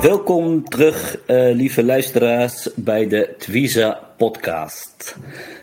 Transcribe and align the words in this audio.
Welkom 0.00 0.68
terug, 0.68 1.16
uh, 1.26 1.54
lieve 1.54 1.84
luisteraars, 1.84 2.68
bij 2.74 3.08
de 3.08 3.34
Twiza 3.38 4.00
podcast. 4.16 5.16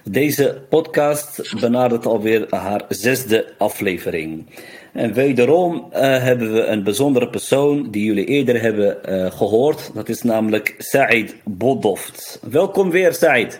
Deze 0.03 0.61
podcast 0.69 1.59
benadert 1.59 2.05
alweer 2.05 2.45
haar 2.49 2.81
zesde 2.89 3.53
aflevering. 3.57 4.45
En 4.93 5.13
wederom 5.13 5.75
uh, 5.75 5.99
hebben 5.99 6.53
we 6.53 6.61
een 6.61 6.83
bijzondere 6.83 7.29
persoon 7.29 7.91
die 7.91 8.05
jullie 8.05 8.25
eerder 8.25 8.61
hebben 8.61 8.97
uh, 9.09 9.31
gehoord. 9.31 9.91
Dat 9.93 10.09
is 10.09 10.21
namelijk 10.21 10.75
Said 10.77 11.35
Bodoft. 11.43 12.39
Welkom 12.49 12.89
weer, 12.89 13.13
Said. 13.13 13.59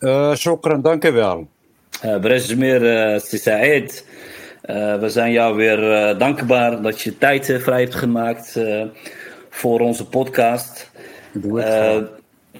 Uh, 0.00 0.34
shukran, 0.34 0.82
dankjewel. 0.82 1.46
Uh, 2.04 2.20
Brezmir 2.20 3.20
Said. 3.20 4.06
we 5.00 5.08
zijn 5.08 5.32
jou 5.32 5.56
weer 5.56 6.18
dankbaar 6.18 6.82
dat 6.82 7.00
je 7.00 7.18
tijd 7.18 7.56
vrij 7.60 7.80
hebt 7.80 7.94
gemaakt 7.94 8.58
voor 9.52 9.80
onze 9.80 10.06
podcast. 10.06 10.90
Uh, 11.44 11.96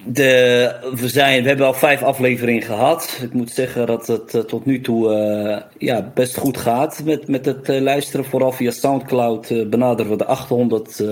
de, 0.05 0.71
we, 0.95 1.07
zijn, 1.09 1.41
we 1.41 1.47
hebben 1.47 1.65
al 1.65 1.73
vijf 1.73 2.03
afleveringen 2.03 2.61
gehad. 2.61 3.19
Ik 3.21 3.33
moet 3.33 3.51
zeggen 3.51 3.85
dat 3.85 4.07
het 4.07 4.33
uh, 4.33 4.41
tot 4.41 4.65
nu 4.65 4.81
toe 4.81 5.13
uh, 5.13 5.61
ja, 5.77 6.11
best 6.13 6.37
goed 6.37 6.57
gaat 6.57 7.01
met, 7.05 7.27
met 7.27 7.45
het 7.45 7.67
luisteren. 7.67 8.25
Vooral 8.25 8.51
via 8.51 8.71
Soundcloud 8.71 9.69
benaderen 9.69 10.11
we 10.11 10.17
de 10.17 10.25
800, 10.25 11.03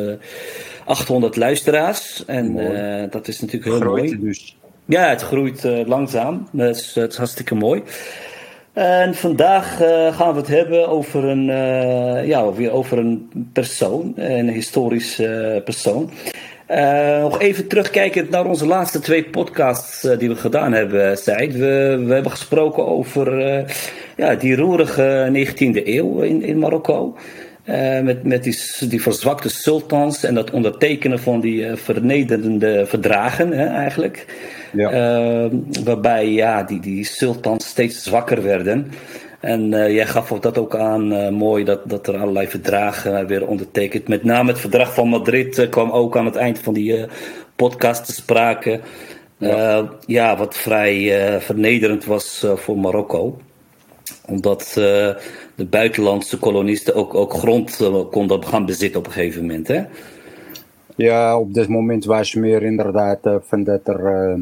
800 0.86 1.36
luisteraars. 1.36 2.26
En 2.26 2.56
dat 3.10 3.28
is 3.28 3.42
natuurlijk 3.42 3.72
heel 3.72 3.90
mooi. 3.90 4.20
Dus. 4.20 4.58
Ja, 4.86 5.10
het 5.10 5.22
groeit 5.22 5.64
langzaam. 5.86 6.48
Is, 6.54 6.94
dat 6.94 7.12
is 7.12 7.18
hartstikke 7.18 7.56
mooi. 7.56 7.84
En 8.74 9.16
vandaag 9.16 9.82
uh, 9.82 10.18
gaan 10.18 10.34
we 10.34 10.40
het 10.40 10.48
hebben 10.48 10.88
over 10.88 11.24
een, 11.24 11.48
uh, 11.48 12.28
ja, 12.28 12.54
weer 12.54 12.72
over 12.72 12.98
een 12.98 13.30
persoon, 13.54 14.14
een 14.16 14.50
historisch 14.50 15.20
uh, 15.20 15.64
persoon. 15.64 16.12
nog 17.22 17.40
even 17.40 17.68
terugkijkend 17.68 18.30
naar 18.30 18.46
onze 18.46 18.66
laatste 18.66 19.00
twee 19.00 19.24
podcasts 19.24 20.02
die 20.02 20.30
we 20.30 20.36
gedaan 20.36 20.74
hebben, 20.74 21.18
Said. 21.18 21.54
We, 21.54 22.04
we 22.06 22.14
hebben 22.14 22.32
gesproken 22.32 22.88
over 22.88 23.40
ja, 24.18 24.36
die 24.36 24.56
roerige 24.56 25.32
19e 25.34 25.86
eeuw 25.88 26.22
in, 26.22 26.44
in 26.44 26.60
Marokko. 26.60 27.18
met 28.04 28.24
met 28.24 28.44
die, 28.44 28.58
die 28.90 29.02
verzwakte 29.02 29.50
sultans 29.50 30.24
en 30.24 30.34
dat 30.34 30.52
ondertekenen 30.52 31.20
van 31.20 31.40
die 31.40 31.76
vernederende 31.76 32.86
verdragen 32.86 33.52
hè, 33.52 33.66
eigenlijk. 33.66 34.26
Ja. 34.74 35.44
Uh, 35.44 35.52
waarbij 35.84 36.32
ja, 36.32 36.64
die, 36.64 36.80
die 36.80 37.04
sultans 37.04 37.68
steeds 37.68 38.04
zwakker 38.04 38.44
werden. 38.44 38.92
En 39.40 39.72
uh, 39.72 39.90
jij 39.94 40.06
gaf 40.06 40.30
dat 40.30 40.58
ook 40.58 40.76
aan, 40.76 41.14
uh, 41.14 41.30
mooi, 41.30 41.64
dat, 41.64 41.90
dat 41.90 42.08
er 42.08 42.18
allerlei 42.18 42.48
verdragen 42.48 43.28
weer 43.28 43.48
ondertekend. 43.48 44.08
Met 44.08 44.24
name 44.24 44.52
het 44.52 44.60
verdrag 44.60 44.94
van 44.94 45.08
Madrid 45.08 45.70
kwam 45.70 45.92
ook 45.92 46.18
aan 46.18 46.26
het 46.26 46.36
eind 46.36 46.60
van 46.60 46.74
die 46.74 47.06
podcast 47.56 48.06
te 48.06 48.14
sprake. 48.14 48.80
Ja. 49.38 49.90
ja. 50.06 50.38
wat 50.38 50.56
vrij 50.56 51.40
vernederend 51.42 52.06
was 52.06 52.46
voor 52.56 52.78
Marokko. 52.78 53.38
Omdat 54.26 54.72
de 55.56 55.66
buitenlandse 55.70 56.38
kolonisten 56.38 56.96
ook, 56.96 57.14
ook 57.14 57.34
grond 57.34 57.90
konden 58.12 58.46
gaan 58.46 58.66
bezitten 58.66 59.00
op 59.00 59.06
een 59.06 59.12
gegeven 59.12 59.42
moment. 59.42 59.68
Hè? 59.68 59.84
Ja, 60.96 61.40
op 61.40 61.54
dit 61.54 61.68
moment 61.68 62.06
was 62.06 62.34
meer 62.34 62.64
inderdaad 62.64 63.20
van 63.48 63.64
dat 63.64 63.88
er 63.88 64.38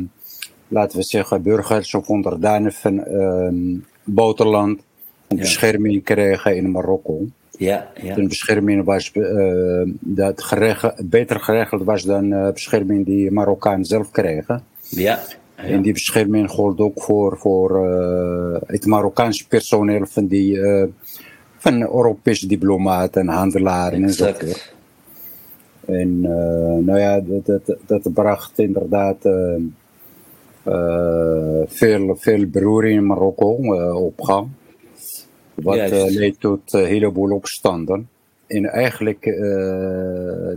laten 0.70 0.98
we 0.98 1.04
zeggen, 1.04 1.42
burgers 1.42 1.94
of 1.94 2.10
onderdanen 2.10 2.74
van 2.74 3.04
uh, 3.08 3.80
buitenland 4.04 4.80
een 5.28 5.38
ja. 5.38 5.42
bescherming 5.42 6.04
kregen 6.04 6.56
in 6.56 6.72
Marokko. 6.72 7.26
Ja, 7.58 7.92
ja. 8.02 8.16
De 8.16 8.28
bescherming 8.28 8.84
was 8.84 9.12
uh, 9.14 9.82
dat 10.00 10.44
geregeld, 10.44 11.10
beter 11.10 11.40
geregeld 11.40 11.84
was 11.84 12.04
dan 12.04 12.26
uh, 12.32 12.52
bescherming 12.52 13.06
die 13.06 13.32
Marokkaan 13.32 13.86
zelf 13.86 14.12
kregen. 14.12 14.64
Ja. 14.90 15.20
ja. 15.58 15.64
En 15.64 15.82
die 15.82 15.94
bescherming 15.94 16.50
gold 16.50 16.80
ook 16.80 17.02
voor, 17.02 17.38
voor 17.38 17.86
uh, 17.86 18.58
het 18.68 18.86
Marokkaanse 18.86 19.48
personeel 19.48 20.06
van 20.06 20.28
die 20.28 20.60
van 21.58 21.82
Europese 21.82 22.48
diplomaten 22.48 23.22
en 23.22 23.28
handelaren 23.28 24.04
exact. 24.04 24.42
en 24.42 24.48
zo. 24.48 24.56
En 25.86 26.22
nou 26.86 27.00
ja, 27.00 27.20
dat, 27.20 27.46
dat, 27.46 27.78
dat 27.86 28.14
bracht 28.14 28.60
inderdaad 28.60 29.26
uh, 29.26 29.56
veel, 31.68 32.16
veel 32.16 32.46
beroering 32.48 32.98
in 32.98 33.06
Marokko 33.06 33.58
uh, 33.62 34.04
op 34.04 34.22
gang. 34.22 34.50
Wat 35.54 35.92
uh, 35.92 36.06
leidt 36.06 36.40
tot 36.40 36.74
een 36.74 36.86
heleboel 36.86 37.32
opstanden. 37.32 38.10
En 38.48 38.66
eigenlijk, 38.66 39.24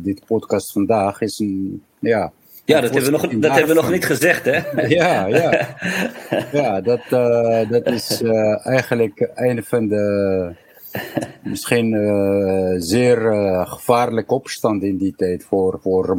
dit 0.02 0.22
podcast 0.26 0.72
vandaag 0.72 1.20
is 1.20 1.38
een, 1.38 1.82
ja... 1.98 2.32
Ja, 2.64 2.80
dat 2.80 2.94
hebben, 2.94 3.12
we 3.12 3.18
nog, 3.18 3.40
dat 3.40 3.50
hebben 3.50 3.74
we 3.76 3.82
nog 3.82 3.90
niet 3.90 4.06
gezegd, 4.06 4.44
hè? 4.44 4.60
ja, 4.98 5.26
ja. 5.26 5.76
ja, 6.60 6.80
dat, 6.80 7.00
dat 7.70 7.86
is 7.86 8.22
eigenlijk 8.62 9.30
een 9.34 9.64
van 9.64 9.88
de 9.88 10.54
misschien 11.42 11.96
zeer 12.78 13.16
gevaarlijke 13.66 14.34
opstanden 14.34 14.88
in 14.88 14.96
die 14.96 15.14
tijd 15.16 15.44
voor, 15.44 15.78
voor. 15.82 16.18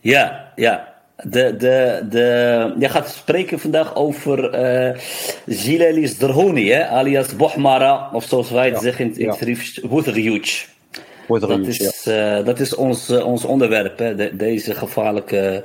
Ja, 0.00 0.52
ja. 0.54 0.91
De, 1.16 1.56
de, 1.56 2.06
de, 2.10 2.74
je 2.78 2.88
gaat 2.88 3.08
spreken 3.08 3.58
vandaag 3.58 3.94
over 3.94 4.60
uh, 4.90 4.98
Zilali 5.46 6.06
Zdrahoni, 6.06 6.72
alias 6.72 7.36
Bohmara, 7.36 8.10
of 8.12 8.24
zoals 8.24 8.50
wij 8.50 8.64
het 8.64 8.74
ja, 8.74 8.80
zeggen 8.80 9.04
in 9.04 9.10
het 9.10 9.18
ja. 9.18 9.34
Dat 11.26 11.66
is, 11.66 12.02
ja. 12.04 12.38
uh, 12.38 12.44
dat 12.44 12.60
is 12.60 12.74
ons, 12.74 13.10
uh, 13.10 13.26
ons 13.26 13.44
onderwerp, 13.44 13.98
hè? 13.98 14.14
De, 14.14 14.36
deze 14.36 14.74
gevaarlijke, 14.74 15.64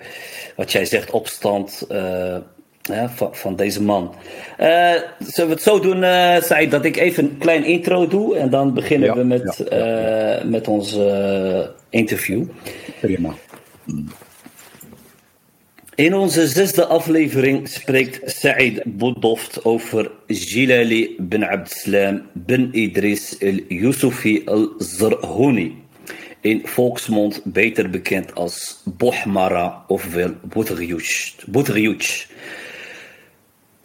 wat 0.56 0.72
jij 0.72 0.86
zegt, 0.86 1.12
opstand 1.12 1.88
uh, 1.91 2.38
van, 3.16 3.36
van, 3.36 3.56
deze 3.56 3.84
man. 3.84 4.16
zullen 4.57 5.03
we 5.19 5.53
het 5.53 5.62
zo 5.62 5.80
doen, 5.80 6.03
uh, 6.03 6.69
dat 6.69 6.86
ik 6.86 6.97
even 6.97 7.24
een 7.24 7.38
klein 7.38 7.66
intro 7.66 8.07
doe 8.07 8.38
en 8.38 8.50
dan 8.50 8.74
beginnen 8.74 9.16
we 9.16 9.24
met, 9.24 9.63
met 10.50 10.68
ons 10.68 10.97
interview. 11.90 12.44
Prima. 13.00 13.34
In 15.97 16.13
onze 16.13 16.47
zesde 16.47 16.85
aflevering 16.85 17.68
spreekt 17.69 18.31
Said 18.31 18.81
Boudoft 18.85 19.66
over 19.66 20.12
Jilali 20.28 21.16
bin 21.19 21.44
Abdeslam 21.44 22.22
bin 22.34 22.69
Idris 22.72 23.38
el-Yusufi 23.38 24.41
al-Zarhuni. 24.46 25.75
In 26.41 26.62
volksmond 26.68 27.41
beter 27.44 27.90
bekend 27.90 28.36
als 28.36 28.81
Bohmara 28.86 29.86
ofwel 29.88 30.38
Boutryuch. 30.44 32.28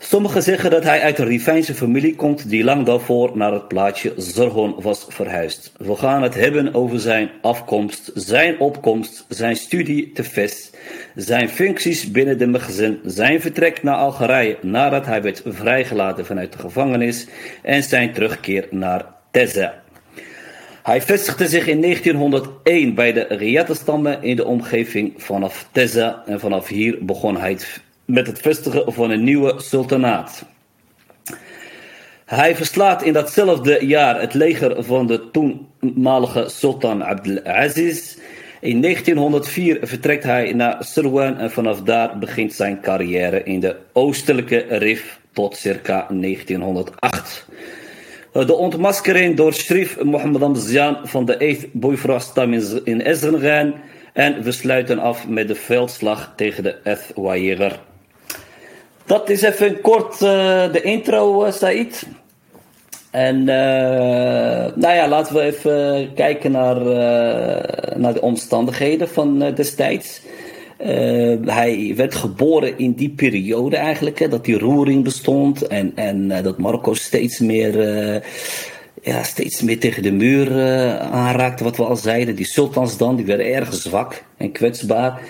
Sommigen 0.05 0.43
zeggen 0.43 0.71
dat 0.71 0.85
hij 0.85 1.01
uit 1.01 1.19
een 1.19 1.27
Rivijnse 1.27 1.75
familie 1.75 2.15
komt 2.15 2.49
die 2.51 2.65
lang 2.65 2.87
daarvoor 2.87 3.31
naar 3.35 3.53
het 3.53 3.69
plaatsje 3.69 4.15
Zorgon 4.17 4.75
was 4.81 5.07
verhuisd. 5.09 5.73
We 5.77 5.97
gaan 5.97 6.23
het 6.23 6.35
hebben 6.35 6.75
over 6.75 7.01
zijn 7.01 7.31
afkomst, 7.43 8.11
zijn 8.15 8.59
opkomst, 8.59 9.25
zijn 9.29 9.57
studie 9.57 10.13
te 10.13 10.25
Ves, 10.25 10.71
zijn 11.15 11.49
functies 11.49 12.11
binnen 12.11 12.39
de 12.39 12.47
magazin, 12.47 13.01
zijn 13.05 13.41
vertrek 13.41 13.83
naar 13.83 13.97
Algerije 13.97 14.59
nadat 14.63 15.07
hij 15.07 15.23
werd 15.23 15.43
vrijgelaten 15.47 16.27
vanuit 16.27 16.53
de 16.53 16.59
gevangenis 16.59 17.27
en 17.63 17.83
zijn 17.83 18.13
terugkeer 18.13 18.67
naar 18.71 19.07
Tezza. 19.31 19.83
Hij 20.83 21.03
vestigde 21.03 21.49
zich 21.49 21.67
in 21.67 21.81
1901 21.81 22.95
bij 22.95 23.13
de 23.13 23.27
Riyadh-stammen 23.29 24.23
in 24.23 24.37
de 24.37 24.45
omgeving 24.45 25.13
vanaf 25.17 25.69
Tezza 25.73 26.23
en 26.27 26.41
vanaf 26.41 26.69
hier 26.69 26.99
begon 27.01 27.37
hij 27.37 27.57
met 28.13 28.27
het 28.27 28.41
vestigen 28.41 28.93
van 28.93 29.11
een 29.11 29.25
nieuwe 29.25 29.55
sultanaat. 29.57 30.45
Hij 32.25 32.57
verslaat 32.57 33.03
in 33.03 33.13
datzelfde 33.13 33.87
jaar 33.87 34.21
het 34.21 34.35
leger 34.35 34.85
van 34.85 35.07
de 35.07 35.31
toenmalige 35.31 36.49
sultan 36.49 37.05
Abdelaziz. 37.05 38.17
In 38.61 38.81
1904 38.81 39.79
vertrekt 39.83 40.25
hij 40.25 40.53
naar 40.53 40.85
Sirwan 40.85 41.39
en 41.39 41.51
vanaf 41.51 41.83
daar 41.83 42.19
begint 42.19 42.53
zijn 42.53 42.81
carrière 42.81 43.43
in 43.43 43.61
de 43.61 43.77
oostelijke 43.93 44.65
Rif 44.69 45.21
tot 45.33 45.57
circa 45.57 46.07
1908. 46.11 47.47
de 48.33 48.55
ontmaskering 48.55 49.37
door 49.37 49.53
Shrif 49.53 50.03
Mohammed 50.03 50.43
Amzian 50.43 50.99
van 51.05 51.25
de 51.25 51.57
8th 51.57 51.71
Boyfrostam 51.73 52.53
in 52.85 53.01
Ezrengaan. 53.01 53.75
En 54.13 54.43
we 54.43 54.53
sluiten 54.53 54.99
af 54.99 55.29
met 55.29 55.49
de 55.49 55.55
veldslag 55.55 56.33
tegen 56.37 56.63
de 56.63 56.77
Ethwayeger. 56.85 57.81
Dat 59.07 59.31
is 59.31 59.43
even 59.43 59.81
kort 59.81 60.13
uh, 60.13 60.73
de 60.73 60.81
intro, 60.83 61.47
uh, 61.47 61.53
Said. 61.53 62.07
En 63.11 63.37
uh, 63.37 63.47
nou 64.75 64.95
ja, 64.95 65.09
laten 65.09 65.35
we 65.35 65.41
even 65.41 66.11
kijken 66.15 66.53
naar, 66.53 66.77
naar 67.97 68.15
de 68.15 68.21
omstandigheden 68.21 69.09
van 69.09 69.53
destijds. 69.55 70.21
hij 71.45 71.93
werd 71.97 72.15
geboren 72.15 72.79
in 72.79 72.93
die 72.93 73.11
periode 73.11 73.77
eigenlijk, 73.77 74.19
hè, 74.19 74.29
dat 74.29 74.45
die 74.45 74.59
roering 74.59 75.05
bestond 75.05 75.67
en, 75.67 75.93
en 75.95 76.43
dat 76.43 76.59
Marokko 76.59 76.95
steeds 76.95 77.39
meer 77.39 77.75
ja, 79.03 79.23
steeds 79.23 79.63
meer 79.63 79.81
tegen 79.81 80.03
de 80.03 80.13
muur 80.13 80.51
aanraakte, 81.01 81.65
wat 81.65 81.77
we 81.77 81.85
al 81.85 81.97
zeiden. 81.97 82.35
Die 82.35 82.47
sultans 82.47 82.97
dan, 82.97 83.17
die 83.17 83.27
werden 83.27 83.47
erg 83.47 83.75
zwak 83.75 84.23
en 84.37 84.53
kwetsbaar. 84.53 85.21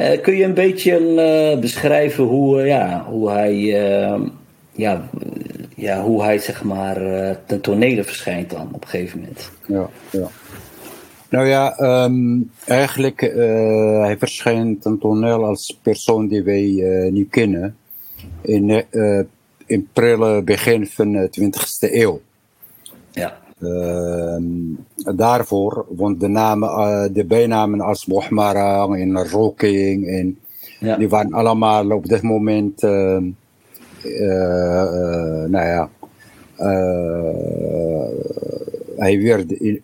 Uh, 0.00 0.20
kun 0.22 0.36
je 0.36 0.44
een 0.44 0.54
beetje 0.54 1.00
uh, 1.00 1.60
beschrijven 1.60 2.24
hoe, 2.24 2.62
ja, 2.62 3.04
hoe 3.08 3.30
hij, 3.30 3.56
ja, 4.72 5.08
ja, 5.74 6.02
hoe 6.02 6.22
hij 6.22 6.38
zeg 6.38 6.64
maar 6.64 6.96
ten 7.46 7.60
tonele 7.60 8.04
verschijnt 8.04 8.50
dan 8.50 8.68
op 8.72 8.82
een 8.82 8.88
gegeven 8.88 9.18
moment? 9.18 9.50
Ja, 9.66 9.88
ja. 10.10 10.28
Nou 11.28 11.46
ja, 11.46 11.78
um, 12.04 12.50
eigenlijk 12.66 13.20
hij 14.00 14.16
verschijnt 14.18 14.82
ten 14.82 14.98
toneel 14.98 15.44
als 15.44 15.78
persoon 15.82 16.28
die 16.28 16.42
wij 16.42 16.70
nu 17.10 17.26
kennen 17.30 17.76
in, 18.40 18.84
in 19.66 19.88
prille 19.92 20.42
begin 20.42 20.86
van 20.86 21.12
de 21.12 21.30
20e 21.40 21.92
eeuw. 21.92 22.20
Ja. 23.12 23.40
Uh, 23.58 24.36
daarvoor, 25.04 25.86
want 25.88 26.20
de, 26.20 26.28
namen, 26.28 26.68
uh, 26.68 27.04
de 27.12 27.24
bijnamen 27.24 27.80
als 27.80 28.06
Mohmara 28.06 28.86
en 28.86 29.28
Roking, 29.28 30.06
en, 30.06 30.38
ja. 30.80 30.96
die 30.96 31.08
waren 31.08 31.32
allemaal 31.32 31.90
op 31.90 32.06
dit 32.06 32.22
moment, 32.22 32.82
uh, 32.82 33.18
nou 35.46 35.66
ja, 35.66 35.88
hij 38.96 39.22
werd 39.22 39.52
in, 39.52 39.80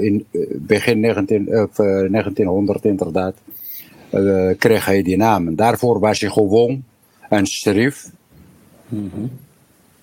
in 0.00 0.26
begin 0.58 1.00
19, 1.00 1.44
1900 1.44 2.84
inderdaad, 2.84 3.34
kreeg 4.58 4.84
hij 4.84 5.02
die 5.02 5.16
namen. 5.16 5.56
Daarvoor 5.56 6.00
was 6.00 6.20
hij 6.20 6.30
gewoon 6.30 6.84
een 7.28 7.46
sheriff. 7.46 8.10
Mm 8.88 9.10
-hmm. 9.14 9.30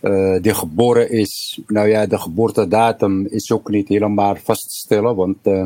Uh, 0.01 0.41
die 0.41 0.53
geboren 0.53 1.11
is, 1.11 1.61
nou 1.67 1.87
ja, 1.87 2.05
de 2.05 2.17
geboortedatum 2.17 3.25
is 3.25 3.51
ook 3.51 3.69
niet 3.69 3.87
helemaal 3.87 4.35
vast 4.35 4.69
te 4.69 4.75
stellen, 4.75 5.15
want 5.15 5.37
uh, 5.43 5.65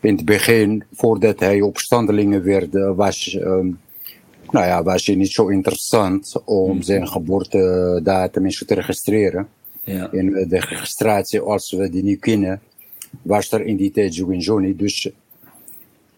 in 0.00 0.16
het 0.16 0.24
begin, 0.24 0.84
voordat 0.92 1.40
hij 1.40 1.60
opstandelingen 1.60 2.44
werd, 2.44 2.74
uh, 2.74 2.94
was, 2.94 3.34
um, 3.34 3.80
nou 4.50 4.66
ja, 4.66 4.82
was 4.82 5.06
het 5.06 5.16
niet 5.16 5.32
zo 5.32 5.48
interessant 5.48 6.42
om 6.44 6.74
mm. 6.74 6.82
zijn 6.82 7.08
geboortedatum 7.08 8.44
eens 8.44 8.64
te 8.66 8.74
registreren. 8.74 9.48
Ja. 9.84 10.10
En 10.12 10.46
de 10.48 10.60
registratie, 10.60 11.40
als 11.40 11.72
we 11.72 11.90
die 11.90 12.02
nu 12.02 12.16
kennen, 12.16 12.60
was 13.22 13.52
er 13.52 13.64
in 13.64 13.76
die 13.76 13.90
tijd 13.90 14.14
sowieso 14.14 14.58
niet. 14.58 14.78
Dus, 14.78 15.10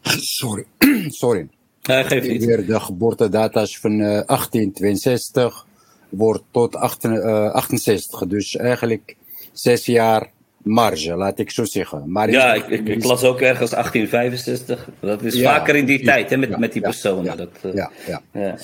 sorry, 0.38 0.64
sorry. 1.08 1.48
Ja, 1.82 2.02
geef 2.02 2.28
niet. 2.28 2.66
De 2.66 2.80
geboortedata's 2.80 3.78
van 3.78 3.98
1862 3.98 5.66
wordt 6.16 6.42
tot 6.50 6.76
68. 6.76 8.22
Eh, 8.22 8.28
dus 8.28 8.56
eigenlijk 8.56 9.16
zes 9.52 9.86
jaar 9.86 10.30
marge, 10.64 11.14
laat 11.14 11.38
ik 11.38 11.50
zo 11.50 11.64
zeggen. 11.64 12.02
Maar 12.06 12.30
ja, 12.30 12.54
ik, 12.54 12.66
ik, 12.66 12.88
ik, 12.88 13.04
las 13.04 13.24
ook 13.24 13.40
ergens 13.40 13.70
1865. 13.70 14.88
Dat 15.00 15.22
is 15.22 15.42
vaker 15.42 15.76
in 15.76 15.86
die 15.86 16.04
tijd, 16.04 16.30
hè, 16.30 16.36
met, 16.36 16.58
met 16.58 16.72
die 16.72 16.82
personen. 16.82 17.24
Ja, 17.24 17.36
dat, 17.36 17.48
uh, 17.66 17.74
ja, 17.74 17.90
ja. 18.32 18.56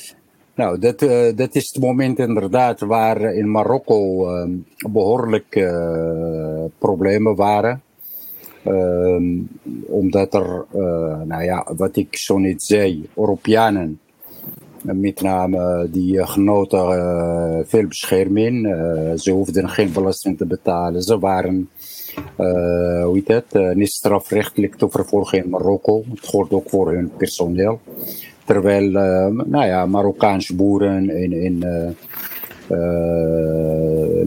Nou, 0.54 0.78
dat, 0.78 1.02
uh, 1.02 1.36
dat 1.36 1.54
is 1.54 1.70
het 1.72 1.82
moment 1.82 2.18
inderdaad 2.18 2.80
waar 2.80 3.34
in 3.34 3.50
Marokko 3.50 4.28
uh, 4.34 4.44
behoorlijk 4.90 5.70
problemen 6.78 7.34
waren. 7.34 7.82
Ehm, 8.64 9.24
omdat 9.86 10.34
er, 10.34 10.64
nou 11.24 11.42
ja, 11.42 11.66
wat 11.76 11.96
ik 11.96 12.16
zo 12.16 12.38
niet 12.38 12.62
zei, 12.62 13.08
Europeanen 13.16 14.00
met 14.82 15.20
name 15.20 15.88
die 15.90 16.20
eh, 16.20 16.28
genoten 16.28 16.78
uh, 16.78 17.58
veel 17.64 17.86
bescherming. 17.86 18.66
Uh, 18.66 19.12
ze 19.16 19.30
hoefden 19.30 19.68
geen 19.68 19.92
belasting 19.92 20.38
te 20.38 20.46
betalen. 20.46 21.02
Ze 21.02 21.18
waren, 21.18 21.70
hoe 22.36 23.22
heet 23.24 23.28
het, 23.28 23.74
niet 23.74 23.90
strafrechtelijk 23.90 24.74
te 24.74 24.90
vervolgen 24.90 25.44
in 25.44 25.50
Marokko. 25.50 26.04
Het 26.10 26.26
gold 26.26 26.52
ook 26.52 26.68
voor 26.68 26.92
hun 26.92 27.10
personeel. 27.16 27.80
Terwijl, 28.44 28.90
nou 29.30 29.66
ja, 29.66 29.86
Marokkaanse 29.86 30.54
boeren 30.54 31.08
en, 31.10 31.32
en 31.32 31.96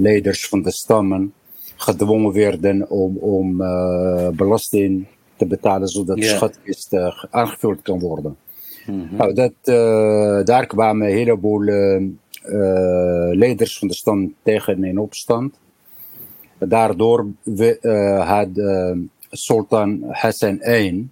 leiders 0.01 0.47
van 0.47 0.61
de 0.61 0.71
stammen 0.71 1.33
gedwongen 1.75 2.33
werden 2.33 2.89
om, 2.89 3.17
om 3.17 3.57
belasting 4.35 5.06
te 5.35 5.45
betalen 5.45 5.88
zodat 5.88 6.17
de 6.17 6.23
schatkist 6.23 6.95
aangevuld 7.29 7.81
kan 7.81 7.99
worden. 7.99 8.38
Mhm. 8.85 9.15
Nou, 9.15 9.33
dat, 9.33 9.53
uh, 9.63 10.44
daar 10.44 10.65
kwamen 10.65 11.07
een 11.07 11.13
heleboel 11.13 11.62
uh, 11.62 12.01
leiders 13.31 13.77
van 13.77 13.88
de 13.88 13.94
stand 13.94 14.31
tegen 14.44 14.83
in 14.83 15.00
opstand. 15.00 15.56
Daardoor 16.57 17.25
we, 17.44 17.77
had 18.25 18.50
Sultan 19.30 20.03
Hassan 20.09 20.62
I 20.68 21.07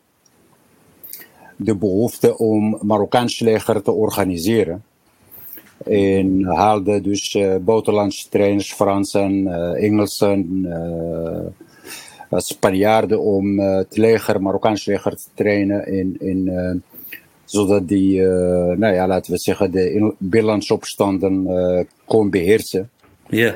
de 1.56 1.76
behoefte 1.76 2.38
om 2.38 2.80
Marokkaans 2.82 3.40
leger 3.40 3.82
te 3.82 3.92
organiseren. 3.92 4.84
En 5.86 6.44
haalde 6.44 7.02
dus 7.02 7.38
buitenlandse 7.62 8.30
trainers, 8.30 8.74
Fransen, 8.74 9.48
Engelsen, 9.76 10.68
Spanjaarden 12.30 13.22
om 13.22 13.60
het 13.60 13.98
leger, 13.98 14.42
Marokkaans 14.42 14.86
leger 14.86 15.16
te 15.16 15.28
trainen 15.34 15.88
in, 15.88 16.16
in 16.20 16.50
zodat 17.52 17.88
die, 17.88 18.20
uh, 18.20 18.28
nou 18.78 18.94
ja, 18.94 19.08
laten 19.08 19.32
we 19.32 19.40
zeggen, 19.40 19.72
de 19.72 20.14
binnenlandse 20.18 20.74
opstanden 20.74 21.46
uh, 21.48 21.84
kon 22.06 22.30
beheersen. 22.30 22.90
Ja. 23.30 23.56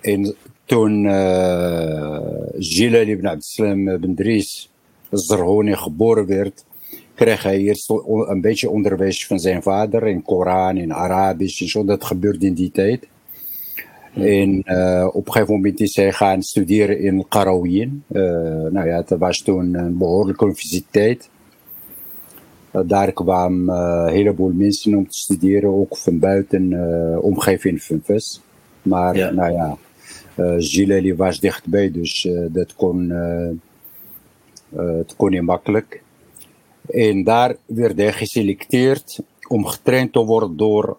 En 0.00 0.34
toen 0.64 1.04
uh, 1.04 2.20
Gilles 2.58 3.08
ibn 3.08 3.26
Abdeslam 3.26 3.88
ibn 3.88 4.14
Dries 4.14 4.70
Zarhoni 5.10 5.76
geboren 5.76 6.26
werd, 6.26 6.64
kreeg 7.14 7.42
hij 7.42 7.58
eerst 7.58 7.90
een 8.28 8.40
beetje 8.40 8.70
onderwijs 8.70 9.26
van 9.26 9.38
zijn 9.38 9.62
vader 9.62 10.06
in 10.06 10.22
Koran, 10.22 10.76
in 10.76 10.92
Arabisch 10.92 11.60
en 11.60 11.68
zo. 11.68 11.84
Dat 11.84 12.04
gebeurde 12.04 12.46
in 12.46 12.54
die 12.54 12.70
tijd. 12.70 13.06
En 14.14 14.62
uh, 14.64 15.08
op 15.12 15.26
een 15.26 15.32
gegeven 15.32 15.54
moment 15.54 15.80
is 15.80 15.96
hij 15.96 16.12
gaan 16.12 16.42
studeren 16.42 16.98
in 17.00 17.24
Qarawiyyin. 17.28 18.04
Uh, 18.12 18.22
nou 18.70 18.86
ja, 18.86 19.02
dat 19.02 19.18
was 19.18 19.42
toen 19.42 19.74
een 19.74 19.98
behoorlijke 19.98 20.44
universiteit. 20.44 21.28
Uh, 22.72 22.82
daar 22.86 23.12
kwamen 23.12 23.74
uh, 23.74 24.04
een 24.06 24.12
heleboel 24.12 24.52
mensen 24.52 24.94
om 24.94 25.08
te 25.08 25.16
studeren, 25.16 25.74
ook 25.74 25.96
van 25.96 26.18
buiten 26.18 26.70
uh, 26.70 27.24
omgeving 27.24 27.82
van 27.82 28.00
VES. 28.04 28.40
Maar 28.82 29.16
ja. 29.16 29.30
nou 29.30 29.52
ja, 29.52 29.76
Gilles 30.58 31.16
was 31.16 31.40
dichtbij, 31.40 31.90
dus 31.90 32.28
dat 32.48 32.74
kon, 32.74 33.10
het 34.76 35.16
kon 35.16 35.30
niet 35.30 35.42
makkelijk. 35.42 36.02
En 36.88 37.24
daar 37.24 37.56
werd 37.66 37.98
hij 37.98 38.12
geselecteerd 38.12 39.20
om 39.48 39.66
getraind 39.66 40.12
te 40.12 40.24
worden 40.24 40.56
door 40.56 40.96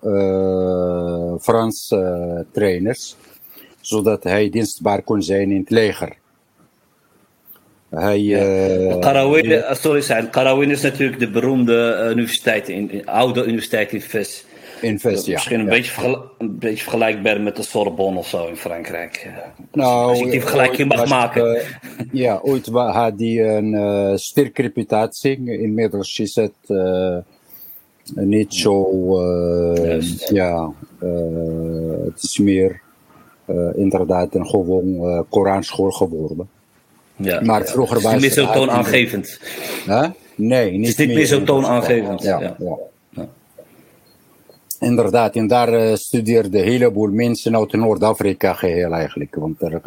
Franse 1.39 2.45
trainers, 2.51 3.15
zodat 3.79 4.23
hij 4.23 4.49
dienstbaar 4.49 5.01
kon 5.01 5.21
zijn 5.21 5.51
in 5.51 5.59
het 5.59 5.69
leger. 5.69 6.17
Hij, 7.91 8.21
uh, 8.21 8.99
Qarawin, 8.99 9.45
uh, 9.45 9.73
sorry 9.73 10.01
zijn, 10.01 10.29
Qarawin 10.29 10.69
is 10.69 10.81
natuurlijk 10.81 11.19
de 11.19 11.29
beroemde 11.29 11.99
uh, 12.03 12.11
universiteit, 12.11 12.69
in, 12.69 12.91
in, 12.91 13.05
oude 13.05 13.43
universiteit 13.43 13.91
in 13.91 14.01
Fes. 14.01 14.45
In 14.81 14.99
Fes, 14.99 15.25
ja. 15.25 15.33
Misschien 15.33 15.59
een, 15.59 15.65
ja. 15.65 15.71
Beetje 15.71 16.27
een 16.37 16.57
beetje 16.59 16.83
vergelijkbaar 16.83 17.41
met 17.41 17.55
de 17.55 17.63
Sorbonne 17.63 18.19
of 18.19 18.27
zo 18.27 18.47
in 18.47 18.55
Frankrijk. 18.55 19.29
Nou, 19.71 20.09
als 20.09 20.19
ik 20.19 20.31
die 20.31 20.41
vergelijking 20.41 20.87
mag 20.87 21.09
maken. 21.09 21.55
Uh, 21.55 21.61
ja, 22.11 22.39
ooit 22.43 22.67
had 22.67 23.13
hij 23.17 23.55
een 23.57 23.73
uh, 23.73 24.15
sterke 24.15 24.61
reputatie. 24.61 25.59
Inmiddels 25.59 26.19
is 26.19 26.35
het 26.35 26.53
uh, 26.67 27.17
niet 28.13 28.53
zo. 28.53 28.89
ja, 30.29 30.71
het 32.05 32.23
is 32.23 32.37
meer 32.37 32.81
inderdaad 33.75 34.35
een 34.35 34.47
gewoon 34.47 35.25
Koranschool 35.29 35.91
geworden. 35.91 36.49
Ja, 37.21 37.41
maar 37.41 37.65
vroeger 37.65 38.01
was 38.01 38.11
het. 38.11 38.21
niet 38.21 38.35
meer 38.35 38.45
zo 38.45 38.51
toonaangevend. 38.51 39.39
Huh? 39.85 40.09
Nee, 40.35 40.71
niet 40.71 40.79
het 40.79 40.89
is 40.89 40.95
niet 40.97 41.07
meer, 41.07 41.17
meer 41.17 41.25
zo 41.25 41.43
toonaangevend. 41.43 42.23
Ja. 42.23 42.55
Inderdaad, 44.79 45.35
en 45.35 45.47
daar 45.47 45.73
uh, 45.73 45.95
studeerden 45.95 46.61
een 46.61 46.67
heleboel 46.67 47.09
mensen 47.09 47.57
uit 47.57 47.71
Noord-Afrika 47.71 48.53
geheel 48.53 48.93
eigenlijk. 48.93 49.35
Want 49.35 49.61
er 49.61 49.81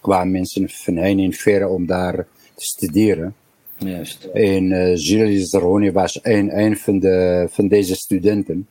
kwamen 0.00 0.30
mensen 0.30 0.68
van 0.68 0.96
heen 0.96 1.18
en 1.18 1.32
ver 1.32 1.68
om 1.68 1.86
daar 1.86 2.14
te 2.54 2.64
studeren. 2.64 3.34
Juist. 3.78 4.24
En 4.32 4.64
uh, 4.64 5.92
was 5.92 6.18
een, 6.22 6.58
een 6.58 6.76
van, 6.76 6.98
de, 6.98 7.46
van 7.50 7.68
deze 7.68 7.94
studenten. 7.94 8.66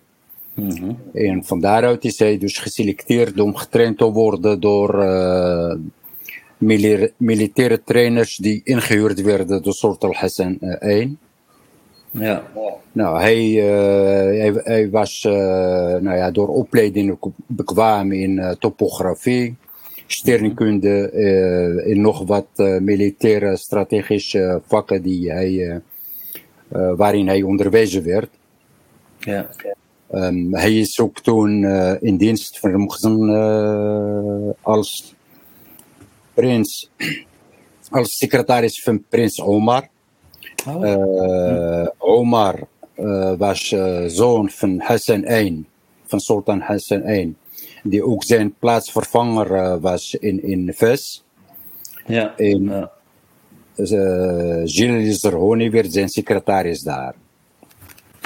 Mm 0.54 0.98
En 1.14 1.44
van 1.44 1.60
daaruit 1.60 2.06
is 2.06 2.20
hij 2.20 2.38
dus 2.38 2.58
geselecteerd 2.58 3.40
om 3.40 3.56
getraind 3.56 3.98
te 3.98 4.06
worden 4.06 4.60
door 4.60 5.04
uh, 5.04 5.76
militaire 7.18 7.84
trainers 7.84 8.36
die 8.38 8.62
ingehuurd 8.64 9.22
werden 9.22 9.64
door 9.64 9.74
Sultan 9.74 10.14
Hassan 10.14 10.58
I. 10.86 11.18
Ja. 12.12 12.44
Nou, 12.92 13.20
hij, 13.20 13.46
uh, 13.50 14.40
hij, 14.40 14.52
hij, 14.64 14.90
was 14.90 15.24
uh, 15.24 15.34
nou 15.34 16.16
ja, 16.16 16.32
door 16.32 16.48
opleiding 16.48 17.18
bekwaam 17.48 18.12
in 18.12 18.38
uh, 18.38 18.52
topografie, 18.52 19.56
sterrenkunde 20.08 21.10
en 21.86 22.02
nog 22.02 22.24
wat 22.26 22.48
militaire 22.80 23.58
strategische 23.58 24.62
vakken 24.68 25.02
die 25.02 25.32
hij, 25.32 25.82
waarin 26.96 27.28
hij 27.28 27.42
onderwezen 27.42 28.04
werd. 28.04 28.30
Ja. 29.20 29.50
Um, 30.14 30.56
hij 30.56 30.78
is 30.78 31.00
ook 31.00 31.20
toen 31.20 31.66
in 32.02 32.18
dienst 32.18 32.60
van 32.60 32.72
Ramgazan 32.72 33.30
als 34.62 35.16
prins, 36.34 36.90
als 37.90 38.18
secretaris 38.18 38.82
van 38.82 39.04
prins 39.10 39.42
Omar. 39.42 39.90
Oh. 40.68 40.86
Uh, 40.86 41.88
Omar 41.98 42.68
uh, 42.96 43.34
was 43.38 43.72
uh, 43.72 44.04
zoon 44.08 44.50
van 44.50 44.80
Hassan 44.80 45.24
I, 45.32 45.66
van 46.06 46.20
Sultan 46.20 46.60
Hassan 46.60 47.10
I, 47.10 47.36
die 47.84 48.06
ook 48.06 48.24
zijn 48.24 48.54
plaatsvervanger 48.60 49.80
was 49.80 50.14
in, 50.14 50.44
in 50.44 50.74
Fes. 50.74 51.24
Ja. 52.06 52.38
En 52.38 52.64
ja. 52.64 52.92
Gilles 54.66 55.20
Zerhoni 55.20 55.70
werd 55.70 55.94
zijn 55.94 56.10
secretaris 56.10 56.82
daar. 56.82 57.16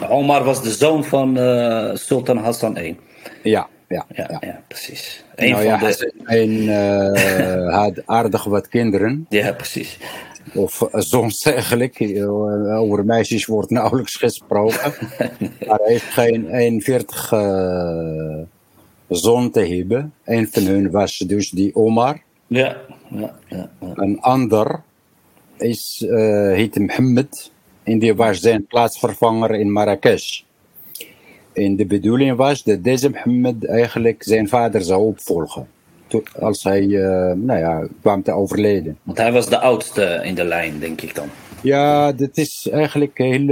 Omar 0.09 0.43
was 0.43 0.63
de 0.63 0.71
zoon 0.71 1.03
van 1.03 1.37
Sultan 1.97 2.37
Hassan 2.37 2.77
I. 2.77 2.97
Ja. 3.43 3.69
Ja, 3.87 4.05
ja, 4.15 4.27
ja. 4.29 4.37
ja 4.41 4.61
precies. 4.67 5.23
Een 5.35 5.49
nou, 5.49 5.63
van 5.63 5.71
ja, 5.71 5.77
de... 5.77 6.13
En 6.25 7.71
had 7.71 8.01
aardig 8.05 8.43
wat 8.43 8.67
kinderen. 8.67 9.25
Ja, 9.29 9.51
precies. 9.51 9.97
Of 10.53 10.87
soms 10.91 11.43
eigenlijk, 11.43 12.23
over 12.69 13.05
meisjes 13.05 13.45
wordt 13.45 13.69
nauwelijks 13.69 14.15
gesproken. 14.15 14.93
maar 15.67 15.79
hij 15.83 15.91
heeft 15.91 16.03
geen 16.03 16.49
41 16.49 17.31
uh, 17.31 18.41
zoon 19.07 19.51
te 19.51 19.59
hebben. 19.59 20.13
Een 20.23 20.47
van 20.47 20.63
hun 20.63 20.91
was 20.91 21.17
dus 21.17 21.49
die 21.49 21.75
Omar. 21.75 22.21
Ja, 22.47 22.77
ja, 23.09 23.35
ja. 23.47 23.69
Een 23.79 24.21
ander 24.21 24.81
is, 25.57 26.05
uh, 26.09 26.53
heet 26.53 26.79
Mohammed. 26.79 27.51
En 27.83 27.99
die 27.99 28.15
was 28.15 28.39
zijn 28.39 28.65
plaatsvervanger 28.65 29.51
in 29.55 29.71
Marrakesh. 29.71 30.41
En 31.57 31.75
de 31.75 31.85
bedoeling 31.85 32.35
was 32.35 32.63
dat 32.63 32.83
deze 32.83 33.09
Mohammed 33.09 33.65
eigenlijk 33.65 34.23
zijn 34.23 34.47
vader 34.47 34.81
zou 34.81 35.05
opvolgen 35.05 35.67
als 36.39 36.63
hij 36.63 36.83
uh, 36.83 37.33
nou 37.35 37.59
ja, 37.59 37.87
kwam 38.01 38.23
te 38.23 38.31
overleden. 38.31 38.97
Want 39.03 39.17
hij 39.17 39.31
was 39.31 39.49
de 39.49 39.59
oudste 39.59 40.21
in 40.23 40.35
de 40.35 40.43
lijn, 40.43 40.79
denk 40.79 41.01
ik 41.01 41.15
dan. 41.15 41.27
Ja, 41.61 42.11
dat 42.11 42.37
is 42.37 42.67
eigenlijk 42.71 43.17
heel 43.17 43.49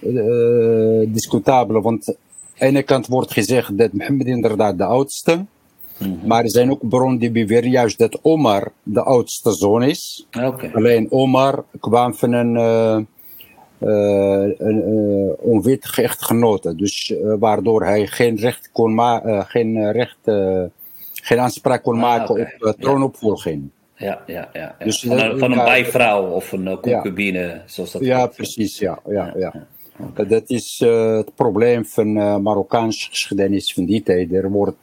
uh, 0.00 1.06
discutabel. 1.08 1.82
Want 1.82 2.08
aan 2.08 2.14
de 2.58 2.64
ene 2.64 2.82
kant 2.82 3.06
wordt 3.06 3.32
gezegd 3.32 3.78
dat 3.78 3.92
Mohammed 3.92 4.26
inderdaad 4.26 4.78
de 4.78 4.84
oudste. 4.84 5.36
Mm 5.36 5.46
-hmm. 5.96 6.18
Maar 6.24 6.42
er 6.42 6.50
zijn 6.50 6.70
ook 6.70 6.88
bronnen 6.88 7.18
die 7.18 7.30
beweren 7.30 7.70
juist 7.70 7.98
dat 7.98 8.18
Omar 8.22 8.72
de 8.82 9.02
oudste 9.02 9.52
zoon 9.52 9.82
is. 9.82 10.26
Okay. 10.42 10.70
Alleen 10.72 11.10
Omar 11.10 11.64
kwam 11.80 12.14
van 12.14 12.32
een, 12.32 13.06
een 13.80 15.36
onwettige 15.38 16.02
echtgenote. 16.02 16.74
Dus 16.74 17.14
waardoor 17.38 17.84
hij 17.84 18.06
geen 18.06 18.36
recht 18.36 18.70
kon 18.72 18.94
maken, 18.94 19.46
geen 19.46 19.92
recht 19.92 20.18
geen 21.22 21.38
aanspraak 21.38 21.82
kon 21.82 21.98
maken 21.98 22.24
ah, 22.24 22.30
okay. 22.30 22.54
op 22.58 22.66
uh, 22.66 22.72
troonopvolging. 22.72 23.70
Ja, 23.96 24.22
ja, 24.26 24.48
ja. 24.52 24.74
ja. 24.78 24.84
Dus, 24.84 25.00
van 25.00 25.18
een, 25.18 25.38
van 25.38 25.50
een 25.50 25.58
ja, 25.58 25.64
bijvrouw 25.64 26.26
of 26.26 26.52
een 26.52 26.66
uh, 26.66 26.80
concubine, 26.80 27.38
ja. 27.38 27.62
zoals 27.66 27.92
dat 27.92 28.04
Ja, 28.04 28.20
heet. 28.20 28.34
precies, 28.34 28.78
ja. 28.78 28.98
ja, 29.08 29.34
ja. 29.36 29.66
Okay. 30.10 30.26
Dat 30.26 30.50
is 30.50 30.80
uh, 30.84 31.16
het 31.16 31.34
probleem 31.34 31.84
van 31.84 32.12
Marokkaanse 32.42 33.08
geschiedenis 33.08 33.72
van 33.72 33.84
die 33.84 34.02
tijd. 34.02 34.32
Er 34.32 34.50
wordt, 34.50 34.76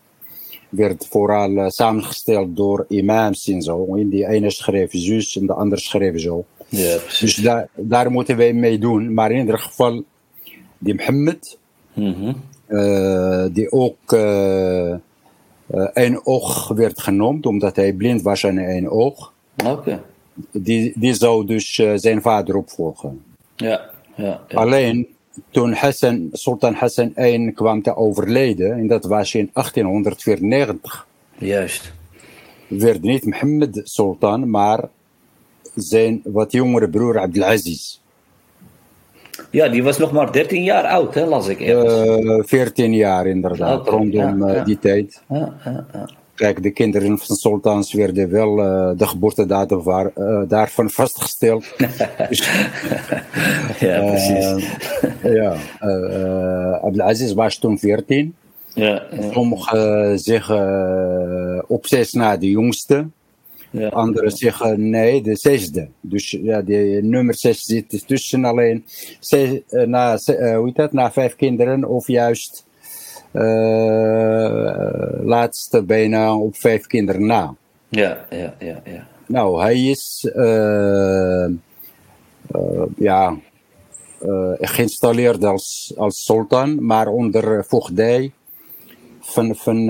werd 0.69 1.07
vooral 1.09 1.69
samengesteld 1.69 2.55
door 2.55 2.85
imams 2.87 3.47
en 3.47 3.61
zo. 3.61 3.95
En 3.95 4.09
die 4.09 4.27
ene 4.27 4.49
schreef 4.49 4.89
zus 4.91 5.37
en 5.37 5.45
de 5.45 5.53
andere 5.53 5.81
schreef 5.81 6.19
zo. 6.19 6.45
Ja. 6.69 6.97
Dus 7.19 7.35
daar, 7.35 7.67
daar 7.75 8.11
moeten 8.11 8.37
wij 8.37 8.53
mee 8.53 8.79
doen. 8.79 9.13
Maar 9.13 9.31
in 9.31 9.39
ieder 9.39 9.59
geval, 9.59 10.03
die 10.77 10.95
Mohammed, 10.95 11.57
mm 11.93 12.13
-hmm. 12.13 13.53
die 13.53 13.71
ook 13.71 14.11
uh, 14.13 14.95
één 15.93 16.25
oog 16.25 16.67
werd 16.67 17.01
genoemd, 17.01 17.45
omdat 17.45 17.75
hij 17.75 17.93
blind 17.93 18.21
was 18.21 18.45
aan 18.45 18.57
één 18.57 18.91
oog. 18.91 19.33
Oké. 19.57 19.69
Okay. 19.69 20.01
Die, 20.51 20.93
die 20.95 21.13
zou 21.13 21.45
dus 21.45 21.73
zijn 21.95 22.21
vader 22.21 22.55
opvolgen. 22.55 23.23
Ja, 23.55 23.89
ja, 24.15 24.41
ja. 24.47 24.59
Alleen 24.59 25.07
toen 25.51 25.73
Hassan, 25.73 26.29
Sultan 26.31 26.73
Hassan 26.73 27.13
I 27.17 27.51
kwam 27.51 27.81
te 27.81 27.95
overlijden, 27.95 28.71
en 28.71 28.87
dat 28.87 29.05
was 29.05 29.33
in 29.33 29.49
1894. 29.53 31.07
Juist. 31.37 31.93
Werd 32.67 33.01
niet 33.01 33.25
Mohammed 33.25 33.81
Sultan, 33.83 34.49
maar 34.49 34.89
zijn 35.77 36.21
wat 36.23 36.51
jongere 36.51 36.89
broer 36.89 37.19
Abdelaziz. 37.19 37.99
Ja, 39.49 39.69
die 39.69 39.83
was 39.83 39.97
nog 39.97 40.11
maar 40.11 40.31
13 40.31 40.63
jaar 40.63 40.83
oud, 40.83 41.13
hè, 41.13 41.25
las 41.25 41.47
ik 41.47 41.59
ergens. 41.59 42.19
Uh, 42.19 42.43
14 42.45 42.93
jaar 42.93 43.27
inderdaad, 43.27 43.87
rondom 43.87 44.47
ja, 44.47 44.53
ja. 44.53 44.63
die 44.63 44.79
tijd. 44.79 45.21
Ja, 45.29 45.53
ja, 45.63 45.85
ja. 45.93 46.09
Kijk, 46.35 46.63
de 46.63 46.71
kinderen 46.71 47.17
van 47.17 47.35
sultans 47.35 47.93
werden 47.93 48.29
wel 48.29 48.59
uh, 48.59 48.91
de 48.97 49.07
geboortedatum 49.07 49.83
waar, 49.83 50.11
uh, 50.17 50.41
daarvan 50.47 50.89
vastgesteld. 50.89 51.65
ja, 53.79 53.99
precies. 54.05 54.69
Ja, 55.23 55.55
Abdelaziz 56.81 57.33
was 57.33 57.57
toen 57.57 57.79
14. 57.79 58.35
Ja, 58.73 59.03
ja. 59.11 59.31
Sommigen 59.31 60.19
zeggen 60.19 61.63
op 61.67 61.87
zes 61.87 62.13
na 62.13 62.37
de 62.37 62.49
jongste. 62.49 63.07
Ja. 63.69 63.87
Anderen 63.87 64.31
zeggen 64.31 64.89
nee, 64.89 65.21
de 65.21 65.35
zesde. 65.35 65.87
Dus 66.01 66.31
ja, 66.31 66.61
de 66.61 66.99
nummer 67.03 67.35
zes 67.35 67.63
zit 67.63 68.07
tussen 68.07 68.45
alleen 68.45 68.85
zes, 69.19 69.61
na, 69.69 70.17
hoe 70.25 70.65
heet 70.65 70.75
dat, 70.75 70.93
na 70.93 71.11
vijf 71.11 71.35
kinderen 71.35 71.83
of 71.83 72.07
juist 72.07 72.65
uh, 73.33 74.71
laatste 75.23 75.83
bijna 75.83 76.37
op 76.37 76.55
vijf 76.55 76.87
kinderen 76.87 77.25
na. 77.25 77.55
Ja, 77.89 78.25
ja, 78.29 78.55
ja. 78.59 78.81
ja. 78.83 79.07
Nou, 79.25 79.61
hij 79.61 79.83
is 79.83 80.31
uh, 80.35 81.47
uh, 82.55 82.83
ja, 82.97 83.37
geïnstalleerd 84.59 85.43
als, 85.43 85.93
als 85.97 86.23
sultan, 86.23 86.85
maar 86.85 87.07
onder 87.07 87.65
voogdij 87.67 88.31
van, 89.29 89.55
van 89.55 89.85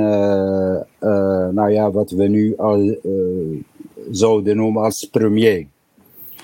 nou 1.54 1.72
ja, 1.72 1.92
wat 1.92 2.12
we 2.12 2.28
nu 2.28 2.58
al 2.58 2.98
zouden 4.12 4.58
noemen 4.58 4.84
als 4.84 5.08
premier. 5.12 5.66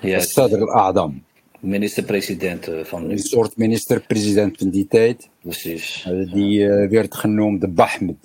Yes. 0.02 0.34
Sadr 0.34 0.62
al-Adam. 0.62 1.24
Minister-president 1.60 2.70
van. 2.84 3.10
Een 3.10 3.20
soort 3.20 3.58
minister-president 3.58 4.58
van 4.58 4.70
die 4.70 4.88
tijd. 4.88 5.30
Precies. 5.42 6.10
Die 6.34 6.68
werd 6.68 7.16
genoemd 7.16 7.76
Bahmed. 7.76 8.16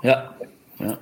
Ja. 0.00 0.32
ja. 0.78 0.98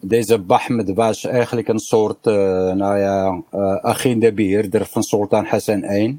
Deze 0.00 0.38
Bahmed 0.38 0.92
was 0.94 1.24
eigenlijk 1.24 1.68
een 1.68 1.78
soort 1.78 2.26
uh, 2.26 2.34
nou 2.72 2.98
ja, 2.98 3.42
uh, 3.54 3.76
agendabeheerder 3.76 4.86
van 4.86 5.02
Sultan 5.02 5.44
Hassan 5.44 5.84
I. 5.84 6.18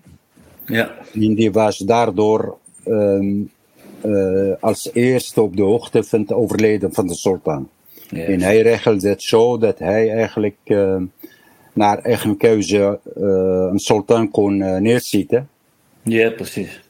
Ja. 0.66 0.92
En 1.14 1.36
die 1.36 1.52
was 1.52 1.78
daardoor 1.78 2.58
um, 2.86 3.52
als 4.60 4.90
eerste 4.94 5.42
op 5.42 5.56
de 5.56 5.64
hoogte 5.64 6.04
van 6.04 6.20
het 6.20 6.34
overleden 6.34 6.94
van 6.94 7.08
de 7.08 7.16
sultan. 7.16 7.70
Yes. 8.10 8.28
En 8.28 8.42
hij 8.42 8.62
regelde 8.62 9.10
het 9.10 9.24
zo 9.24 9.58
dat 9.58 9.80
hij 9.80 10.12
eigenlijk 10.12 10.58
naar 11.74 12.00
eigen 12.00 12.38
keuze 12.38 13.00
een 13.72 13.80
sultan 13.80 14.30
kon 14.30 14.58
neerzitten. 14.58 15.50
Ja, 16.04 16.30
precies. 16.30 16.82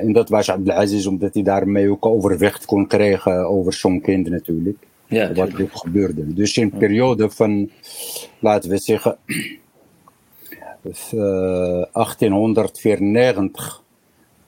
En 0.00 0.12
dat 0.12 0.28
was 0.28 0.50
Abdelaziz, 0.50 1.06
omdat 1.06 1.34
hij 1.34 1.42
daarmee 1.42 1.90
ook 1.90 2.06
overwicht 2.06 2.64
kon 2.64 2.86
krijgen 2.86 3.48
over 3.48 3.72
zo'n 3.72 4.00
kind 4.00 4.28
natuurlijk. 4.28 4.76
Ja, 5.06 5.32
wat 5.32 5.60
ook 5.60 5.76
gebeurde. 5.76 6.34
Dus 6.34 6.56
in 6.56 6.62
een 6.62 6.78
periode 6.78 7.30
van, 7.30 7.70
laten 8.38 8.70
we 8.70 8.78
zeggen, 8.78 9.16
uh, 10.82 10.92
1894 11.92 13.82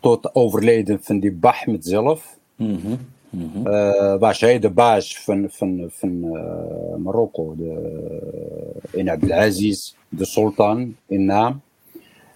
tot 0.06 0.34
overleden 0.34 0.98
van 1.02 1.18
die 1.20 1.32
Bahmed 1.32 1.84
zelf, 1.84 2.38
mm 2.56 2.78
-hmm. 2.82 2.98
Mm 3.30 3.64
was 4.18 4.40
hij 4.40 4.58
de 4.58 4.70
baas 4.70 5.18
van, 5.18 5.46
van, 5.50 5.84
van 5.88 6.20
Marokko, 7.02 7.54
de, 7.56 7.72
in 8.92 9.10
Abdelaziz, 9.10 9.94
de 10.08 10.24
sultan 10.24 10.96
in 11.06 11.24
naam. 11.24 11.60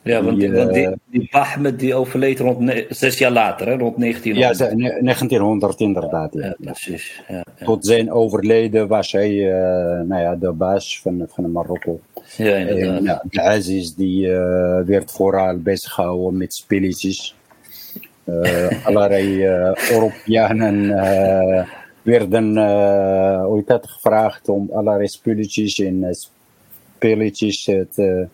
Ja, 0.03 0.23
want 0.23 0.41
die, 0.41 0.53
want 0.53 0.75
die, 0.75 0.89
die 1.11 1.29
Ahmed 1.31 1.79
die 1.79 1.95
overleed 1.95 2.39
rond 2.39 2.85
zes 2.89 3.19
jaar 3.19 3.31
later, 3.31 3.67
hè, 3.67 3.77
rond 3.77 3.99
1900. 3.99 4.81
Ja, 4.81 5.01
1900 5.01 5.81
inderdaad. 5.81 6.35
Ja, 6.35 6.41
ja 6.41 6.57
precies. 6.61 7.23
Ja, 7.29 7.45
ja. 7.57 7.65
Tot 7.65 7.87
zijn 7.87 8.13
overleden 8.13 8.89
was 8.89 9.13
hij 9.13 9.31
uh, 9.31 9.53
nou 10.09 10.21
ja, 10.21 10.37
de 10.37 10.53
baas 10.53 11.01
van, 11.01 11.27
van 11.29 11.53
Marokko. 11.53 12.01
Ja, 12.37 12.57
inderdaad. 12.57 13.25
En, 13.31 13.41
Aziz 13.41 13.91
die 13.91 14.31
werd 14.87 15.13
vooral 15.13 15.59
bezig 15.59 15.93
gehouden 15.93 16.37
met 16.37 16.55
spelletjes. 16.55 17.35
Uh, 18.31 18.87
allerlei 18.87 19.45
Europeanen 19.91 20.89
werden 22.03 22.59
ooit 23.47 23.67
dat 23.67 23.91
gevraagd 23.91 24.49
om 24.49 24.69
allerlei 24.73 25.09
spulletjes 25.09 25.79
en 25.79 26.17
spelletjes 26.97 27.65
te 27.65 28.29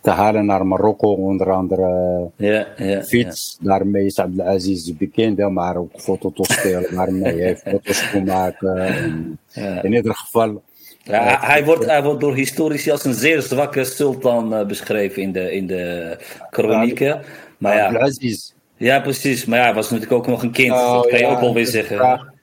te 0.00 0.10
halen 0.10 0.46
naar 0.46 0.66
Marokko, 0.66 1.12
onder 1.12 1.52
andere 1.52 2.30
ja, 2.36 2.66
ja, 2.76 3.02
fiets. 3.02 3.58
Daarmee 3.60 4.04
is 4.04 4.18
Abdelaziz 4.18 4.90
bekend, 4.90 5.50
maar 5.50 5.76
ook 5.76 6.00
fototoestel 6.00 6.82
waarmee 6.90 7.32
hij 7.32 7.42
heeft 7.42 7.62
foto's 7.62 8.10
kon 8.10 8.24
maken. 8.24 9.38
In 9.82 9.92
ieder 9.92 10.14
geval. 10.14 10.62
Ja, 11.02 11.38
hij, 11.40 11.64
wordt, 11.64 11.86
hij 11.86 12.02
wordt 12.02 12.20
door 12.20 12.34
historici 12.34 12.90
als 12.90 13.04
een 13.04 13.14
zeer 13.14 13.42
zwakke 13.42 13.84
sultan 13.84 14.66
beschreven 14.66 15.22
in 15.22 15.32
de, 15.32 15.52
in 15.52 15.66
de 15.66 16.16
chronieken. 16.50 17.20
Maar 17.58 17.76
ja, 17.76 17.86
Abdelaziz. 17.86 18.52
Ja, 18.76 19.00
precies. 19.00 19.44
Maar 19.44 19.58
ja, 19.58 19.64
hij 19.64 19.74
was 19.74 19.90
natuurlijk 19.90 20.12
ook 20.12 20.26
nog 20.26 20.42
een 20.42 20.50
kind. 20.50 20.72
Oh, 20.72 20.92
dat 20.92 21.08
kan 21.08 21.18
je 21.18 21.26
ook 21.26 21.40
wel 21.40 21.54
weer 21.54 21.66
zeggen 21.66 22.36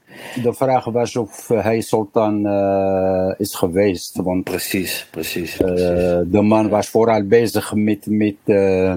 de 0.44 0.54
vraag 0.54 0.86
was 0.86 1.16
of 1.16 1.48
hij 1.48 1.82
sultan 1.82 2.46
uh, 2.48 3.32
is 3.38 3.56
geweest. 3.56 4.16
Want, 4.16 4.44
precies, 4.44 5.08
precies. 5.12 5.60
Uh, 5.60 5.68
de 6.26 6.42
man 6.42 6.70
was 6.70 6.90
vooral 6.90 7.24
bezig 7.24 7.74
met, 7.74 8.06
met 8.06 8.36
uh, 8.46 8.96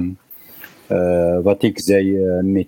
wat 1.43 1.63
ik 1.63 1.81
zei, 1.81 2.19
met 2.43 2.67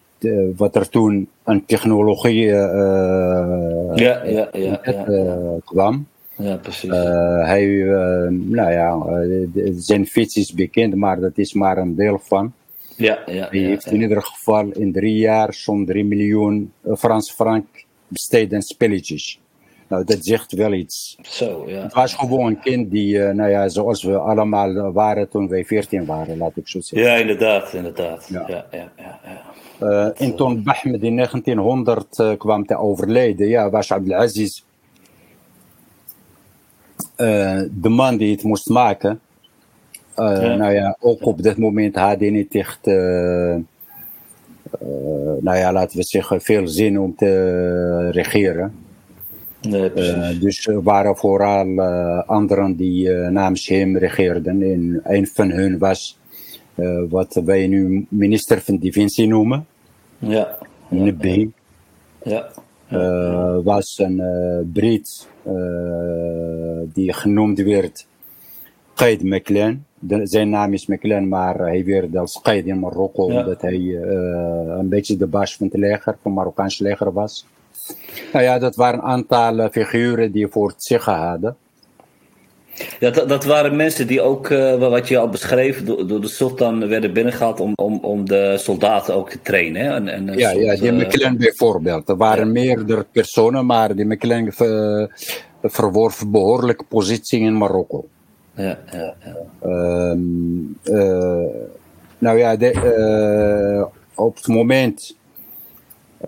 wat 0.57 0.77
er 0.77 0.89
toen 0.89 1.29
aan 1.43 1.65
technologie 1.65 2.45
ja, 2.45 3.95
ja, 3.95 4.25
ja, 4.25 4.49
ja, 4.53 4.81
kwam. 5.65 6.07
Ja, 6.37 6.57
precies. 6.57 6.91
hij, 7.47 7.67
nou 8.29 8.73
ja, 8.73 8.99
zijn 9.77 10.07
fiets 10.07 10.37
is 10.37 10.53
bekend, 10.53 10.95
maar 10.95 11.21
dat 11.21 11.39
is 11.39 11.53
maar 11.53 11.79
een 11.79 11.95
deel 11.95 12.21
van. 12.25 12.53
Ja, 13.01 13.19
ja, 13.27 13.49
hij 13.51 13.59
heeft 13.59 13.87
in 13.87 14.01
ieder 14.01 14.23
geval 14.23 14.71
in 14.71 14.93
drie 14.93 15.17
jaar 15.17 15.55
zo'n 15.55 15.87
3 15.87 16.05
miljoen 16.05 16.73
Frans 16.99 17.31
frank 17.31 17.85
besteed 18.09 18.55
aan 18.55 18.63
spelletjes. 18.63 19.41
Nou, 19.89 20.05
dat 20.05 20.25
zegt 20.25 20.53
wel 20.53 20.73
iets. 20.73 21.19
Zo, 21.23 21.65
ja. 21.67 21.83
Het 21.83 21.95
was 21.95 22.15
gewoon 22.15 22.47
een 22.47 22.61
kind 22.61 22.91
die, 22.91 23.15
uh, 23.15 23.31
nou 23.31 23.51
ja, 23.51 23.69
zoals 23.69 24.03
we 24.03 24.17
allemaal 24.17 24.93
waren 24.93 25.29
toen 25.29 25.49
wij 25.49 25.65
14 25.65 26.05
waren, 26.05 26.37
laat 26.37 26.57
ik 26.57 26.69
zo 26.69 26.81
zeggen. 26.81 27.11
Ja, 27.11 27.17
inderdaad, 27.17 27.73
inderdaad. 27.73 28.29
Ja, 28.29 28.45
ja, 28.49 28.67
ja. 28.71 28.93
ja, 28.97 29.21
ja. 29.25 29.43
Uh, 29.83 30.21
en 30.21 30.37
toen 30.37 30.63
Bahmed 30.63 31.03
in 31.03 31.17
1900 31.17 32.19
uh, 32.19 32.37
kwam 32.37 32.67
te 32.67 32.77
overlijden, 32.77 33.49
ja, 33.49 33.71
was 33.71 33.93
Abdelaziz 33.93 34.63
de 37.71 37.89
man 37.89 38.17
die 38.17 38.31
het 38.31 38.43
moest 38.43 38.69
maken. 38.69 39.21
Ja. 40.17 40.55
Nou 40.57 40.73
ja, 40.73 40.97
ook 41.01 41.27
op 41.27 41.43
dat 41.43 41.57
moment 41.57 41.97
had 41.97 42.21
hij 42.21 42.31
niet 42.31 42.55
echt 42.55 42.87
uh, 44.79 45.39
nou 45.41 45.57
ja, 45.57 45.73
laten 45.73 45.97
we 45.97 46.03
zeggen, 46.03 46.41
veel 46.41 46.69
zin 46.69 47.01
om 47.01 47.15
te 47.17 48.11
regeren. 48.11 48.75
Nee, 49.61 49.93
uh, 49.95 50.41
dus 50.41 50.67
er 50.67 50.83
waren 50.83 51.17
vooral 51.17 51.67
uh, 51.67 52.29
anderen 52.29 52.77
die 52.77 53.11
namens 53.11 53.69
hem 53.69 53.97
regeerden. 53.97 54.63
En 54.63 55.01
een 55.05 55.27
van 55.27 55.51
hun 55.51 55.79
was 55.79 56.19
wat 57.09 57.41
wij 57.45 57.67
nu 57.67 58.07
minister 58.09 58.61
van 58.61 58.79
Defensie 58.79 59.27
noemen. 59.27 59.67
Ja. 60.19 60.59
Nabi. 60.89 61.53
Ja. 62.23 62.49
ja. 62.89 63.63
was 63.63 63.99
een 63.99 64.23
Brit 64.73 65.29
die 66.93 67.13
genoemd 67.13 67.59
werd 67.59 68.07
Qaid 68.95 69.23
McLean 69.23 69.85
zijn 70.09 70.51
naam 70.51 70.73
is 70.73 70.87
McLean, 70.87 71.29
maar 71.29 71.59
hij 71.59 71.85
werd 71.85 72.17
als 72.17 72.41
qaid 72.43 72.67
in 72.67 72.79
Marokko, 72.79 73.25
omdat 73.25 73.63
hij 73.63 73.79
uh, 73.79 74.01
een 74.79 74.89
beetje 74.89 75.17
de 75.17 75.27
baas 75.27 75.57
van 75.57 75.67
het 75.67 75.77
leger, 75.77 76.03
van 76.03 76.17
het 76.23 76.35
Marokkaans 76.35 76.79
leger 76.79 77.13
was. 77.13 77.47
Nou 78.33 78.45
ja, 78.45 78.59
dat 78.59 78.77
waren 78.77 78.99
een 78.99 79.05
aantal 79.05 79.69
figuren 79.69 80.33
die 80.33 80.47
voor 80.49 80.69
het 80.69 80.85
zeggen 80.85 81.15
hadden. 81.15 81.57
Ja, 83.01 83.11
dat, 83.11 83.29
dat 83.29 83.45
waren 83.45 83.77
mensen 83.77 84.07
die 84.07 84.21
ook, 84.21 84.49
uh, 84.49 84.75
wat 84.75 85.09
je 85.09 85.19
al 85.19 85.29
beschreef, 85.29 85.85
door, 85.85 86.07
door 86.07 86.21
de 86.21 86.29
sultan 86.29 86.89
werden 86.89 87.13
binnengehaald 87.13 87.61
om, 87.61 87.73
om, 87.75 87.99
om 87.99 88.29
de 88.29 88.57
soldaten 88.59 89.15
ook 89.15 89.31
te 89.31 89.43
trainen. 89.43 89.83
Hè? 89.83 89.95
En, 89.95 90.09
en 90.09 90.39
ja, 90.39 90.51
soort, 90.51 90.65
ja, 90.65 90.75
die 90.75 90.93
McLean 90.93 91.37
bijvoorbeeld. 91.37 92.09
Er 92.09 92.17
waren 92.17 92.47
ja. 92.47 92.53
meerdere 92.53 93.07
personen, 93.13 93.67
maar 93.67 93.95
die 93.95 94.05
McLean 94.05 94.53
uh, 94.59 95.07
verworf 95.63 96.25
behoorlijke 96.27 96.85
positie 96.85 97.41
in 97.41 97.57
Marokko 97.57 98.09
ja, 98.63 98.79
ja. 98.93 99.15
Um, 100.11 100.79
uh, 100.85 101.47
nou 102.19 102.39
ja, 102.39 102.57
de, 102.57 102.73
uh, 102.73 103.87
op 104.15 104.37
het 104.37 104.47
moment, 104.47 105.17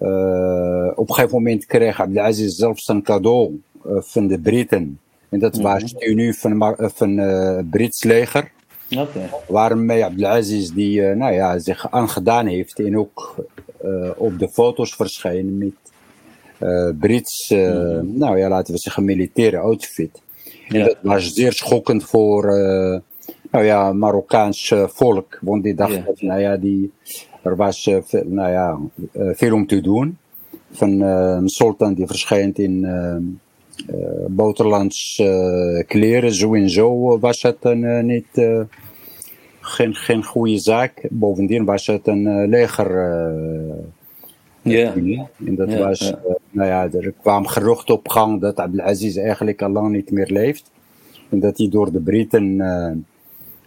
uh, 0.03 0.90
op 0.95 1.09
een 1.09 1.14
gegeven 1.14 1.37
moment 1.37 1.66
kreeg 1.66 2.01
Abdelaziz 2.01 2.57
zelfs 2.57 2.88
een 2.88 3.03
cadeau 3.03 3.61
van 3.85 4.27
de 4.27 4.38
Britten. 4.38 4.99
En 5.29 5.38
dat 5.38 5.57
mm 5.57 5.64
-hmm. 5.64 5.73
was 5.73 5.95
nu 5.95 6.35
van, 6.35 6.77
van 6.79 7.16
het 7.16 7.71
Brits 7.71 8.03
leger. 8.03 8.51
Okay. 8.90 9.29
Waarmee 9.49 10.05
Abdelaziz 10.05 10.71
die, 10.71 11.03
nou 11.03 11.33
ja, 11.33 11.59
zich 11.59 11.90
aangedaan 11.90 12.47
heeft 12.47 12.79
en 12.79 12.99
ook 12.99 13.47
op 14.16 14.38
de 14.38 14.49
foto's 14.49 14.95
verschijnen 14.95 15.59
met 15.59 15.73
Brits, 16.99 17.51
mm 17.51 17.59
-hmm. 17.59 18.18
nou 18.18 18.38
ja, 18.38 18.49
laten 18.49 18.75
we 18.75 18.81
zeggen, 18.81 19.05
militaire 19.05 19.59
outfit. 19.59 20.23
En 20.72 20.85
dat 20.85 20.96
was 21.02 21.32
zeer 21.32 21.52
schokkend 21.52 22.04
voor 22.04 22.44
uh, 22.44 22.98
nou 23.50 23.64
ja, 23.64 23.92
Marokkaans 23.92 24.70
uh, 24.70 24.88
volk. 24.88 25.38
Want 25.40 25.62
die 25.62 25.74
dachten, 25.74 26.14
nou 26.18 26.40
ja, 26.40 26.56
die, 26.56 26.92
er 27.42 27.56
was 27.56 27.87
uh, 27.87 27.98
veel, 28.04 28.24
nou 28.26 28.50
ja, 28.50 28.78
veel 29.35 29.54
om 29.54 29.66
te 29.66 29.80
doen. 29.80 30.18
Van 30.70 31.00
een 31.00 31.48
sultan 31.48 31.94
die 31.94 32.06
verschijnt 32.06 32.58
in 32.58 32.87
buitenlands 34.28 35.22
kleren. 35.87 36.35
Zo 36.35 36.54
en 36.54 36.70
zo 36.70 37.18
was 37.18 37.42
het 37.42 37.56
een, 37.61 38.06
niet, 38.06 38.66
geen, 39.61 39.94
geen 39.94 40.24
goede 40.24 40.58
zaak. 40.58 41.06
Bovendien 41.11 41.64
was 41.64 41.87
het 41.87 42.06
een 42.06 42.48
leger. 42.48 42.88
Ja. 44.62 44.94
En 45.46 45.55
dat 45.55 45.75
was, 45.75 45.98
ja. 45.98 46.20
Uh, 46.27 46.35
nou 46.51 46.68
ja, 46.68 46.90
er 47.01 47.12
kwam 47.20 47.46
gerucht 47.46 47.90
op 47.90 48.09
gang 48.09 48.40
dat 48.40 48.57
Abdelaziz 48.57 49.16
eigenlijk 49.16 49.62
al 49.62 49.70
lang 49.70 49.92
niet 49.92 50.11
meer 50.11 50.31
leeft. 50.31 50.70
En 51.29 51.40
dat 51.40 51.59
hij 51.59 51.68
door 51.68 51.92
de 51.92 52.01
Britten 52.01 52.44
uh, 52.44 52.90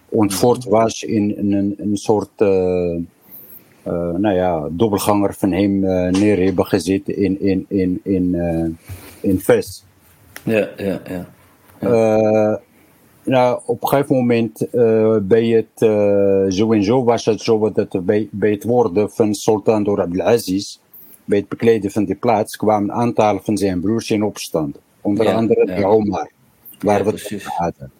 ontvoerd 0.09 0.63
was 0.63 1.03
in, 1.03 1.37
in 1.37 1.53
een, 1.53 1.75
een, 1.77 1.97
soort, 1.97 2.41
uh, 2.41 2.97
nou 4.17 4.29
ja, 4.29 4.69
dubbelganger 4.71 5.33
van 5.33 5.51
hem 5.51 5.79
neer 6.11 6.43
hebben 6.43 6.65
gezet 6.65 7.09
in, 7.09 7.41
in, 7.41 7.65
in, 7.67 7.99
in, 8.03 8.35
in 9.21 9.39
Ves. 9.39 9.85
Ja, 10.43 10.69
ja, 10.77 11.01
ja. 11.07 11.27
ja. 11.79 12.61
nou, 13.23 13.61
op 13.65 13.81
een 13.81 13.87
gegeven 13.87 14.15
moment 14.15 14.67
bij 15.27 15.45
het, 15.47 15.89
zo 16.53 16.71
en 16.71 16.83
zo 16.83 17.03
was 17.03 17.25
het 17.25 17.41
zo 17.41 17.71
dat 17.71 18.05
bij, 18.05 18.27
bij 18.31 18.51
het 18.51 18.63
worden 18.63 19.11
van 19.11 19.33
Sultan 19.33 19.83
door 19.83 20.01
Abdelaziz 20.01 20.77
bij 21.25 21.37
het 21.37 21.49
bekleden 21.49 21.91
van 21.91 22.05
die 22.05 22.15
plaats 22.15 22.55
kwamen 22.55 22.89
een 22.89 22.95
aantal 22.95 23.39
van 23.43 23.57
zijn 23.57 23.81
broers 23.81 24.09
in 24.09 24.23
opstand. 24.23 24.77
Onder 25.01 25.25
Ja, 25.25 25.33
andere 25.33 25.67
ja. 25.67 25.75
de 25.75 25.85
Omar, 25.85 26.29
waar 26.79 27.03
we 27.03 27.11
het 27.11 27.33
over 27.33 27.51
hadden. 27.51 27.91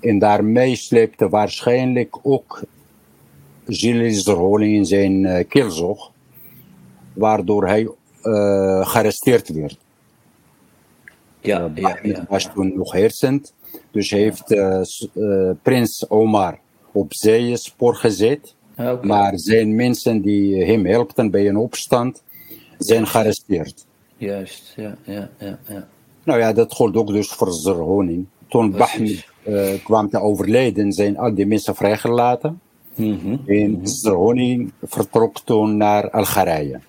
En 0.00 0.18
daarmee 0.18 0.76
sleepte 0.76 1.28
waarschijnlijk 1.28 2.18
ook 2.22 2.62
zielsverholing 3.66 4.74
in 4.74 4.86
zijn 4.86 5.24
uh, 5.24 5.44
keelzog, 5.48 6.12
waardoor 7.12 7.66
hij 7.66 7.82
uh, 7.82 8.88
gearresteerd 8.88 9.48
werd. 9.48 9.78
Ja, 11.40 11.70
ja, 11.74 11.88
Ahmed 11.88 12.16
ja. 12.16 12.26
was 12.28 12.50
toen 12.54 12.76
nog 12.76 12.92
heersend, 12.92 13.54
dus 13.90 14.10
hij 14.10 14.20
heeft 14.20 14.54
prins 15.62 16.10
Omar 16.10 16.58
op 16.92 17.14
zeespoor 17.14 17.94
gezet. 17.94 18.54
Maar 19.02 19.32
zijn 19.38 19.74
mensen 19.74 20.20
die 20.20 20.64
hem 20.64 20.86
helpten 20.86 21.30
bij 21.30 21.48
een 21.48 21.56
opstand, 21.56 22.22
zijn 22.78 23.06
gearresteerd. 23.06 23.86
Juist, 24.16 24.72
ja, 24.76 24.96
ja, 25.04 25.30
ja, 25.38 25.58
ja. 25.68 25.88
Nou 26.22 26.38
ja, 26.38 26.52
dat 26.52 26.72
gold 26.72 26.96
ook 26.96 27.08
dus 27.08 27.28
voor 27.28 27.52
Zerhoning. 27.52 28.26
Toen. 28.48 28.70
Bahmed 28.70 29.26
uh, 29.46 29.84
kwam 29.84 30.08
te 30.10 30.20
overlijden, 30.20 30.92
zijn 30.92 31.18
al 31.18 31.34
die 31.34 31.46
mensen 31.46 31.74
vrijgelaten. 31.74 32.60
Mhm. 32.94 33.36
En 33.46 33.80
Zerhoning 33.82 34.72
vertrok 34.82 35.40
toen 35.40 35.76
naar 35.76 36.10
Algerije. 36.10 36.80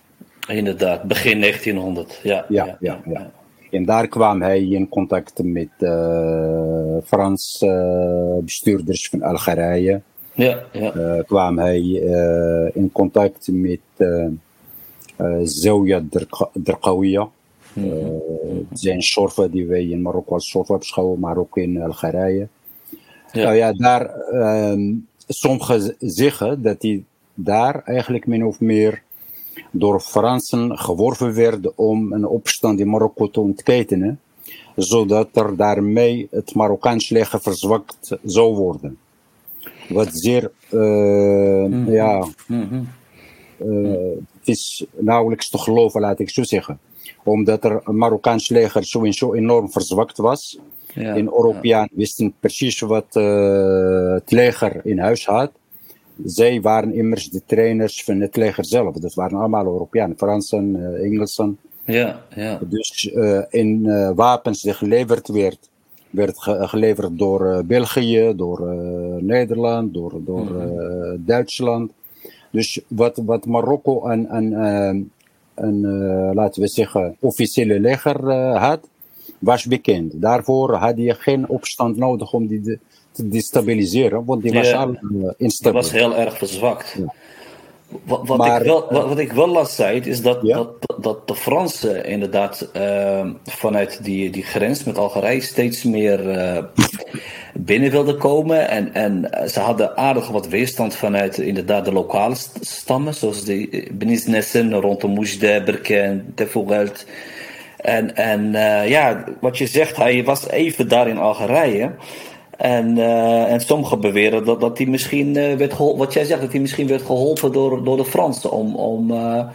Inderdaad, 0.48 1.04
begin 1.04 1.40
1900. 1.40 2.20
Ja, 2.24 2.46
ja, 2.50 2.78
ja. 2.80 3.02
ja, 3.06 3.32
En 3.72 3.86
daar 3.86 4.08
kwam 4.08 4.42
hij 4.42 4.64
in 4.64 4.90
contact 4.90 5.44
met 5.44 5.70
uh, 5.80 6.98
Frans 7.04 7.62
uh, 7.66 8.38
bestuurders 8.42 9.10
van 9.10 9.22
Algerije. 9.22 10.02
Ja, 10.38 10.64
ja. 10.72 10.96
Uh, 10.96 11.24
kwam 11.24 11.58
hij 11.58 11.82
in 12.74 12.92
contact 12.92 13.48
met 13.52 13.80
Zawia 15.44 16.04
Derqawiya. 16.64 17.30
Het 18.70 18.80
zijn 18.80 19.02
soorten 19.02 19.52
die 19.52 19.68
wij 19.68 19.86
in 19.86 20.02
Marokko 20.02 20.34
als 20.34 20.50
soorten 20.50 20.78
beschouwen, 20.78 21.20
maar 21.20 21.38
ook 21.38 21.58
in 21.58 21.82
Algerije. 21.82 22.48
Ja. 23.32 23.44
Nou 23.44 23.56
ja, 23.56 23.74
daar, 23.74 24.10
ehm, 24.16 24.94
sommigen 25.28 25.96
zeggen 26.00 26.62
dat 26.62 26.82
hij 26.82 27.04
daar 27.34 27.84
eigenlijk 27.84 28.28
min 28.28 28.46
of 28.46 28.60
meer 28.60 29.02
door 29.72 30.00
Fransen 30.00 30.78
geworven 30.78 31.34
werd 31.34 31.76
om 31.76 32.14
een 32.14 32.28
opstand 32.28 32.80
in 32.80 32.90
Marokko 32.90 33.30
te 33.30 33.40
ontketenen, 33.40 34.20
zodat 34.76 35.28
er 35.34 35.56
daarmee 35.56 36.28
het 36.32 36.56
Marokkaans 36.56 37.10
leger 37.10 37.42
verzwakt 37.42 38.18
zou 38.24 38.56
worden. 38.56 38.98
Wat 39.90 40.10
zeer, 40.12 40.52
uh, 40.72 41.88
ja, 41.88 42.28
mm 42.48 42.88
uh, 43.66 43.92
het 44.40 44.48
is 44.48 44.86
nauwelijks 44.98 45.50
te 45.50 45.58
geloven, 45.58 46.02
laat 46.02 46.20
ik 46.20 46.30
zo 46.30 46.44
zeggen. 46.44 46.80
Omdat 47.24 47.64
er 47.64 47.82
een 47.84 47.98
Marokkaans 47.98 48.50
leger 48.50 48.86
sowieso 48.86 49.34
enorm 49.34 49.72
verzwakt 49.72 50.18
was. 50.18 50.60
Ja, 50.94 51.16
en 51.16 51.26
Europeanen 51.26 51.90
ja. 51.92 51.98
wisten 51.98 52.34
precies 52.40 52.80
wat 52.80 53.16
uh, 53.16 54.14
het 54.14 54.32
leger 54.32 54.82
in 54.84 55.00
huis 55.00 55.26
had 55.26 55.52
zij 56.24 56.62
waren 56.62 56.94
immers 56.94 57.30
de 57.30 57.42
trainers 57.46 58.04
van 58.04 58.20
het 58.20 58.36
leger 58.36 58.66
zelf. 58.66 58.96
Dat 58.96 59.14
waren 59.14 59.38
allemaal 59.38 59.66
Europeanen, 59.66 60.18
Fransen, 60.18 60.96
Engelsen. 61.04 61.58
Ja, 61.86 62.22
ja. 62.36 62.60
Dus 62.66 63.12
uh, 63.16 63.42
in 63.50 63.86
uh, 63.86 64.12
wapens 64.16 64.62
die 64.62 64.74
geleverd 64.74 65.28
werd, 65.28 65.70
werd 66.10 66.40
ge 66.40 66.68
geleverd 66.68 67.18
door 67.18 67.64
België, 67.66 68.34
door 68.36 68.60
Nederland, 69.24 69.94
door, 69.94 70.24
door 70.24 70.52
mm 70.52 70.58
-hmm. 70.58 71.24
Duitsland. 71.26 71.92
Dus 72.52 72.82
wat, 72.88 73.22
wat 73.26 73.46
Marokko 73.46 74.06
een, 74.06 74.36
een, 74.36 75.12
een 75.56 75.82
laten 76.34 76.62
we 76.62 76.68
zeggen, 76.68 77.16
officiële 77.20 77.80
leger 77.80 78.32
had, 78.58 78.80
was 79.40 79.66
bekend. 79.66 80.22
Daarvoor 80.22 80.74
had 80.74 80.98
je 80.98 81.14
geen 81.14 81.50
opstand 81.50 81.98
nodig 81.98 82.34
om 82.34 82.48
die 82.48 82.80
te 83.18 83.28
destabiliseren, 83.28 84.26
want 84.26 84.42
die 84.42 84.54
was 84.54 84.74
al 84.74 84.90
uh, 84.90 85.30
Die 85.38 85.72
was 85.72 85.92
heel 85.92 86.16
erg 86.16 86.38
verzwakt. 86.38 86.98
Wat, 88.04 88.28
wat, 88.28 88.46
ik 88.46 88.66
wel, 88.66 88.88
wat, 88.90 89.08
wat, 89.08 89.20
ik 89.20 89.32
wel 89.32 89.48
last 89.48 89.74
zei, 89.74 90.00
is 90.00 90.22
dat, 90.22 90.42
dat, 90.42 90.70
dat 90.98 91.28
de 91.28 91.36
Fransen 91.36 92.06
inderdaad 92.06 92.70
uh, 92.78 93.26
vanuit 93.46 94.04
die, 94.04 94.30
die 94.30 94.44
grens 94.44 94.84
met 94.84 94.98
Algerije 94.98 95.42
steeds 95.42 95.84
meer 95.84 96.38
uh, 96.38 96.64
binnen 97.54 97.92
wilden 97.92 98.18
komen. 98.18 98.70
En, 98.70 98.94
en 98.94 99.30
ze 99.50 99.60
hadden 99.60 99.98
aardig 99.98 100.28
wat 100.28 100.48
weerstand 100.48 100.96
vanuit 100.96 101.38
inderdaad 101.38 101.86
de 101.86 101.94
lokale 101.94 102.36
stammen, 102.60 103.14
zoals 103.14 103.44
de 103.44 103.88
Benisnessen 103.94 104.74
rondom 104.74 105.14
Moujde, 105.14 105.62
Berken, 105.66 106.32
Tefougelt. 106.36 107.06
En, 107.78 108.16
en 108.16 108.52
ja, 108.90 109.24
wat 109.40 109.58
je 109.58 109.68
zegt, 109.68 109.98
hij 109.98 110.24
was 110.24 110.50
even 110.50 110.88
daar 110.88 111.08
in 111.08 111.18
Algerije. 111.18 111.92
En, 112.58 112.98
uh, 112.98 113.52
en 113.52 113.60
sommigen 113.60 114.00
beweren 114.00 114.46
dat, 114.46 114.60
dat 114.60 114.78
hij 114.78 114.88
misschien 114.88 115.36
uh, 115.36 115.56
werd 115.56 115.74
geholpen, 115.74 116.00
wat 116.00 116.14
jij 116.14 116.26
zegt, 116.26 116.42
dat 116.42 116.52
hij 116.52 116.62
misschien 116.62 116.88
werd 116.88 117.02
geholpen 117.02 117.52
door, 117.52 117.84
door 117.84 117.98
de 117.98 118.06
Fransen 118.06 118.52
om, 118.52 118.76
om, 118.76 119.12
uh, 119.12 119.48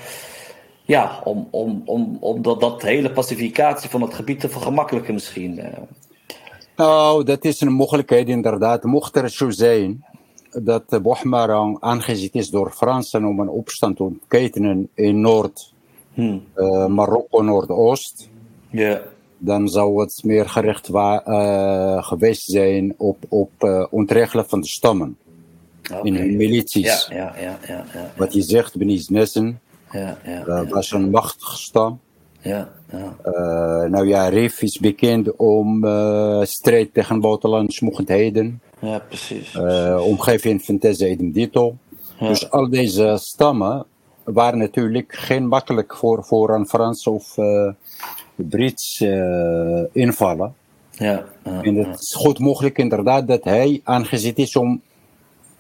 ja, 0.83 1.21
om, 1.25 1.49
om, 1.51 1.83
om, 1.85 2.17
om 2.21 2.43
dat, 2.43 2.61
dat 2.61 2.83
hele 2.83 3.13
pacificatie 3.13 3.91
van 3.91 4.03
het 4.03 4.15
gebied 4.15 4.41
te 4.41 4.49
vergemakkelijken 4.49 5.15
misschien. 5.15 5.61
Nou, 6.77 7.25
dat 7.25 7.45
is 7.45 7.61
een 7.61 7.73
mogelijkheid 7.73 8.29
inderdaad. 8.29 8.83
Mocht 8.83 9.17
er 9.17 9.31
zo 9.31 9.51
zijn 9.51 10.05
dat 10.51 11.03
Bohmarang 11.03 11.77
aangezet 11.81 12.35
is 12.35 12.51
door 12.51 12.71
Fransen 12.71 13.25
om 13.25 13.41
een 13.41 13.49
opstand 13.49 13.97
te 13.97 14.03
ontketenen 14.03 14.89
in 14.95 15.21
Noord, 15.21 15.73
hmm. 16.15 16.43
Marokko, 16.89 17.43
Noordoost. 17.43 18.29
Ja 18.71 19.03
dan 19.45 19.69
zou 19.69 20.01
het 20.01 20.21
meer 20.25 20.49
gericht 20.49 20.89
uh, 20.89 22.03
geweest 22.03 22.45
zijn 22.45 22.95
op, 22.97 23.17
op 23.29 23.51
uh, 23.59 23.87
ontregelen 23.91 24.49
van 24.49 24.61
de 24.61 24.67
stammen. 24.67 25.17
Okay. 25.91 26.01
In 26.03 26.17
hun 26.17 26.37
milities. 26.37 27.07
Ja, 27.11 27.17
ja, 27.17 27.35
ja, 27.41 27.59
ja, 27.67 27.85
ja, 27.93 28.13
Wat 28.17 28.33
je 28.33 28.43
zegt, 28.43 28.77
Beniz 28.77 29.09
Nessen, 29.09 29.61
ja, 29.91 30.19
ja, 30.25 30.47
uh, 30.47 30.71
was 30.71 30.91
een 30.91 31.11
machtige 31.11 31.57
stam. 31.57 32.01
Ja, 32.41 32.73
ja. 32.91 33.17
nou 33.87 34.07
ja, 34.07 34.29
Rif 34.29 34.63
is 34.63 34.79
bekend 34.79 35.37
om 35.37 35.87
strijd 36.43 36.95
tegen 36.95 37.21
buitenlandse 37.21 37.85
mogendheden. 37.85 38.61
Ja, 38.81 38.99
precies. 38.99 39.51
precies. 39.51 40.03
omgeving 40.03 40.65
van 40.65 40.79
Teze 40.79 41.31
Dito. 41.33 41.77
Dus 42.19 42.51
al 42.51 42.71
deze 42.71 43.17
stammen 43.21 43.87
waren 44.25 44.59
natuurlijk 44.59 45.13
geen 45.15 45.47
makkelijk 45.47 45.97
voor, 45.97 46.25
voor 46.25 46.51
een 46.55 46.67
Frans 46.69 47.07
of 47.07 47.35
Brits 48.35 49.01
uh, 49.01 49.83
invallen. 49.93 50.55
Ja, 50.91 51.25
en 51.43 51.75
het 51.75 52.01
is 52.01 52.15
goed 52.15 52.39
mogelijk 52.39 52.79
inderdaad 52.79 53.29
dat 53.29 53.45
hij 53.45 53.81
aangezet 53.85 54.39
is 54.39 54.57
om 54.57 54.81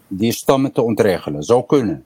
die 0.09 0.33
stammen 0.33 0.73
te 0.73 0.83
ontregelen. 0.83 1.43
Zou 1.43 1.67
kunnen. 1.67 2.05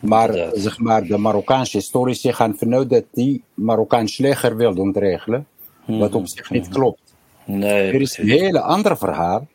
Maar, 0.00 0.50
zeg 0.52 0.78
maar 0.78 1.04
de 1.04 1.18
Marokkaanse 1.18 1.76
historici 1.76 2.32
gaan 2.32 2.56
vanuit 2.56 2.90
dat 2.90 3.04
die 3.12 3.42
Marokkaanse 3.54 4.22
leger 4.22 4.56
wilde 4.56 4.80
ontregelen. 4.80 5.46
Wat 5.84 6.14
op 6.14 6.28
zich 6.28 6.50
niet 6.50 6.68
klopt. 6.68 7.00
Nee, 7.44 7.92
er 7.92 8.00
is 8.00 8.18
een 8.18 8.28
hele 8.28 8.60
ander 8.60 8.96
verhaal, 8.96 9.46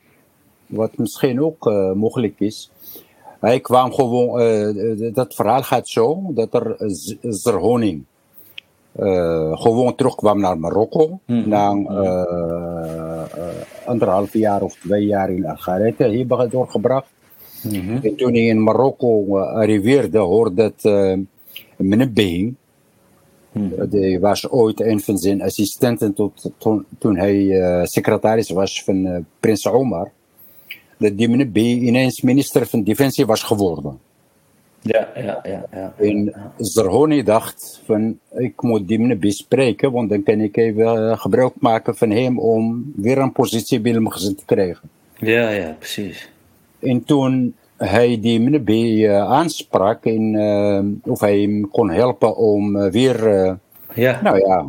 wat 0.66 0.98
misschien 0.98 1.42
ook 1.42 1.68
uh, 1.68 1.92
mogelijk 1.92 2.40
is. 2.40 2.72
Hij 3.40 3.60
kwam 3.60 3.94
gewoon, 3.94 4.42
uh, 4.42 5.14
dat 5.14 5.36
verhaal 5.36 5.64
gaat 5.64 5.88
zo, 5.88 6.22
dat 6.34 6.54
er 6.54 6.76
Zerhoning 7.22 8.04
uh, 9.00 9.62
gewoon 9.62 9.96
terugkwam 9.96 10.40
naar 10.40 10.60
Marokko. 10.60 11.20
Mm. 11.26 11.50
Na 11.50 11.74
uh, 11.74 13.26
anderhalf 13.86 14.34
jaar 14.34 14.62
of 14.62 14.76
twee 14.76 15.06
jaar 15.06 15.30
in 15.32 15.46
Algerije 15.46 15.94
hebben 15.98 16.50
doorgebracht. 16.50 17.08
Mm 17.64 17.72
-hmm. 17.72 18.00
En 18.04 18.16
toen 18.16 18.34
hij 18.34 18.46
in 18.46 18.64
Marokko 18.64 19.38
arriveerde, 19.40 20.18
hoorde 20.18 20.54
dat 20.54 20.84
uh. 20.84 21.14
Mm 21.78 22.14
-hmm. 23.52 23.90
Die 23.90 24.20
was 24.20 24.50
ooit 24.50 24.82
een 24.82 25.00
van 25.00 25.18
zijn 25.18 25.42
assistenten 25.42 26.14
tot, 26.14 26.52
toen, 26.58 26.86
toen 26.98 27.18
hij 27.18 27.86
secretaris 27.86 28.50
was 28.50 28.84
van 28.84 29.26
prins 29.40 29.68
Omar. 29.68 30.12
Dat 30.98 31.18
die 31.18 31.30
Mnebbehing 31.30 31.82
ineens 31.82 32.22
minister 32.22 32.66
van 32.68 32.84
Defensie 32.84 33.26
was 33.26 33.44
geworden. 33.44 34.00
Ja, 34.88 35.08
ja, 35.16 35.40
ja. 35.44 35.66
ja. 35.72 35.94
En 35.98 36.34
Zerhoni 36.58 37.24
dacht 37.24 37.82
van, 37.86 38.20
ik 38.32 38.62
moet 38.62 38.88
die 38.88 39.16
bespreken, 39.16 39.92
want 39.92 40.10
dan 40.10 40.24
kan 40.24 40.40
ik 40.40 40.58
even 40.58 41.10
eh, 41.10 41.20
gebruik 41.20 41.54
maken 41.60 41.96
van 41.96 42.10
hem 42.10 42.40
om 42.40 42.92
weer 42.96 43.18
een 43.18 43.32
positie 43.32 43.80
bij 43.80 43.92
hem 43.92 44.10
te 44.10 44.36
krijgen. 44.46 44.90
Ja, 45.18 45.50
ja, 45.50 45.76
precies. 45.80 46.30
En 46.80 47.04
toen 47.04 47.56
hij 47.78 48.20
die 48.22 48.40
meneer 48.40 49.10
uh, 49.10 49.32
aansprak 49.32 50.06
en 50.06 50.34
uh, 50.34 51.12
of 51.12 51.20
hij 51.20 51.40
hem 51.40 51.70
kon 51.70 51.90
helpen 51.90 52.38
om 52.38 52.76
uh, 52.76 52.92
weer, 52.92 53.24
ja. 53.94 54.20
nou 54.24 54.40
ja, 54.40 54.66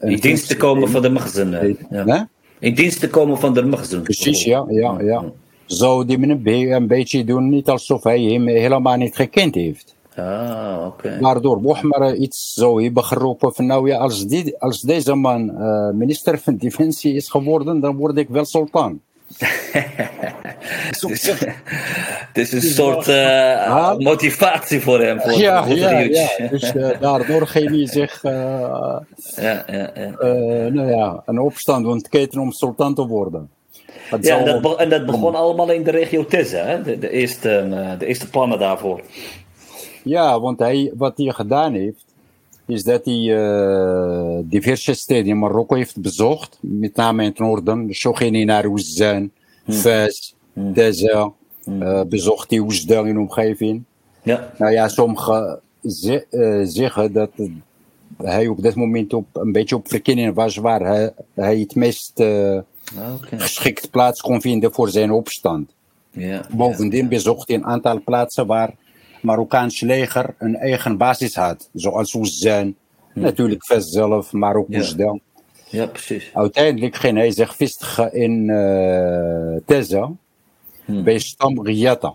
in 0.00 0.16
dienst 0.16 0.48
te 0.48 0.56
komen 0.56 0.88
van 0.88 1.02
de 1.02 1.10
magazine. 1.10 1.76
Ja. 1.90 2.28
In 2.58 2.74
dienst 2.74 3.00
te 3.00 3.08
komen 3.08 3.38
van 3.38 3.54
de 3.54 3.64
magazine. 3.64 4.02
Precies, 4.02 4.44
ja, 4.44 4.64
ja, 4.68 5.00
ja 5.00 5.24
zou 5.66 6.04
die 6.04 6.18
meneer 6.18 6.72
een 6.72 6.86
beetje 6.86 7.24
doen, 7.24 7.48
niet 7.48 7.68
alsof 7.68 8.02
hij 8.02 8.22
hem 8.22 8.46
helemaal 8.46 8.96
niet 8.96 9.16
gekend 9.16 9.54
heeft. 9.54 9.94
Ah, 10.16 10.76
oké. 10.86 10.86
Okay. 10.86 11.20
Waardoor 11.20 11.60
Bohmar 11.60 12.14
iets 12.14 12.52
zou 12.54 12.84
hebben 12.84 13.04
geroepen 13.04 13.54
van 13.54 13.66
nou 13.66 13.88
ja, 13.88 13.98
als, 13.98 14.26
die, 14.26 14.58
als 14.58 14.80
deze 14.80 15.14
man 15.14 15.50
uh, 15.50 15.90
minister 15.90 16.38
van 16.38 16.56
Defensie 16.66 17.14
is 17.14 17.28
geworden, 17.28 17.80
dan 17.80 17.96
word 17.96 18.16
ik 18.16 18.28
wel 18.28 18.44
sultan. 18.44 19.00
het 22.32 22.38
is 22.38 22.52
een 22.52 22.62
soort 22.62 23.08
uh, 23.08 23.96
motivatie 23.96 24.80
voor 24.80 25.00
hem. 25.00 25.20
Voor, 25.20 25.32
ja, 25.32 25.64
voor 25.66 25.76
ja, 25.76 25.98
ja, 25.98 26.28
dus 26.50 26.74
uh, 26.74 26.90
daardoor 27.00 27.46
ging 27.46 27.70
hij 27.70 27.86
zich 27.86 28.22
ja, 28.22 29.04
ja, 29.36 29.64
ja. 29.66 29.90
nou 30.68 30.90
ja, 30.90 31.22
een 31.24 31.38
opstand 31.38 31.86
ontketen 31.86 32.40
om 32.40 32.52
sultan 32.52 32.94
te 32.94 33.06
worden 33.06 33.50
ja, 34.20 34.38
en 34.38 34.62
dat, 34.62 34.78
en 34.78 34.88
dat, 34.88 35.06
begon 35.06 35.34
allemaal 35.34 35.70
in 35.70 35.82
de 35.82 35.90
regio 35.90 36.24
Tisse, 36.24 36.56
hè? 36.56 36.82
De, 36.82 36.98
de, 36.98 37.10
eerste, 37.10 37.50
eh, 37.50 37.98
de 37.98 38.06
eerste 38.06 38.30
plannen 38.30 38.58
daarvoor. 38.58 39.00
Ja, 40.02 40.40
want 40.40 40.58
hij, 40.58 40.92
wat 40.96 41.16
hij 41.16 41.32
gedaan 41.32 41.74
heeft, 41.74 42.04
is 42.66 42.84
dat 42.84 43.04
hij 43.04 43.14
uh, 43.14 44.38
diverse 44.42 44.94
steden 44.94 45.26
in 45.26 45.38
Marokko 45.38 45.74
heeft 45.74 46.00
bezocht, 46.00 46.58
met 46.60 46.96
name 46.96 47.22
in 47.22 47.28
het 47.28 47.38
noorden, 47.38 47.94
Shogini 47.94 48.44
naar 48.44 48.64
Oezan, 48.64 49.30
hmm. 49.64 49.74
Fez, 49.74 50.32
hmm. 50.52 50.74
hmm. 51.64 51.82
uh, 51.82 52.02
bezocht 52.02 52.50
hij 52.50 52.58
Oezdan 52.58 53.06
in 53.06 53.18
omgeving. 53.18 53.82
Ja. 54.22 54.52
Nou 54.58 54.72
ja, 54.72 54.88
sommige 54.88 55.60
zeggen 56.64 57.12
dat 57.12 57.30
hij 58.16 58.46
op 58.46 58.62
dat 58.62 58.74
moment 58.74 59.12
op, 59.12 59.26
een 59.32 59.52
beetje 59.52 59.76
op 59.76 59.88
verkenning 59.88 60.34
was 60.34 60.56
waar 60.56 60.80
hij, 60.80 61.12
hij 61.34 61.58
het 61.58 61.74
meest 61.74 62.22
geschikt 63.30 63.90
plaats 63.90 64.20
kon 64.20 64.40
vinden 64.40 64.72
voor 64.72 64.88
zijn 64.88 65.10
opstand. 65.10 65.74
Ja, 66.10 66.46
Bovendien 66.50 67.08
bezocht 67.08 67.48
hij 67.48 67.56
een 67.56 67.64
aantal 67.64 68.00
plaatsen 68.04 68.46
waar 68.46 68.68
het 68.68 69.22
Marokkaanse 69.22 69.86
leger 69.86 70.34
een 70.38 70.56
eigen 70.56 70.96
basis 70.96 71.34
had. 71.34 71.68
Zoals 71.72 72.14
Oezan, 72.14 72.74
hm. 73.12 73.20
natuurlijk 73.20 73.64
Vest 73.64 73.92
zelf, 73.92 74.32
maar 74.32 74.56
ook. 74.56 74.66
Ja, 75.68 75.86
precies. 75.86 76.30
Uiteindelijk 76.32 76.96
ging 76.96 77.16
hij 77.16 77.30
zich 77.30 77.56
vestigen 77.56 78.14
in 78.14 78.48
uh, 78.48 79.56
Teza, 79.66 80.10
hm. 80.84 81.02
bij 81.02 81.18
stam 81.18 81.64
Riyata. 81.66 82.14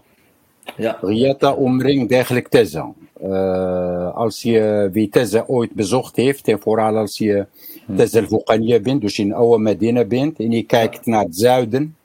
Ja. 0.77 1.53
Omringt 1.55 2.11
eigenlijk 2.11 2.47
Teza. 2.47 2.91
Uh, 3.23 4.15
als 4.15 4.41
je 4.41 4.89
wie 4.91 5.09
Teza 5.09 5.43
ooit 5.47 5.71
bezocht 5.71 6.15
heeft, 6.15 6.47
en 6.47 6.59
vooral 6.59 6.97
als 6.97 7.17
je 7.17 7.45
hm. 7.91 7.97
Teza 7.97 8.25
al 8.29 8.79
bent, 8.81 9.01
dus 9.01 9.19
in 9.19 9.33
oude 9.33 9.63
Medina 9.63 10.05
bent, 10.05 10.39
en 10.39 10.51
je 10.51 10.63
kijkt 10.63 11.05
naar 11.05 11.23
het 11.23 11.37
zuiden, 11.37 11.95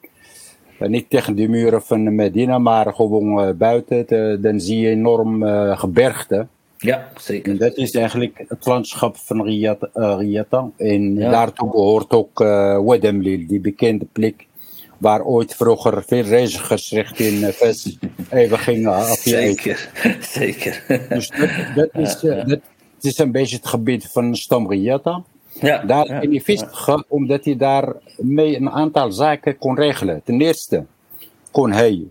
niet 0.78 1.10
tegen 1.10 1.36
de 1.36 1.48
muren 1.48 1.82
van 1.82 2.14
Medina, 2.14 2.58
maar 2.58 2.94
gewoon 2.94 3.56
buiten, 3.56 4.42
dan 4.42 4.60
zie 4.60 4.78
je 4.78 4.88
enorm 4.88 5.42
gebergte. 5.76 6.46
Ja, 6.78 7.08
zeker. 7.20 7.52
En 7.52 7.58
dat 7.58 7.76
is 7.76 7.94
eigenlijk 7.94 8.44
het 8.48 8.66
landschap 8.66 9.16
van 9.16 9.44
Riyata. 9.44 9.88
Riyata. 9.92 10.70
En 10.76 11.14
daartoe 11.14 11.70
behoort 11.70 12.12
ook 12.12 12.40
uh, 12.40 12.80
Wedemlil, 12.80 13.46
die 13.46 13.60
bekende 13.60 14.06
plek 14.12 14.46
waar 14.98 15.24
ooit 15.24 15.54
vroeger 15.54 16.02
veel 16.06 16.22
reizigers 16.22 16.90
richting 16.90 17.42
uh, 17.42 17.48
Ves 17.48 17.98
even 18.30 18.58
gingen 18.58 19.04
Zeker, 19.04 19.90
zeker. 20.20 20.84
Dus 21.08 21.28
dat, 21.28 21.50
dat 21.74 21.88
is, 21.92 22.22
uh, 22.22 22.44
dat 22.46 22.60
is 23.00 23.18
een 23.18 23.32
beetje 23.32 23.56
het 23.56 23.66
gebied 23.66 24.08
van 24.12 24.36
Stamriata. 24.36 25.22
Ja, 25.60 25.82
daar 25.82 26.06
ja, 26.06 26.20
ben 26.20 26.30
hij 26.30 26.40
vestigen 26.40 27.04
omdat 27.08 27.44
hij 27.44 27.56
daar 27.56 27.94
mee 28.16 28.56
een 28.56 28.70
aantal 28.70 29.12
zaken 29.12 29.58
kon 29.58 29.76
regelen. 29.76 30.22
Ten 30.24 30.40
eerste 30.40 30.84
kon 31.50 31.72
hij 31.72 32.06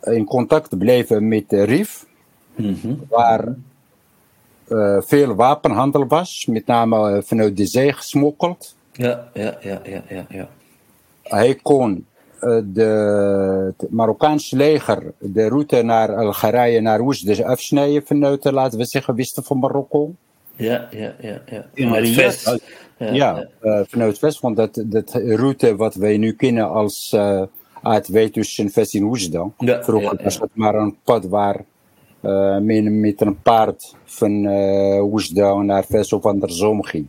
in 0.00 0.24
contact 0.24 0.78
blijven 0.78 1.28
met 1.28 1.48
de 1.48 1.62
RIF, 1.62 2.06
mm 2.54 2.76
-hmm. 2.80 3.00
waar 3.08 3.54
uh, 4.68 5.00
veel 5.00 5.34
wapenhandel 5.34 6.06
was, 6.06 6.46
met 6.46 6.66
name 6.66 7.22
vanuit 7.24 7.56
de 7.56 7.66
zee 7.66 7.92
gesmokkeld. 7.92 8.74
Ja, 8.92 9.28
ja, 9.34 9.56
ja, 9.60 9.80
ja, 9.84 10.02
ja. 10.08 10.26
ja. 10.28 10.48
Hij 11.22 11.54
kon 11.54 12.06
uh, 12.40 12.60
de, 12.64 12.82
het 13.76 13.90
Marokkaanse 13.90 14.56
leger 14.56 15.12
de 15.18 15.48
route 15.48 15.82
naar 15.82 16.16
Algerije, 16.16 16.80
naar 16.80 17.00
Oesde 17.00 17.46
afsnijden 17.46 18.06
vanuit, 18.06 18.44
laten 18.44 18.78
we 18.78 18.84
zeggen, 18.84 19.14
westen 19.14 19.44
van 19.44 19.58
Marokko. 19.58 20.14
Ja, 20.56 20.88
ja, 20.90 21.14
ja. 21.20 21.42
ja. 21.46 21.66
In 21.74 21.88
het 21.88 22.14
West. 22.14 22.58
Ja, 22.98 23.12
ja 23.12 23.48
uh, 23.62 23.80
vanuit 23.86 24.18
West, 24.18 24.40
want 24.40 24.56
dat, 24.56 24.82
dat 24.86 25.14
route 25.14 25.76
wat 25.76 25.94
wij 25.94 26.16
nu 26.16 26.32
kennen 26.32 26.70
als 26.70 27.12
uh, 27.14 27.42
A2 27.84 28.30
tussen 28.30 28.70
Vest 28.70 28.94
en 28.94 29.02
Oesda. 29.02 29.50
Ja, 29.58 29.82
Vroeger 29.82 30.20
was 30.22 30.38
het 30.38 30.50
maar 30.52 30.74
een 30.74 30.96
pad 31.04 31.24
waar 31.24 31.64
uh, 32.22 32.58
men 32.58 33.00
met 33.00 33.20
een 33.20 33.42
paard 33.42 33.94
van 34.04 34.44
uh, 34.44 35.12
Oesda 35.12 35.54
naar 35.54 35.84
Vest 35.84 36.12
of 36.12 36.24
andersom 36.24 36.82
ging. 36.82 37.06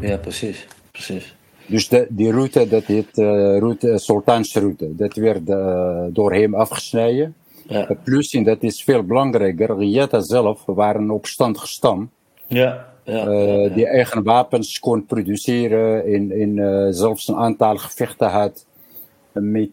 Ja, 0.00 0.16
precies. 0.16 0.66
precies. 0.90 1.34
Dus 1.66 1.88
de, 1.88 2.06
die 2.08 2.30
route, 2.30 2.68
dat 2.68 2.84
heet 2.84 3.18
uh, 3.18 3.58
route, 3.58 3.98
Sultansroute, 3.98 4.96
dat 4.96 5.14
werd 5.14 5.48
uh, 5.48 6.04
door 6.08 6.32
hem 6.32 6.54
afgesneden. 6.54 7.34
Ja. 7.66 7.96
Plus, 8.04 8.32
en 8.32 8.42
dat 8.42 8.62
is 8.62 8.84
veel 8.84 9.02
belangrijker, 9.02 9.76
Riyadh 9.76 10.16
zelf 10.18 10.62
waren 10.66 11.10
op 11.10 11.26
stand 11.26 11.58
gestam. 11.58 12.10
Ja. 12.52 12.90
Ja, 13.04 13.26
uh, 13.26 13.74
Die 13.74 13.86
eigen 13.86 14.22
wapens 14.22 14.78
kon 14.78 15.06
produceren 15.06 16.04
en, 16.04 16.30
en 16.30 16.94
zelfs 16.94 17.28
een 17.28 17.36
aantal 17.36 17.76
gevechten 17.76 18.28
had 18.28 18.66
met 19.32 19.70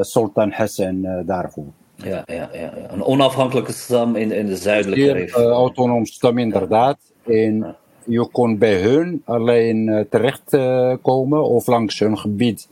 Sultan 0.00 0.50
Hassan 0.50 1.22
daarvoor. 1.26 1.64
Ja, 1.96 2.22
ja, 2.26 2.48
ja, 2.52 2.72
een 2.88 3.02
onafhankelijke 3.02 3.72
stam 3.72 4.16
in, 4.16 4.32
in 4.32 4.46
de 4.46 4.56
zuidelijke 4.56 5.12
regio. 5.12 5.40
Uh, 5.40 5.46
autonoom 5.46 6.06
stam, 6.06 6.38
inderdaad. 6.38 6.98
En 7.26 7.76
je 8.04 8.28
kon 8.32 8.58
bij 8.58 8.80
hun 8.80 9.22
alleen 9.24 10.06
terechtkomen 10.10 11.44
of 11.44 11.66
langs 11.66 11.98
hun 11.98 12.18
gebied 12.18 12.68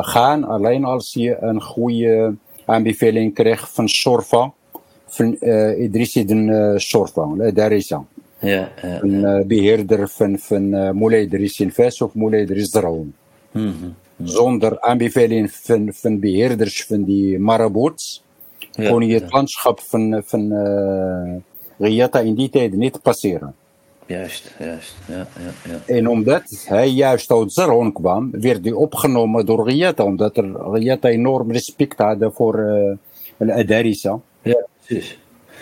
gaan, 0.00 0.44
alleen 0.44 0.84
als 0.84 1.12
je 1.12 1.36
een 1.40 1.62
goede 1.62 2.34
aanbeveling 2.64 3.34
kreeg 3.34 3.72
van 3.72 3.88
Sorfa, 3.88 4.52
van 5.06 5.36
Idris 5.78 6.16
ibn 6.16 6.74
Sorfa, 6.78 7.50
daar 7.50 7.72
is 7.72 7.88
hij. 7.88 8.00
Ja, 8.44 8.72
ja, 8.82 9.02
een 9.02 9.46
beheerder 9.46 10.08
van, 10.08 10.38
van 10.38 10.62
uh, 10.62 10.90
Moulay 10.90 11.20
Idris 11.20 11.60
in 11.60 11.72
Fes 11.72 12.00
of 12.00 12.14
Moulay 12.14 12.42
Idris 12.42 12.70
Draoun. 12.70 13.14
Mm 13.52 13.74
-hmm 13.80 13.94
zonder 14.22 14.80
aanbeveling 14.80 15.52
van, 15.52 15.92
van 15.92 16.18
beheerders 16.18 16.84
van 16.84 17.04
die 17.04 17.38
marabouts, 17.38 18.22
ja, 18.70 18.90
kon 18.90 19.06
je 19.06 19.14
het 19.14 19.32
landschap 19.32 19.80
van, 19.80 20.22
van 20.24 20.52
uh, 20.52 21.34
Riyata 21.78 22.20
in 22.20 22.34
die 22.34 22.48
tijd 22.48 22.72
niet 22.72 23.02
passeren. 23.02 23.54
Juist, 24.06 24.54
juist. 24.58 24.94
Ja, 25.08 25.26
ja, 25.38 25.72
ja. 25.72 25.94
En 25.94 26.08
omdat 26.08 26.42
hij 26.64 26.88
juist 26.88 27.30
uit 27.30 27.52
Zaron 27.52 27.92
kwam, 27.92 28.30
werd 28.30 28.64
hij 28.64 28.72
opgenomen 28.72 29.46
door 29.46 29.68
Riyata, 29.68 30.04
omdat 30.04 30.36
er 30.36 30.72
Riyata 30.72 31.08
enorm 31.08 31.52
respect 31.52 31.98
had 31.98 32.16
voor 32.34 32.58
uh, 33.38 33.56
Adarisa. 33.56 34.20
Ja, 34.42 34.66
precies. 34.84 35.18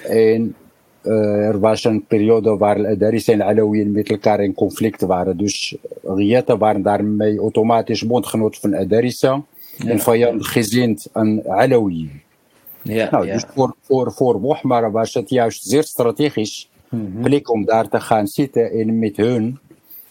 En 0.09 0.55
er 1.02 1.60
was 1.60 1.84
een 1.84 2.04
periode 2.06 2.56
waar 2.56 2.86
Adaris 2.86 3.28
en 3.28 3.42
Alawiyin 3.42 3.92
met 3.92 4.10
elkaar 4.10 4.40
in 4.40 4.54
conflict 4.54 5.00
waren. 5.00 5.36
Dus 5.36 5.76
Riyata 6.02 6.56
waren 6.56 6.82
daarmee 6.82 7.38
automatisch 7.38 8.06
bondgenoot 8.06 8.58
van 8.58 8.76
Adarisa. 8.76 9.42
Ja. 9.76 9.90
En 9.90 9.98
vijandig 9.98 10.52
gezind 10.52 11.08
aan 11.12 11.46
Alawiyin. 11.46 12.22
Ja, 12.82 13.08
nou, 13.10 13.26
ja. 13.26 13.32
Dus 13.32 13.44
voor, 13.54 13.74
voor, 13.80 14.12
voor 14.12 14.90
was 14.90 15.14
het 15.14 15.30
juist 15.30 15.64
zeer 15.64 15.82
strategisch 15.84 16.70
mm 16.88 17.12
-hmm. 17.12 17.22
plek 17.22 17.50
om 17.50 17.64
daar 17.64 17.88
te 17.88 18.00
gaan 18.00 18.26
zitten 18.26 18.70
en 18.70 18.98
met 18.98 19.16
hun 19.16 19.58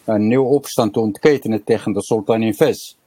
een 0.06 0.28
nieuwe 0.28 0.48
opstand 0.48 0.94
te 0.94 1.00
ontketenen 1.00 1.64
tegen 1.64 1.94
de 1.94 2.02
sultan 2.02 2.42
in 2.42 2.54
Fes. 2.54 2.98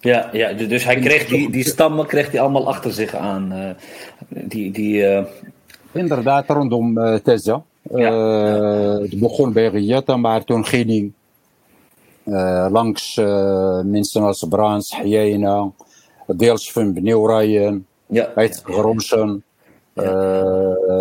Ja, 0.00 0.30
ja, 0.32 0.52
dus 0.52 0.84
hij 0.84 0.96
kreeg 0.96 1.26
die, 1.26 1.50
die 1.50 1.64
stammen 1.64 2.06
kreeg 2.06 2.30
hij 2.30 2.40
allemaal 2.40 2.68
achter 2.68 2.92
zich 2.92 3.14
aan. 3.14 3.52
Uh, 3.52 3.70
die, 4.28 4.70
die, 4.70 5.02
uh, 5.02 5.24
Inderdaad, 5.92 6.48
rondom 6.48 6.98
uh, 6.98 7.14
Teza. 7.14 7.62
Ja. 7.94 8.12
Uh, 8.12 9.00
het 9.00 9.18
begon 9.18 9.52
bij 9.52 9.68
Riyadh, 9.68 10.16
maar 10.16 10.44
toen 10.44 10.66
ging 10.66 10.86
hij 10.86 11.12
uh, 12.24 12.66
langs 12.70 13.16
mensen 13.84 14.22
als 14.22 14.46
Brans, 14.48 14.90
Hayena, 14.90 15.70
deels 16.26 16.72
van 16.72 16.92
Bneuwrijen, 16.92 17.86
ja. 18.06 18.28
Uitgeronsen. 18.34 19.44
Ja. 19.94 20.12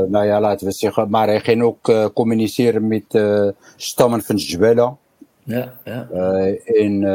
nou 0.08 0.26
ja, 0.26 0.40
laten 0.40 0.68
we 0.68 0.74
zeggen. 0.74 1.10
Maar 1.10 1.28
hij 1.28 1.40
ging 1.40 1.64
ook 1.64 2.12
communiceren 2.14 2.88
met 2.88 3.22
stammen 3.76 4.22
van 4.22 4.36
Jbella. 4.36 4.96
Ja, 5.44 5.74
ja. 5.84 6.08
in, 6.64 7.08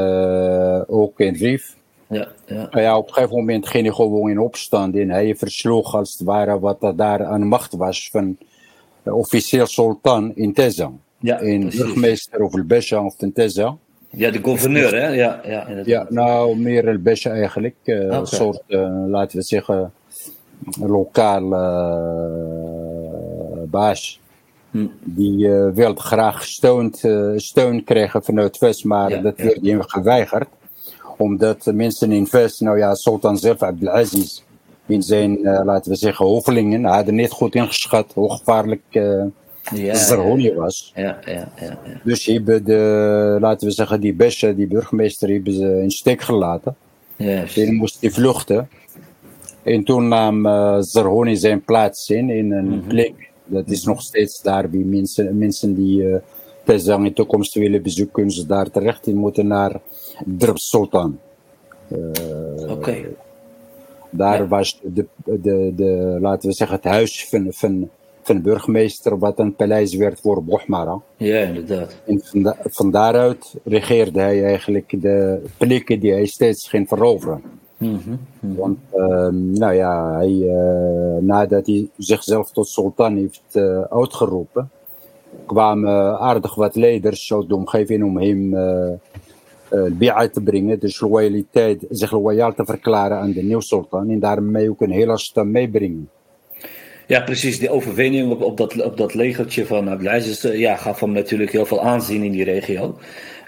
ook 0.87 1.21
in 1.21 1.35
Rif. 1.35 1.77
Ja, 2.15 2.29
ja. 2.47 2.69
Nou 2.71 2.81
ja, 2.81 2.99
op 2.99 3.09
een 3.09 3.15
gegeven 3.15 3.37
moment 3.37 3.69
ging 3.69 3.85
hij 3.85 3.95
gewoon 3.95 4.31
in 4.31 4.39
opstand 4.39 4.97
en 4.97 5.11
hij 5.11 5.37
versloeg 5.37 5.95
als 5.95 6.13
het 6.19 6.27
ware 6.27 6.59
wat 6.59 6.83
er 6.83 6.97
daar 6.97 7.25
aan 7.25 7.47
macht 7.47 7.73
was 7.73 8.09
van 8.11 8.37
de 9.03 9.15
officieel 9.15 9.67
sultan 9.67 10.33
in 10.35 10.53
Teza. 10.53 10.93
Ja, 11.19 11.39
in 11.39 11.61
burgemeester 11.61 12.43
of 12.43 12.55
el 12.55 12.65
Besha 12.65 13.05
of 13.05 13.17
Teza. 13.35 13.77
Ja, 14.11 14.31
de 14.31 14.43
gouverneur, 14.43 14.95
hè? 14.95 15.09
Ja, 15.09 15.41
ja, 15.45 15.67
ja 15.85 16.07
nou, 16.09 16.57
meer 16.59 16.89
el 16.89 16.99
Besha 16.99 17.31
eigenlijk. 17.31 17.75
Uh, 17.85 18.05
okay. 18.05 18.19
Een 18.19 18.27
soort, 18.27 18.63
uh, 18.69 19.05
laten 19.07 19.39
we 19.39 19.45
zeggen, 19.45 19.93
lokaal 20.81 21.53
uh, 21.53 22.31
baas. 23.67 24.21
Hm. 24.71 24.87
Die 25.01 25.47
uh, 25.47 25.71
wilde 25.73 26.01
graag 26.01 26.45
steun, 26.45 26.95
steun 27.37 27.85
krijgen 27.85 28.25
vanuit 28.25 28.59
West, 28.59 28.85
maar 28.85 29.11
ja, 29.11 29.21
dat 29.21 29.37
werd 29.37 29.67
hem 29.67 29.83
geweigerd 29.83 30.49
omdat 31.19 31.67
mensen 31.75 32.13
in 32.13 32.27
Vest, 32.27 32.61
nou 32.61 32.79
ja, 32.79 32.95
Sultan 32.95 33.39
zelf 33.39 33.63
Abdelaziz, 33.63 34.43
in 34.87 35.03
zijn, 35.03 35.39
uh, 35.39 35.61
laten 35.65 35.91
we 35.91 35.97
zeggen, 35.97 36.27
hovelingen, 36.27 36.85
hadden 36.85 37.15
niet 37.15 37.31
goed 37.31 37.55
ingeschat 37.55 38.13
hoe 38.15 38.33
gevaarlijk 38.33 38.83
uh, 38.91 39.25
ja, 39.73 40.55
was. 40.55 40.93
Ja, 40.95 41.19
ja, 41.25 41.33
ja, 41.33 41.79
ja. 41.85 42.01
Dus 42.05 42.27
hebben 42.27 42.65
de, 42.65 43.37
laten 43.41 43.67
we 43.67 43.73
zeggen, 43.73 44.01
die 44.01 44.15
Besha, 44.15 44.53
die 44.53 44.67
burgemeester, 44.67 45.29
hebben 45.29 45.53
ze 45.53 45.81
in 45.83 45.91
steek 45.91 46.21
gelaten. 46.21 46.77
Yes. 47.17 47.57
En 47.57 47.75
moest 47.75 48.01
hij 48.01 48.11
vluchten. 48.11 48.69
En 49.63 49.85
toen 49.85 50.09
nam 50.09 50.47
uh, 50.47 50.77
Zarhoni 50.81 51.37
zijn 51.37 51.63
plaats 51.63 52.11
in, 52.11 52.31
in 52.31 52.53
een 52.53 52.65
mm 52.65 52.73
-hmm. 52.73 52.87
plek. 52.89 53.31
Dat 53.45 53.69
is 53.69 53.85
nog 53.85 54.03
steeds 54.03 54.43
daar 54.43 54.71
bij 54.71 54.81
mensen, 54.81 55.39
mensen 55.39 55.75
die 55.75 56.03
uh, 56.03 56.17
Pezang 56.65 56.99
in 56.99 57.09
de 57.09 57.13
toekomst 57.13 57.55
willen 57.55 57.83
bezoeken, 57.83 58.15
kunnen 58.15 58.33
ze 58.33 58.47
daar 58.47 58.71
terecht. 58.71 59.05
Die 59.05 59.15
moeten 59.15 59.47
naar 59.47 59.81
Drb 60.25 60.57
Sultan. 60.57 61.19
Uh, 61.89 62.71
Oké. 62.71 62.97
Daar 64.11 64.43
ja. 64.43 64.49
was 64.49 64.81
de, 64.83 65.07
de, 65.25 65.73
de, 65.77 66.19
laten 66.21 66.49
we 66.49 66.55
zeggen, 66.55 66.77
het 66.77 66.87
huis 66.87 67.29
van, 67.29 67.47
van 67.51 67.91
van 68.25 68.43
burgemeester, 68.43 69.19
wat 69.19 69.39
een 69.39 69.55
paleis 69.55 69.95
werd 69.95 70.21
voor 70.21 70.45
Bochmara. 70.45 71.01
Ja, 71.17 71.39
inderdaad. 71.39 71.97
En 72.07 72.21
van, 72.25 72.55
van 72.63 72.91
daaruit 72.91 73.55
regeerde 73.65 74.21
hij 74.21 74.45
eigenlijk 74.45 75.03
de 75.03 75.43
plekken 75.59 76.01
die 76.01 76.13
hij 76.13 76.27
steeds 76.27 76.69
ging 76.69 76.89
veroveren. 76.89 77.43
Mhm, 77.77 77.93
mhm. 78.41 78.55
Want, 78.55 78.79
ehm, 78.93 79.53
nou 79.53 79.75
ja, 79.75 80.13
hij, 80.13 80.49
eh, 80.49 81.23
nadat 81.23 81.67
hij 81.67 81.89
zichzelf 81.97 82.51
tot 82.51 82.69
sultan 82.69 83.17
heeft 83.17 83.43
eh, 83.53 83.81
uitgeroepen, 83.81 84.71
kwamen 85.47 86.19
aardig 86.19 86.55
wat 86.55 86.77
leiders 86.77 87.33
uit 87.33 87.49
de 87.49 87.57
omgeving 87.57 88.05
om 88.05 88.19
hem 88.19 88.55
eh 89.75 89.87
eh, 89.87 89.93
bi'a 89.93 90.29
te 90.29 90.41
brengen, 90.41 90.79
dus 90.79 91.01
loyaliteit, 91.01 91.87
zich 91.91 92.13
loyaal 92.13 92.55
te 92.55 92.65
verklaren 92.65 93.19
aan 93.19 93.33
de 93.33 93.43
nieuwe 93.43 93.63
sultan 93.63 94.11
en 94.11 94.19
daarmee 94.19 94.71
ook 94.71 94.81
een 94.81 94.91
hele 94.91 95.19
stem 95.19 95.51
meebrengen. 95.51 96.09
Ja, 97.07 97.21
precies. 97.21 97.59
Die 97.59 97.71
overwinning 97.71 98.31
op, 98.31 98.43
op, 98.43 98.57
dat, 98.57 98.83
op 98.83 98.97
dat 98.97 99.15
legertje 99.15 99.67
van 99.67 99.91
Abdelaziz 99.91 100.45
eh, 100.45 100.59
ja, 100.59 100.77
gaf 100.77 101.01
hem 101.01 101.13
natuurlijk 101.13 101.53
heel 101.53 101.67
veel 101.67 101.83
aanzien 101.83 102.23
in 102.23 102.33
die 102.33 102.45
regio. 102.45 102.99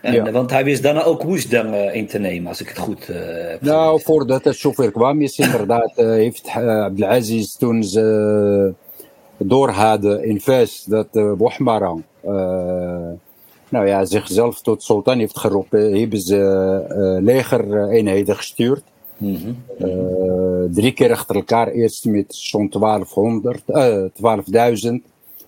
En, 0.03 0.13
Ja. 0.13 0.31
Want 0.31 0.51
hij 0.51 0.65
wist 0.65 0.83
daarna 0.83 1.03
ook 1.03 1.23
Woesdang 1.23 1.75
eh, 1.75 1.95
in 1.95 2.07
te 2.07 2.19
nemen, 2.19 2.49
als 2.49 2.61
ik 2.61 2.69
het 2.69 2.79
goed 2.79 3.09
eh 3.09 3.17
heb 3.51 3.63
Nou, 3.63 4.01
voordat 4.03 4.45
het 4.45 4.57
zover 4.57 4.91
kwam, 4.91 5.21
is 5.23 5.39
inderdaad, 5.39 5.93
eh, 5.97 6.07
heeft 6.07 6.47
eh, 6.47 6.83
Abdelaziz 6.83 7.55
toen 7.55 7.85
ze 7.85 8.75
door 9.37 9.71
hadden 9.71 10.25
in 10.25 10.41
Fes 10.41 10.85
dat 10.85 11.09
uh, 11.13 11.33
Bohmara 11.33 11.95
eh, 12.21 13.11
nou 13.69 13.87
ja, 13.87 14.05
zichzelf 14.05 14.61
tot 14.63 14.83
sultan 14.83 15.19
heeft 15.19 15.39
geroepen, 15.39 16.01
hebben 16.01 16.21
ze 16.21 16.37
eh, 16.89 17.25
legereenheden 17.25 18.37
gestuurd. 18.37 18.83
Eh, 19.79 19.89
drie 20.71 20.93
keer 20.93 21.11
achter 21.13 21.37
elkaar, 21.37 21.69
eerst 21.69 22.05
met 22.05 22.35
zo'n 22.35 22.69
1200, 22.69 23.63
eh 23.67 24.05
12.000, 24.13 25.03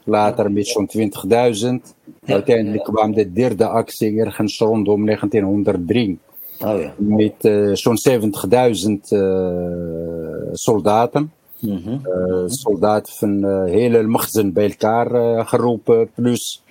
later 0.04 0.52
met 0.52 0.66
zo'n 0.66 0.87
20.000. 0.87 1.94
Uiteindelijk 2.24 2.85
kwam 2.85 3.14
de 3.14 3.33
derde 3.33 3.68
actie 3.68 4.20
ergens 4.20 4.59
rondom 4.59 5.04
1903 5.04 6.18
Oh 6.64 6.81
ja. 6.81 6.94
met 6.96 7.35
eh, 7.38 7.70
zo'n 7.72 7.98
70.000 7.98 9.09
eh, 9.09 10.52
soldaten. 10.52 11.33
Mhm. 11.61 11.88
Eh, 12.02 12.42
soldaten 12.46 13.12
van 13.12 13.44
eh 13.44 13.64
hele 13.64 14.02
machten 14.02 14.52
bij 14.52 14.64
elkaar 14.64 15.14
eh, 15.14 15.46
geroepen, 15.46 16.11
plus 16.14 16.62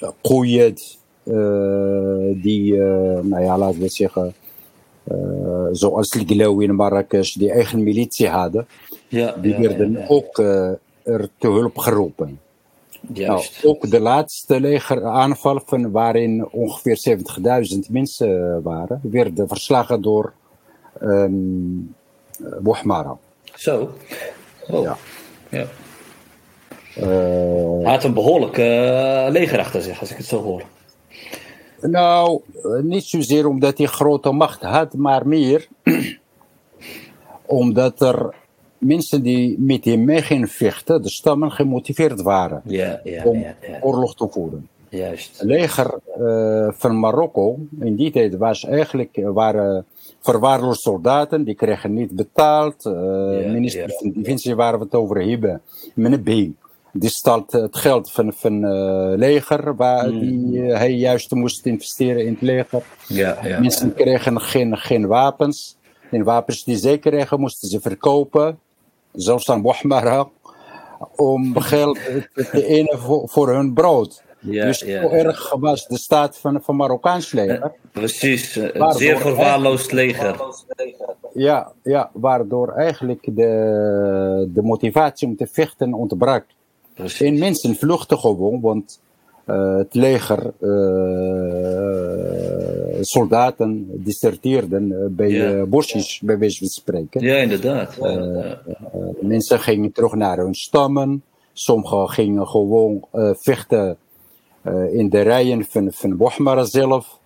ehm 0.00 0.12
Qoyed, 0.20 0.98
eh, 1.24 2.42
die, 2.42 2.74
eh, 2.74 3.20
nou 3.22 3.42
ja, 3.42 3.58
laten 3.58 3.80
we 3.80 3.88
zeggen, 3.88 4.34
eh, 5.04 5.68
zoals 5.72 6.14
Liglawi 6.14 6.64
in 6.64 6.74
Marrakesh, 6.74 7.34
die 7.34 7.50
eigen 7.50 7.82
militie 7.82 8.28
hadden, 8.28 8.66
Ja, 9.08 9.32
die 9.32 9.52
ja, 9.52 9.60
werden 9.60 9.92
ja, 9.92 10.06
ook 10.08 10.38
eh, 10.38 10.70
er 11.02 11.28
te 11.38 11.48
hulp 11.48 11.78
geroepen. 11.78 12.40
Nou, 13.00 13.44
ook 13.62 13.90
de 13.90 14.00
laatste 14.00 14.60
legeraanval, 14.60 15.60
van 15.64 15.90
waarin 15.90 16.48
ongeveer 16.50 16.96
70.000 16.96 17.90
mensen 17.90 18.54
eh, 18.56 18.62
waren, 18.62 19.00
werden 19.02 19.48
verslagen 19.48 20.02
door 20.02 20.32
Bohmara. 22.60 23.16
Zo. 23.54 23.90
Oh. 24.70 24.82
Ja. 24.82 24.96
Ja. 25.48 25.66
Eh, 26.96 27.82
Hij 27.82 27.92
had 27.92 28.04
een 28.04 28.14
behoorlijk 28.14 28.58
eh, 28.58 29.26
leger 29.28 29.58
achter 29.58 29.82
zich, 29.82 30.00
als 30.00 30.10
ik 30.10 30.16
het 30.16 30.26
zo 30.26 30.42
hoor. 30.42 30.62
nou, 31.80 32.40
eh, 32.62 32.82
niet 32.82 33.04
zozeer 33.04 33.46
omdat 33.46 33.78
hij 33.78 33.86
grote 33.86 34.32
macht 34.32 34.62
had, 34.62 34.94
maar 34.94 35.28
meer 35.28 35.68
omdat 37.46 38.00
er 38.00 38.34
mensen 38.78 39.22
die 39.22 39.58
met 39.58 39.84
hem 39.84 40.04
mee 40.04 40.22
gingen 40.22 40.48
vechten, 40.48 41.02
de 41.02 41.10
stammen, 41.10 41.50
gemotiveerd 41.52 42.22
waren 42.22 42.60
Ja, 42.64 43.00
ja, 43.04 43.24
om 43.24 43.38
ja, 43.38 43.54
oorlog 43.80 44.14
te 44.14 44.26
voeren. 44.30 44.68
Juist. 44.88 45.38
Het 45.38 45.48
leger 45.48 45.98
van 46.78 46.98
Marokko 47.00 47.58
in 47.80 47.96
die 47.96 48.10
tijd 48.10 48.36
was 48.36 48.64
eigenlijk 48.64 49.20
waren 49.24 49.86
verwaarloosde 50.20 50.80
soldaten, 50.80 51.44
die 51.44 51.54
kregen 51.54 51.94
niet 51.94 52.10
betaald. 52.10 52.82
Ja, 52.82 52.90
minister 53.52 53.90
van 53.98 54.12
Defensie 54.14 54.54
waar 54.54 54.78
we 54.78 54.84
het 54.84 54.94
over 54.94 55.28
hebben, 55.28 55.60
meneer 55.94 56.20
B. 56.20 56.30
Die 56.98 57.10
stelt 57.10 57.52
het 57.52 57.76
geld 57.76 58.10
van 58.10 58.32
van 58.32 58.64
eh, 58.64 59.12
leger 59.16 59.76
waar 59.76 60.08
Mm. 60.12 60.18
die, 60.20 60.62
eh, 60.62 60.78
hij 60.78 60.92
juist 60.92 61.30
moest 61.30 61.66
investeren 61.66 62.24
in 62.26 62.32
het 62.32 62.42
leger. 62.42 62.82
Ja, 63.08 63.38
ja. 63.42 63.60
Mensen 63.60 63.94
kregen 63.94 64.40
geen, 64.40 64.76
geen 64.76 65.06
wapens. 65.06 65.76
En 66.10 66.22
wapens 66.24 66.64
die 66.64 66.76
zij 66.76 66.98
kregen 66.98 67.40
moesten 67.40 67.68
ze 67.68 67.80
verkopen, 67.80 68.58
zelfs 69.12 69.50
aan 69.50 69.62
Bohmara, 69.62 70.28
om 71.16 71.58
geld 71.60 71.98
te 72.50 72.66
innen 72.66 72.98
voor, 72.98 73.28
voor 73.28 73.48
hun 73.54 73.72
brood. 73.74 74.24
Ja, 74.40 74.64
dus 74.64 74.78
ja, 74.80 75.02
ja. 75.02 75.08
erg 75.10 75.54
was 75.54 75.86
de 75.86 75.98
staat 75.98 76.38
van 76.38 76.62
van 76.62 76.76
Marokkaans 76.76 77.32
leger. 77.32 77.72
Precies. 77.92 78.56
eh, 78.56 78.64
Een 78.64 78.78
Waardoor 78.78 78.98
zeer 78.98 79.18
verwaarloosd 79.18 79.92
leger. 79.92 80.36
Ja, 81.34 81.72
ja, 81.82 82.10
waardoor 82.12 82.72
eigenlijk 82.72 83.28
de, 83.36 84.50
de 84.54 84.62
motivatie 84.62 85.28
om 85.28 85.36
te 85.36 85.46
vechten 85.52 85.94
ontbrak. 85.94 86.44
En 86.96 87.38
mensen 87.38 87.74
vluchten 87.74 88.18
gewoon, 88.18 88.60
want 88.60 89.00
eh, 89.44 89.76
het 89.76 89.94
leger, 89.94 90.52
eh, 90.60 90.70
soldaten 93.00 93.86
deserteerden 94.04 94.92
eh, 94.92 94.98
bij 95.10 95.30
Ja. 95.30 95.64
bosjes, 95.66 96.20
bij 96.24 96.38
wijze 96.38 96.58
van 96.58 96.68
spreken. 96.68 97.20
Ja, 97.20 97.36
inderdaad. 97.36 97.96
Ja. 98.00 98.58
Mensen 99.20 99.60
gingen 99.60 99.92
terug 99.92 100.14
naar 100.14 100.38
hun 100.38 100.54
stammen. 100.54 101.22
Sommigen 101.52 102.08
gingen 102.08 102.46
gewoon 102.46 103.04
vechten 103.38 103.96
in 104.92 105.08
de 105.08 105.20
rijen 105.20 105.64
van, 105.64 105.92
van 105.92 106.16
Bohmara 106.16 106.64
zelf. 106.64 107.18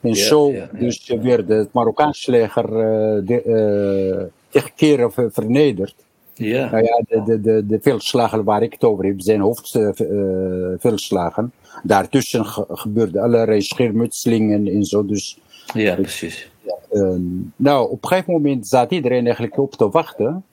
En 0.00 0.08
Ja, 0.08 0.14
zo 0.14 0.50
ja, 0.50 0.56
ja. 0.72 0.78
dus 0.78 1.14
werd 1.22 1.48
het 1.48 1.72
Marokkaanse 1.72 2.30
leger 2.30 2.64
eh, 2.64 3.26
de, 3.26 3.42
eh, 3.42 4.24
tegen 4.48 4.70
keren 4.76 5.12
ver- 5.12 5.32
vernederd. 5.32 5.94
Ja. 6.38 6.70
Nou 6.70 6.84
ja, 6.84 7.02
de, 7.08 7.22
de, 7.24 7.40
de, 7.40 7.66
de 7.66 7.78
veldslagen 7.82 8.44
waar 8.44 8.62
ik 8.62 8.72
het 8.72 8.84
over 8.84 9.04
heb, 9.04 9.20
zijn 9.20 9.40
hoofdveldslagen. 9.40 11.52
Daartussen 11.82 12.46
ge- 12.46 12.64
gebeurde 12.68 13.20
allerlei 13.20 13.60
schermutselingen 13.62 14.66
en 14.66 14.84
zo. 14.84 15.04
Dus 15.04 15.38
ja, 15.74 15.94
precies. 15.94 16.50
Ehm, 16.90 17.20
nou, 17.56 17.90
op 17.90 18.02
een 18.02 18.08
gegeven 18.08 18.32
moment 18.32 18.66
zat 18.68 18.90
iedereen 18.90 19.24
eigenlijk 19.24 19.58
op 19.58 19.72
te 19.74 19.88
wachten 19.88 20.44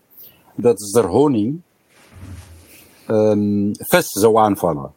dat 0.56 0.90
er 0.96 1.06
honing 1.06 1.62
ehm 3.08 3.72
vest 3.74 4.12
zou 4.12 4.38
aanvallen. 4.38 4.92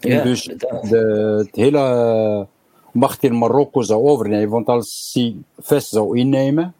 En 0.00 0.10
Ja, 0.10 0.22
dus 0.22 0.46
inderdaad. 0.46 0.88
de, 0.88 0.96
het 1.46 1.56
hele 1.56 2.46
macht 2.92 3.22
in 3.22 3.38
Marokko 3.38 3.82
zou 3.82 4.08
overnemen. 4.08 4.50
Want 4.50 4.66
als 4.66 5.10
hij 5.12 5.36
vest 5.58 5.88
zou 5.88 6.18
innemen 6.18 6.74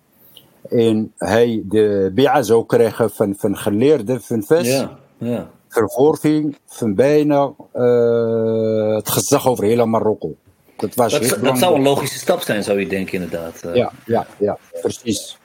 en 0.69 1.13
hij 1.17 1.63
de 1.65 2.13
BA 2.15 2.43
zou 2.43 2.67
krijgen 2.67 3.11
van, 3.11 3.35
van 3.39 3.57
geleerden 3.57 4.23
van 4.23 4.43
vest, 4.43 4.71
Ja, 4.71 4.99
ja. 5.19 5.51
verworving 5.69 6.57
van 6.67 6.95
bijna 6.95 7.53
eh, 7.73 8.95
het 8.95 9.09
gezag 9.09 9.49
over 9.49 9.65
heel 9.65 9.87
Marokko. 9.87 10.35
Dat 10.77 10.95
was 10.95 11.39
Dat, 11.41 11.59
zou 11.59 11.75
een 11.75 11.83
logische 11.83 12.19
stap 12.19 12.41
zijn, 12.41 12.63
zou 12.63 12.81
je 12.81 12.87
denken, 12.89 13.23
inderdaad. 13.23 13.63
Eh, 13.63 13.75
Ja, 13.75 13.93
ja, 14.07 14.27
ja, 14.39 14.59
precies. 14.81 15.39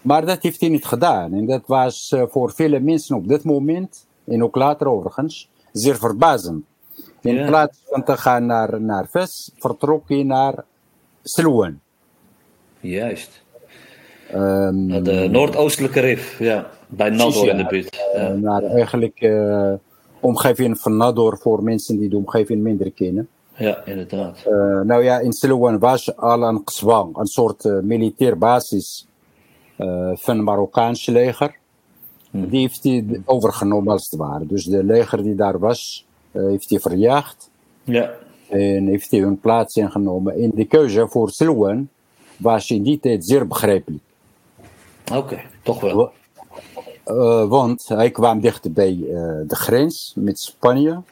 Maar 0.00 0.26
dat 0.26 0.42
heeft 0.42 0.60
hij 0.60 0.68
niet 0.68 0.84
gedaan. 0.84 1.32
En 1.32 1.46
dat 1.46 1.62
was 1.66 2.08
eh, 2.12 2.22
voor 2.28 2.52
vele 2.52 2.80
mensen 2.80 3.16
op 3.16 3.28
dit 3.28 3.44
moment, 3.44 4.06
en 4.24 4.42
ook 4.44 4.56
later 4.56 4.86
overigens, 4.86 5.48
zeer 5.72 5.96
verbazend. 5.96 6.64
In 7.20 7.34
Ja. 7.34 7.46
plaats 7.46 7.78
van 7.88 8.04
te 8.04 8.16
gaan 8.16 8.46
naar, 8.46 8.80
naar 8.80 9.06
Ves, 9.10 9.50
vertrok 9.58 10.08
hij 10.08 10.22
naar 10.22 10.64
Silwan. 11.22 11.80
Juist. 12.80 13.41
Naar 14.32 15.02
de 15.02 15.28
noordoostelijke 15.30 16.00
rif, 16.00 16.38
ja. 16.38 16.70
Bij 16.88 17.10
Nador 17.10 17.48
in 17.48 17.56
de 17.56 17.66
buurt. 17.66 17.98
eh, 18.14 18.22
Ja. 18.22 18.28
naar 18.32 18.62
eigenlijk 18.62 19.20
eh 19.20 19.72
omgeving 20.20 20.78
van 20.78 20.96
Nador 20.96 21.38
voor 21.38 21.62
mensen 21.62 21.98
die 21.98 22.08
de 22.08 22.16
omgeving 22.16 22.62
minder 22.62 22.90
kennen. 22.92 23.28
ja, 23.56 23.84
inderdaad. 23.84 24.38
Eh, 24.46 24.80
nou 24.80 25.02
ja, 25.04 25.18
in 25.18 25.32
Silwan 25.32 25.78
was 25.78 26.16
al 26.16 26.42
een 26.42 26.64
Qswa, 26.64 27.06
een 27.12 27.26
soort 27.26 27.64
militair 27.82 28.38
basis 28.38 29.06
eh, 29.76 30.10
van 30.14 30.36
het 30.36 30.44
Marokkaanse 30.44 31.12
leger. 31.12 31.54
Die 32.30 32.60
heeft 32.60 32.82
hij 32.84 33.20
overgenomen 33.24 33.92
als 33.92 34.08
het 34.10 34.20
ware. 34.20 34.46
Dus 34.46 34.64
de 34.64 34.84
leger 34.84 35.22
die 35.22 35.34
daar 35.34 35.58
was, 35.58 36.06
heeft 36.32 36.70
hij 36.70 36.80
verjaagd 36.80 37.50
Ja, 37.84 38.10
en 38.48 38.86
heeft 38.86 39.10
hij 39.10 39.20
hun 39.20 39.40
plaats 39.40 39.76
ingenomen. 39.76 40.34
En 40.34 40.50
de 40.54 40.64
keuze 40.64 41.06
voor 41.08 41.30
Silwan 41.30 41.88
was 42.36 42.70
in 42.70 42.82
die 42.82 43.00
tijd 43.00 43.24
zeer 43.26 43.46
begrijpelijk. 43.46 44.02
Oké, 45.14 45.40
toch 45.62 45.80
wel. 45.80 46.12
Eh, 47.04 47.48
want 47.48 47.88
hij 47.88 48.10
kwam 48.10 48.40
dichter 48.40 48.72
bij 48.72 48.92
eh, 48.92 49.14
de 49.46 49.56
grens 49.56 50.12
met 50.16 50.40
Spanje. 50.40 51.02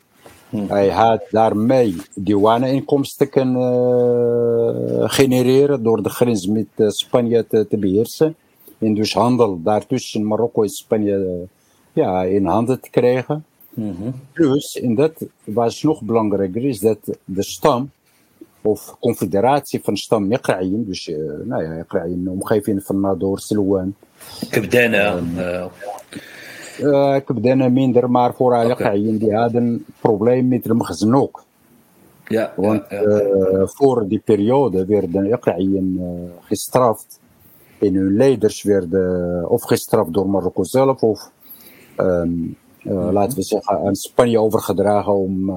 Hij 0.51 0.89
had 0.89 1.23
daarmee 1.31 1.97
douane-inkomsten 2.15 3.29
kunnen 3.29 5.01
eh, 5.01 5.11
genereren 5.11 5.83
door 5.83 6.03
de 6.03 6.09
grens 6.09 6.47
met 6.47 6.67
Spanje 6.77 7.47
te, 7.47 7.67
te 7.69 7.77
beheersen. 7.77 8.35
En 8.79 8.95
dus 8.95 9.15
handel 9.15 9.63
daartussen 9.63 10.27
Marokko 10.27 10.63
en 10.63 10.69
Spanje 10.69 11.47
ja, 11.93 12.23
in 12.23 12.47
handen 12.47 12.81
te 12.81 12.91
krijgen. 12.91 13.45
Mhm. 13.75 14.11
Plus, 14.33 14.81
en 14.81 14.95
dat 14.95 15.13
was 15.45 15.83
nog 15.83 16.03
belangrijker, 16.03 16.65
is 16.65 16.81
dat 16.81 16.99
de 17.25 17.43
stam, 17.43 17.91
of 18.63 18.97
confederatie 19.01 19.81
van 19.83 19.97
stam 19.97 20.33
Iqra'in, 20.33 20.85
dus 20.85 21.07
uh, 21.09 21.17
nou 21.45 21.63
ja, 21.63 21.79
Iqra'in, 21.85 22.29
omgeving 22.29 22.83
van 22.85 23.01
Nador, 23.01 23.41
Silwan. 23.41 23.95
Kebdena. 24.51 25.19
Uh, 26.81 27.69
minder, 27.71 28.11
maar 28.11 28.35
vooral 28.35 28.71
okay. 28.71 29.19
Die 29.19 29.35
hadden 29.35 29.63
een 29.63 29.85
probleem 30.01 30.49
met 30.49 30.65
de 30.65 30.75
Mghazn 30.75 31.15
ook. 31.15 31.45
Ja, 32.27 32.53
Want 32.57 32.83
ja, 32.89 33.01
ja. 33.01 33.21
Uh, 33.21 33.63
voor 33.67 34.09
die 34.09 34.23
periode 34.25 34.85
werden 34.85 35.27
Iqra'in 35.27 35.97
uh, 36.01 36.31
gestraft 36.41 37.21
en 37.79 37.95
hun 37.95 38.17
leiders 38.17 38.63
werden 38.63 39.49
of 39.49 39.63
gestraft 39.63 40.13
door 40.13 40.29
Marokko 40.29 40.65
zelf 40.65 41.03
of 41.03 41.31
um, 41.97 42.57
uh, 42.83 42.93
mm-hmm. 42.93 43.13
laten 43.13 43.37
we 43.37 43.43
zeggen 43.43 43.79
aan 43.79 43.95
Spanje 43.95 44.41
overgedragen 44.41 45.15
om 45.15 45.53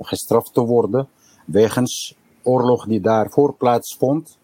gestraft 0.00 0.54
te 0.54 0.60
worden 0.60 1.08
wegens 1.46 2.14
oorlog 2.42 2.86
die 2.86 3.00
daarvoor 3.00 3.54
plaatsvond. 3.54 4.38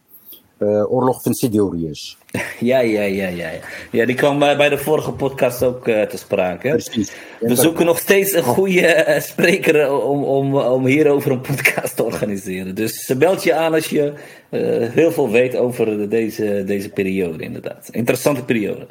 oorlog 0.88 1.22
van 1.22 1.34
Sidorius. 1.34 2.16
Ja, 2.60 2.78
ja, 2.78 3.02
ja, 3.02 3.28
ja. 3.28 3.50
Ja, 3.90 4.06
die 4.06 4.14
kwam 4.14 4.38
bij, 4.38 4.56
bij 4.56 4.68
de 4.68 4.78
vorige 4.78 5.12
podcast 5.12 5.62
ook 5.62 5.88
uh, 5.88 6.02
te 6.02 6.16
sprake. 6.16 6.68
Precies. 6.68 7.12
We 7.40 7.54
zoeken 7.54 7.86
nog 7.86 7.98
steeds 7.98 8.32
een 8.32 8.42
goede 8.42 9.06
uh, 9.08 9.20
spreker 9.20 9.92
om, 10.02 10.24
om, 10.24 10.56
om 10.56 10.86
hierover 10.86 11.30
een 11.30 11.40
podcast 11.40 11.96
te 11.96 12.04
organiseren. 12.04 12.74
Dus 12.74 13.14
belt 13.18 13.42
je 13.42 13.54
aan 13.54 13.74
als 13.74 13.86
je 13.86 14.12
uh, 14.50 14.88
heel 14.88 15.12
veel 15.12 15.30
weet 15.30 15.56
over 15.56 16.08
deze, 16.08 16.64
deze 16.66 16.88
periode, 16.88 17.42
inderdaad. 17.42 17.88
Interessante 17.90 18.44
periode. 18.44 18.86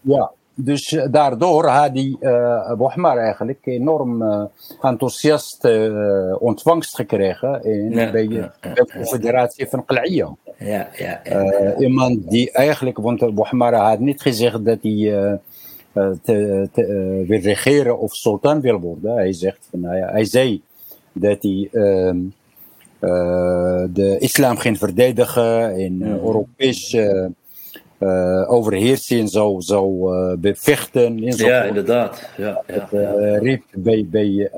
Ja, 0.00 0.32
dus 0.64 0.98
daardoor 1.10 1.66
had 1.66 1.94
die 1.94 2.16
uh, 2.20 3.16
eigenlijk 3.16 3.66
enorm 3.66 4.22
uh, 4.22 4.44
enthousiast 4.80 5.64
uh, 5.64 6.36
ontvangst 6.38 6.94
gekregen 6.94 7.64
in, 7.64 7.90
ja, 7.90 8.10
bij 8.10 8.26
ja, 8.26 8.52
de 8.60 8.90
Confederatie 8.96 9.66
van 9.68 9.84
Qal'iyya. 9.84 10.36
Ja, 10.58 10.88
ja, 10.96 11.20
ja. 11.24 11.76
iemand 11.78 12.30
die 12.30 12.50
eigenlijk, 12.50 12.98
want 12.98 13.34
Bohmar 13.34 13.74
had 13.74 13.98
niet 13.98 14.22
gezegd 14.22 14.64
dat 14.64 14.78
hij 14.82 15.38
te, 16.22 16.68
te, 16.72 17.24
wil 17.26 17.40
regeren 17.40 17.98
of 17.98 18.14
sultan 18.14 18.60
wil 18.60 18.78
worden. 18.78 19.14
Hij 19.14 19.32
zegt, 19.32 19.68
nou 19.70 19.96
ja, 19.96 20.10
hij 20.10 20.24
zei 20.24 20.62
dat 21.12 21.42
hij 21.42 21.68
ehm, 21.72 22.18
de 23.92 24.16
islam 24.18 24.56
ging 24.56 24.78
verdedigen 24.78 25.78
in 25.78 25.94
mm. 25.96 26.02
Europees 26.02 26.96
uh, 28.00 28.52
overheersing 28.52 29.30
zou, 29.30 29.62
zou 29.62 30.14
uh, 30.14 30.32
bevechten. 30.38 31.24
En 31.24 31.32
zo 31.32 31.46
ja, 31.46 31.62
inderdaad. 31.62 32.28
Ja, 32.36 32.62
ja, 32.66 32.74
het 32.74 32.92
uh, 32.92 33.38
riep 33.38 33.64
bij, 33.72 34.06
bij 34.10 34.50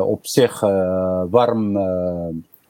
op 0.00 0.26
zich 0.26 0.60
warm 1.30 1.78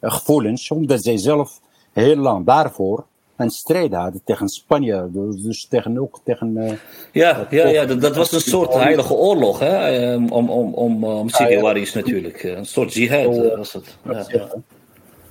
gevoelens, 0.00 0.70
omdat 0.70 1.02
zij 1.02 1.16
zelf 1.16 1.60
heel 1.92 2.16
lang 2.16 2.46
daarvoor 2.46 3.04
een 3.36 3.50
strijd 3.50 3.92
hadden 3.92 4.20
tegen 4.24 4.48
Spanje. 4.48 5.08
Dus, 5.12 5.42
dus 5.42 5.66
tegen, 5.66 5.98
ook 5.98 6.20
tegen. 6.24 6.78
ja, 7.12 7.46
ja, 7.50 7.66
ja 7.66 7.84
dat, 7.84 8.00
dat, 8.00 8.16
was 8.16 8.32
een 8.32 8.40
soort 8.40 8.74
heilige 8.74 9.14
oorlog, 9.14 9.58
hè? 9.58 10.14
om, 10.14 10.30
om, 10.32 10.74
om, 10.74 11.04
om 11.04 11.28
Syriërs 11.28 11.92
ja, 11.92 11.98
natuurlijk. 11.98 12.42
Een 12.42 12.66
soort 12.66 12.92
jihad 12.92 13.56
was 13.56 13.72
het. 13.72 13.96
Ja, 14.04 14.24
ja. 14.28 14.48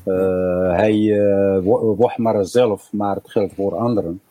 Uh, 0.07 0.75
hij, 0.75 0.95
uh, 0.95 1.57
Wahmara 1.97 2.43
zelf, 2.43 2.89
maar 2.91 3.15
het 3.15 3.29
geldt 3.29 3.53
voor 3.53 3.75
anderen, 3.75 4.21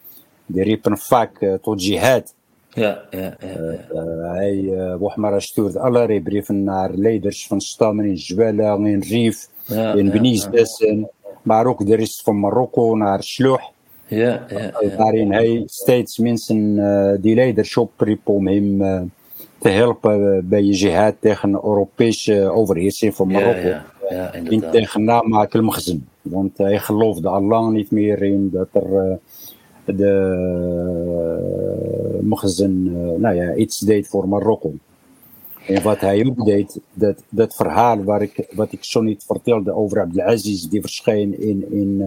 die 0.46 0.62
riepen 0.62 0.98
vaak 0.98 1.40
uh, 1.40 1.54
tot 1.54 1.84
jihad. 1.84 2.34
Ja, 2.68 3.02
ja, 3.10 3.36
ja. 3.38 3.78
ja. 3.92 4.32
hij, 4.32 4.72
Wahmara 4.98 5.40
stuurde 5.40 5.78
allerlei 5.78 6.22
brieven 6.22 6.64
naar 6.64 6.90
leiders 6.94 7.46
van 7.46 7.60
stammen 7.60 8.04
in 8.04 8.18
Zwella, 8.18 8.74
in 8.74 9.34
ja, 9.66 9.92
in 9.92 10.10
Benizdessen, 10.10 10.98
ja, 10.98 11.08
maar 11.42 11.66
ook 11.66 11.86
de 11.86 11.96
rest 11.96 12.22
van 12.22 12.40
Marokko 12.40 12.96
naar 12.96 13.22
Sluh. 13.22 13.62
Ja, 14.06 14.46
ja, 14.48 14.96
Waarin 14.96 15.32
hij 15.32 15.62
steeds 15.66 16.18
mensen 16.18 17.20
die 17.20 17.34
leiders 17.34 17.76
opriep 17.76 18.28
om 18.28 18.46
hem 18.46 19.10
te 19.58 19.68
helpen 19.68 20.48
bij 20.48 20.62
jihad 20.62 21.14
tegen 21.20 21.52
de 21.52 21.60
Europese 21.62 22.50
overheersing 22.50 23.14
van 23.14 23.28
Marokko. 23.28 23.68
Ja, 23.68 23.84
in 24.44 24.64
tegen 24.70 25.04
namaak 25.04 25.54
al-Maghzin. 25.54 26.08
Want 26.22 26.58
hij 26.58 26.78
geloofde 26.78 27.28
al 27.28 27.42
lang 27.42 27.72
niet 27.72 27.90
meer 27.90 28.22
in 28.22 28.50
dat 28.50 28.68
er 28.72 28.90
uh, 28.90 29.14
de 29.96 30.12
uh, 32.22 33.18
nou 33.18 33.34
ja, 33.34 33.54
iets 33.54 33.78
deed 33.78 34.08
voor 34.08 34.28
Marokko. 34.28 34.72
En 35.66 35.82
wat 35.82 36.00
hij 36.00 36.26
ook 36.26 36.44
deed, 36.44 36.80
dat, 36.92 37.22
dat 37.28 37.54
verhaal 37.54 38.04
waar 38.04 38.22
ik, 38.22 38.46
wat 38.54 38.72
ik 38.72 38.84
zo 38.84 39.00
niet 39.00 39.24
vertelde 39.26 39.74
over 39.74 40.00
Abdelaziz, 40.00 40.62
die 40.62 40.80
verscheen 40.80 41.40
in, 41.40 41.72
in 41.72 42.00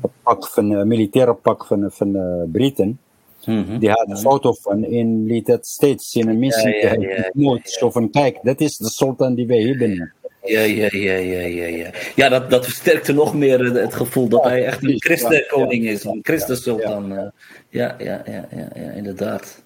het 0.00 0.10
pak 0.22 0.46
van, 0.46 0.88
militaire 0.88 1.34
pak 1.34 1.66
van, 1.66 1.90
van 1.90 2.16
Britten. 2.52 2.98
Mm-hmm. 3.46 3.78
Die 3.78 3.90
had 3.90 4.08
een 4.08 4.18
foto 4.18 4.52
van 4.52 4.84
en 4.84 5.26
liet 5.26 5.46
dat 5.46 5.66
steeds 5.66 6.10
zien 6.10 6.28
en 6.28 6.38
mensen 6.38 6.70
ja, 6.70 6.92
ja, 6.92 7.30
ja, 7.34 7.58
zo 7.62 7.90
van 7.90 8.10
kijk, 8.10 8.38
dat 8.42 8.60
is 8.60 8.76
de 8.76 8.88
sultan 8.88 9.34
die 9.34 9.46
wij 9.46 9.62
hebben. 9.62 10.12
Ja, 10.44 10.60
ja, 10.60 10.88
ja, 10.90 11.14
ja, 11.14 11.40
ja, 11.40 11.66
ja. 11.66 11.90
Ja, 12.14 12.28
dat, 12.28 12.50
dat 12.50 12.64
versterkte 12.64 13.12
nog 13.12 13.34
meer 13.34 13.58
het 13.60 13.94
gevoel 13.94 14.28
dat 14.28 14.44
hij 14.44 14.64
echt 14.64 14.82
een 14.82 15.00
christenkoning 15.00 15.86
is, 15.86 16.04
een 16.04 16.20
christensultan. 16.22 17.12
Ja, 17.12 17.32
ja, 17.68 17.96
ja, 17.98 18.22
ja, 18.26 18.48
ja, 18.50 18.68
ja, 18.74 18.90
inderdaad. 18.90 19.62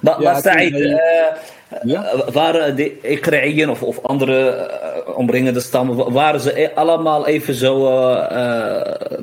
Maar, 0.00 0.22
maar 0.22 0.40
Said, 0.40 0.72
uh, 0.72 0.96
ja? 1.82 2.24
waren 2.32 2.76
de 2.76 3.00
Ikra'ien 3.00 3.70
of, 3.70 3.82
of 3.82 4.02
andere 4.02 4.70
omringende 5.16 5.60
stammen, 5.60 6.12
waren 6.12 6.40
ze 6.40 6.74
allemaal 6.74 7.26
even 7.26 7.54
zo 7.54 7.76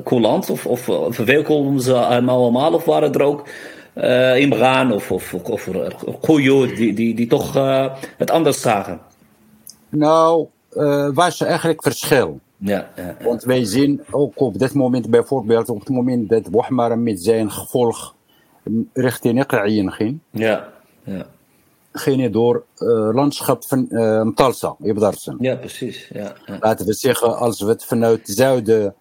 coulant? 0.04 0.50
Of, 0.50 0.66
of 0.66 0.80
verwelkomden 1.08 1.80
ze 1.80 1.94
allemaal? 1.94 2.72
Of 2.72 2.84
waren 2.84 3.12
er 3.12 3.22
ook 3.22 3.48
uh, 3.94 4.36
Imran 4.36 4.92
of, 4.92 5.10
of, 5.12 5.34
of, 5.34 5.68
of 6.04 6.36
die, 6.74 6.94
die, 6.94 7.14
die 7.14 7.26
toch 7.26 7.54
het 8.16 8.30
anders 8.30 8.60
zagen? 8.60 9.00
Nou, 9.88 10.46
uh, 10.74 11.08
was 11.14 11.40
er 11.40 11.46
eigenlijk 11.46 11.82
verschil. 11.82 12.40
Ja, 12.56 12.88
ja, 12.96 13.02
ja, 13.02 13.24
Want 13.24 13.42
wij 13.42 13.64
zien 13.64 14.00
ook 14.10 14.40
op 14.40 14.58
dit 14.58 14.74
moment 14.74 15.10
bijvoorbeeld, 15.10 15.68
op 15.68 15.78
het 15.78 15.88
moment 15.88 16.28
dat 16.28 16.48
Wahmar 16.50 16.98
met 16.98 17.22
zijn 17.22 17.50
gevolg 17.50 18.14
richting 18.92 19.40
Iqra'in 19.40 19.92
ging, 19.92 20.18
ja, 20.30 20.72
ja. 21.04 21.26
ging 21.92 22.20
hij 22.20 22.30
door 22.30 22.64
uh, 22.78 22.88
landschap 23.12 23.64
van 23.64 23.86
uh, 23.90 24.22
Mtalsa, 24.22 24.76
Ibdarsen. 24.82 25.36
Ja, 25.40 25.56
precies. 25.56 26.08
Ja, 26.12 26.32
ja. 26.46 26.56
Laten 26.60 26.86
we 26.86 26.92
zeggen, 26.92 27.38
als 27.38 27.60
we 27.60 27.68
het 27.68 27.84
vanuit 27.84 28.26
het 28.26 28.36
zuiden 28.36 28.94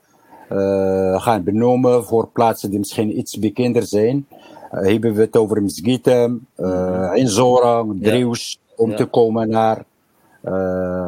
gaan 1.17 1.43
benoemen 1.43 2.05
voor 2.05 2.27
plaatsen 2.27 2.69
die 2.69 2.79
misschien 2.79 3.17
iets 3.17 3.39
bekender 3.39 3.83
zijn, 3.83 4.27
hebben 4.71 5.13
we 5.13 5.21
het 5.21 5.37
over 5.37 5.63
Mzgita, 5.63 6.29
uh, 6.57 7.11
Inzora, 7.13 7.85
Dreus, 7.99 8.59
om 8.75 8.95
te 8.95 9.05
komen 9.05 9.49
naar 9.49 9.85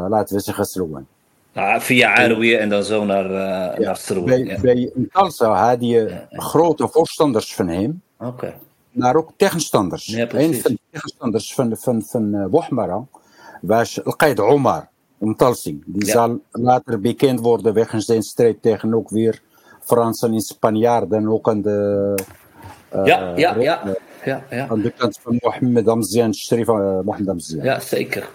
laten 0.10 0.36
we 0.36 0.42
zeggen 0.42 0.66
Srouwen. 0.66 1.08
Ah, 1.54 1.80
via 1.80 2.14
Arwi 2.14 2.56
en 2.56 2.70
dan 2.70 2.84
zo 2.84 3.06
naar, 3.06 3.26
uh, 3.26 3.80
ja, 3.80 3.96
naar. 3.96 4.24
Bij, 4.24 4.40
ja. 4.40 4.60
bij 4.62 4.92
had 5.40 5.78
je 5.80 5.88
ja, 5.88 6.28
ja. 6.30 6.40
grote 6.40 6.88
voorstanders 6.88 7.56
van 7.56 7.68
hem, 7.68 8.02
okay. 8.20 8.56
maar 8.92 9.16
ook 9.16 9.32
tegenstanders. 9.38 10.06
Ja, 10.06 10.28
een 10.32 10.54
van 10.54 10.72
de 10.72 10.80
tegenstanders 10.92 11.54
van, 11.54 11.78
van, 11.78 12.02
van 12.02 12.50
Wahmara 12.50 13.06
was 13.62 14.04
Al-Qaid 14.04 14.40
Omar 14.40 14.90
Mtalsi. 15.18 15.82
Die 15.86 16.06
zal 16.06 16.40
later 16.52 17.00
bekend 17.00 17.40
worden 17.40 17.74
wegens 17.74 18.06
zijn 18.06 18.22
strijd 18.22 18.62
tegen 18.62 18.94
ook 18.94 19.10
weer 19.10 19.42
Fransen 19.80 20.34
en 20.34 20.42
Spanjaarden, 20.42 21.28
ook 21.28 21.50
aan 21.50 21.62
de... 21.62 22.18
ja, 22.92 23.34
ja, 23.36 23.56
ja. 23.56 23.84
Ja, 24.26 24.44
ja. 24.50 24.68
Aan 24.68 24.82
de 24.82 24.92
kant 24.92 25.20
van 25.22 25.38
Mohammed 25.40 25.88
Amzian, 25.88 26.34
Sharif 26.34 26.68
Mohammed 26.68 27.30
Amzian. 27.30 27.64
Ja, 27.64 27.80
zeker. 27.80 28.30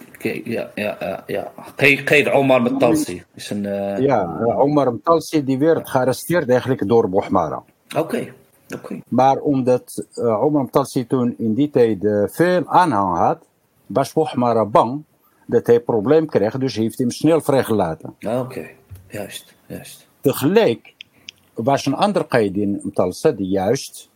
Ja, 0.45 0.71
ja, 0.75 1.25
ja. 1.27 1.53
Qaid 2.05 2.31
Omar 2.31 2.63
Mtalsi. 2.63 3.23
Is 3.35 3.51
een, 3.51 3.65
uh... 3.65 3.99
Ja, 3.99 4.39
Omar 4.57 4.93
Mtalsi 4.93 5.45
die 5.45 5.59
werd 5.59 5.89
gearresteerd 5.89 6.49
eigenlijk 6.49 6.89
door 6.89 7.09
Bohmara. 7.09 7.63
Oké. 7.97 8.33
Okay. 8.75 9.03
Maar 9.09 9.37
omdat 9.37 10.07
uh, 10.15 10.43
Omar 10.43 10.63
Mtalsi 10.63 11.07
toen 11.07 11.35
in 11.39 11.55
die 11.55 11.71
tijd 11.71 12.05
uh, 12.05 12.25
veel 12.27 12.67
aanhang 12.67 13.17
had, 13.17 13.39
was 13.87 14.13
Bohmara 14.13 14.65
bang 14.65 15.03
dat 15.47 15.67
hij 15.67 15.75
een 15.75 15.85
probleem 15.85 16.27
kreeg, 16.27 16.59
dus 16.59 16.77
heeft 16.77 16.99
hem 16.99 17.11
snel 17.11 17.41
vrijgelaten. 17.41 18.15
Oké, 18.19 18.39
okay. 18.39 18.75
juist, 19.07 19.55
juist. 19.67 20.07
Tegelijk 20.21 20.95
was 21.55 21.87
een 21.87 21.95
ander 21.95 22.25
Qaidin 22.25 22.81
Mtalsi 22.83 23.35
die 23.35 23.49
juist 23.49 24.08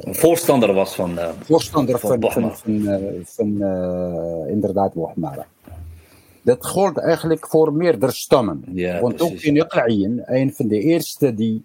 een 0.00 0.14
voorstander 0.14 0.72
was 0.72 0.94
van. 0.94 1.10
Uh, 1.18 1.28
voorstander 1.44 1.98
van, 1.98 2.20
van, 2.20 2.56
van, 2.56 2.56
van, 3.24 3.56
uh, 3.58 4.50
inderdaad 4.50 4.92
Bohmara. 4.92 5.46
Dat 6.42 6.66
gold 6.66 6.98
eigenlijk 6.98 7.46
voor 7.46 7.72
meerdere 7.72 8.12
stammen. 8.12 8.64
Ja, 8.72 9.00
Want 9.00 9.16
precies. 9.16 9.36
ook 9.36 9.42
in 9.42 9.56
Iqla'in, 9.56 10.22
een 10.24 10.54
van 10.54 10.68
de 10.68 10.80
eerste 10.80 11.34
die 11.34 11.62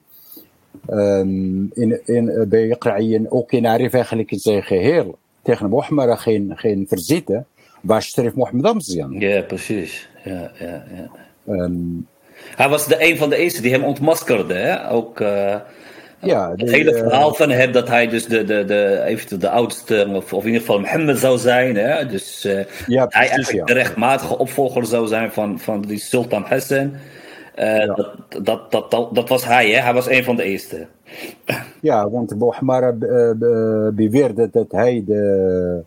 um, 0.90 1.70
in, 1.74 2.02
in, 2.06 2.46
bij 2.50 2.68
Iqra'iyen, 2.68 3.32
ook 3.32 3.52
in 3.52 3.68
Arif 3.68 3.94
eigenlijk 3.94 4.32
in 4.32 4.40
zijn 4.40 4.64
geheel, 4.64 5.18
tegen 5.42 5.70
Mohammed 5.70 6.20
geen, 6.20 6.52
geen 6.56 6.86
verzitten, 6.88 7.46
was 7.82 8.06
Sharif 8.06 8.34
Mohammed 8.34 8.66
Amzian. 8.66 9.20
Ja, 9.20 9.42
precies. 9.42 10.10
Ja, 10.24 10.52
ja, 10.60 10.84
ja. 10.96 11.10
Um, 11.54 12.08
hij 12.56 12.70
was 12.70 12.88
de 12.88 13.10
een 13.10 13.18
van 13.18 13.30
de 13.30 13.36
eerste 13.36 13.62
die 13.62 13.72
hem 13.72 13.84
ontmaskerde, 13.84 14.54
hè? 14.54 14.92
Ook... 14.92 15.20
Uh, 15.20 15.56
ja, 16.24 16.54
het 16.56 16.72
hele 16.72 16.92
eh, 16.92 16.98
verhaal 16.98 17.34
van 17.34 17.50
hem 17.50 17.72
dat 17.72 17.88
hij 17.88 18.08
dus 18.08 18.26
de, 18.26 18.44
de, 18.44 18.66
de, 18.66 19.04
eventueel 19.06 19.40
de 19.40 19.50
oudste, 19.50 20.08
of, 20.14 20.34
of 20.34 20.42
in 20.42 20.48
ieder 20.48 20.62
geval 20.62 20.80
Mohammed 20.80 21.20
zou 21.20 21.38
zijn. 21.38 21.76
Hè? 21.76 22.06
Dus 22.06 22.46
uh, 22.46 22.66
ja, 22.88 23.06
hij 23.10 23.30
eigenlijk 23.30 23.68
de 23.68 23.74
rechtmatige 23.74 24.38
opvolger 24.38 24.86
zou 24.86 25.08
zijn 25.08 25.32
van, 25.32 25.60
van 25.60 25.82
die 25.82 26.00
Sultan 26.00 26.44
Hassan. 26.44 26.94
Uh, 27.60 27.96
dat, 27.96 28.16
dat, 28.44 28.72
dat, 28.72 28.92
dat, 28.92 29.16
dat, 29.16 29.30
was 29.30 29.46
hij, 29.46 29.70
hè? 29.70 29.80
hij 29.80 29.94
was 29.94 30.10
een 30.10 30.24
van 30.24 30.36
de 30.36 30.44
eerste. 30.44 30.88
Ja, 31.82 32.10
want 32.10 32.36
Mohammed 32.40 33.00
beweerde 33.96 34.50
dat 34.52 34.72
hij 34.72 35.04
de, 35.06 35.84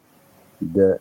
de 0.59 0.99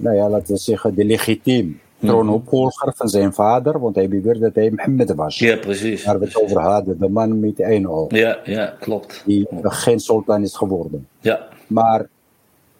nou 0.00 0.16
ja, 0.16 0.28
laten 0.28 0.54
we 0.54 0.60
zeggen, 0.60 0.94
de 0.94 1.04
legitiem 1.04 1.80
troonopvolger 2.00 2.92
van 2.96 3.08
zijn 3.08 3.32
vader, 3.32 3.80
want 3.80 3.94
hij 3.94 4.08
beweerde 4.08 4.40
dat 4.40 4.54
hij 4.54 4.70
Mohammed 4.70 5.14
was. 5.14 5.38
Ja, 5.38 5.56
precis. 5.56 6.04
Waar 6.04 6.18
we 6.18 6.24
het 6.24 6.42
over 6.42 6.60
hadden, 6.60 6.98
de 6.98 7.08
man 7.08 7.40
met 7.40 7.60
één 7.60 7.86
oog. 7.86 8.14
Ja, 8.14 8.38
ja, 8.44 8.74
klopt. 8.80 9.22
Die 9.26 9.46
geen 9.62 10.00
sultan 10.00 10.42
is 10.42 10.56
geworden. 10.56 11.08
Ja. 11.20 11.48
Maar 11.66 12.08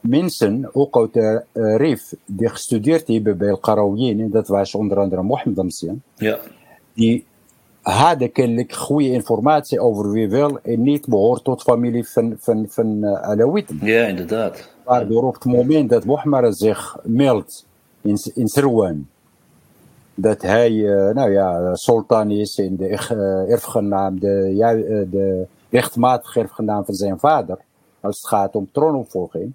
mensen, 0.00 0.70
ook 0.72 0.96
uit 0.96 1.12
de 1.12 1.42
uh, 1.52 1.76
Rif, 1.76 2.14
die 2.24 2.48
gestudeerd 2.48 3.08
hebben 3.08 3.38
bij 3.38 3.50
Al-Qarawiyyin, 3.50 4.30
dat 4.30 4.48
was 4.48 4.74
onder 4.74 4.98
andere 4.98 5.22
Mohammed 5.22 5.58
Amsian, 5.58 6.02
ja. 6.14 6.38
die 6.92 7.26
hadden 7.82 8.32
kennelijk 8.32 8.72
goede 8.72 9.10
informatie 9.10 9.80
over 9.80 10.10
wie 10.10 10.28
wel 10.28 10.58
en 10.62 10.82
niet 10.82 11.06
behoort 11.06 11.44
tot 11.44 11.62
familie 11.62 12.08
van, 12.08 12.36
van, 12.38 12.66
van 12.68 12.98
uh, 13.00 13.22
Alawiten. 13.22 13.78
Ja, 13.82 14.06
inderdaad. 14.06 14.70
Waardoor 14.84 15.24
op 15.24 15.34
het 15.34 15.44
moment 15.44 15.90
dat 15.90 16.04
Mohammed 16.04 16.56
zich 16.56 16.98
meldt 17.02 17.66
in, 18.00 18.18
in 18.34 18.48
Sirwan. 18.48 19.08
Dat 20.14 20.42
hij, 20.42 20.72
uh, 20.72 21.14
nou 21.14 21.30
ja, 21.30 21.74
sultan 21.74 22.30
is 22.30 22.58
in 22.58 22.76
de 22.76 22.88
uh, 22.88 23.50
erfgenaam, 23.50 24.20
de, 24.20 24.52
ja, 24.54 24.74
uh, 24.74 25.10
de 25.10 25.46
rechtmatige 25.70 26.40
erfgenaam 26.40 26.84
van 26.84 26.94
zijn 26.94 27.18
vader. 27.18 27.58
Als 28.00 28.16
het 28.16 28.26
gaat 28.26 28.54
om 28.54 28.68
troonopvolging. 28.72 29.52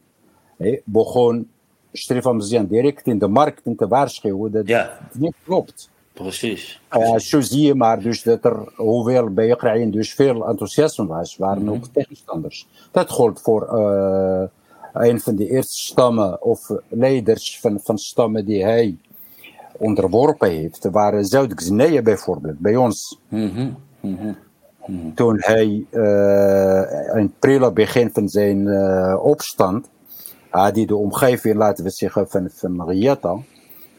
Begon 0.84 1.50
Stefan 1.92 2.44
direct 2.68 3.08
in 3.08 3.20
de 3.20 3.28
markten 3.28 3.76
te 3.76 3.88
waarschuwen 3.88 4.52
dat 4.52 4.68
ja. 4.68 4.98
het 5.00 5.20
niet 5.20 5.36
klopt. 5.44 5.90
Precies. 6.14 6.82
Uh, 6.92 7.18
zo 7.18 7.42
zie 7.42 7.66
je 7.66 7.76
maar 7.76 8.00
dus 8.00 8.24
dat 8.24 8.46
er, 8.46 8.72
hoewel 8.76 9.30
bij 9.30 9.52
Oekraïne 9.52 9.92
dus 9.92 10.14
veel 10.14 10.48
enthousiasme 10.48 11.06
was, 11.06 11.38
waren 11.38 11.62
mm 11.62 11.68
-hmm. 11.68 11.78
ook 11.78 11.86
tegenstanders. 11.94 12.68
Dat 12.92 13.10
gold 13.10 13.42
voor 13.42 13.70
uh, 13.74 14.44
een 14.94 15.20
van 15.20 15.36
de 15.36 15.48
eerste 15.50 15.78
stammen 15.78 16.42
of 16.42 16.72
leiders 16.88 17.60
van, 17.60 17.80
van 17.84 17.98
stammen 17.98 18.46
die 18.46 18.64
hij 18.64 18.98
onderworpen 19.78 20.50
heeft, 20.50 20.90
waren 20.92 21.26
Zuid-Guinea 21.26 22.02
bijvoorbeeld, 22.02 22.60
bij 22.60 22.76
ons. 22.76 23.20
Mm 23.28 23.76
-hmm. 24.02 24.36
Toen 25.16 25.38
hij 25.40 25.86
uh, 25.92 27.16
in 27.16 27.34
prille 27.40 27.72
begin 27.72 28.10
van 28.14 28.30
zijn 28.30 28.68
uh, 28.68 29.20
opstand, 29.22 29.90
had 30.50 30.76
hij 30.76 30.86
de 30.86 30.96
omgeving, 30.96 31.56
laten 31.56 31.84
we 31.84 31.90
zeggen, 31.90 32.30
van, 32.30 32.50
van 32.52 32.90
Riyata, 32.90 33.38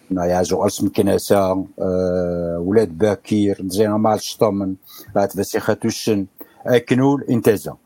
nou 0.06 0.28
ja, 0.28 0.42
zoals 0.42 0.80
Mkenessa, 0.80 1.56
uh, 1.76 1.86
Ouled 2.56 2.96
Bakir, 2.96 3.56
dat 3.62 3.74
zijn 3.74 3.90
allemaal 3.90 4.18
stammen, 4.18 4.80
laten 5.12 5.38
we 5.38 5.44
zeggen, 5.44 5.78
tussen 5.78 6.30
Eknoel 6.64 7.18
en 7.18 7.40
Teza. 7.40 7.76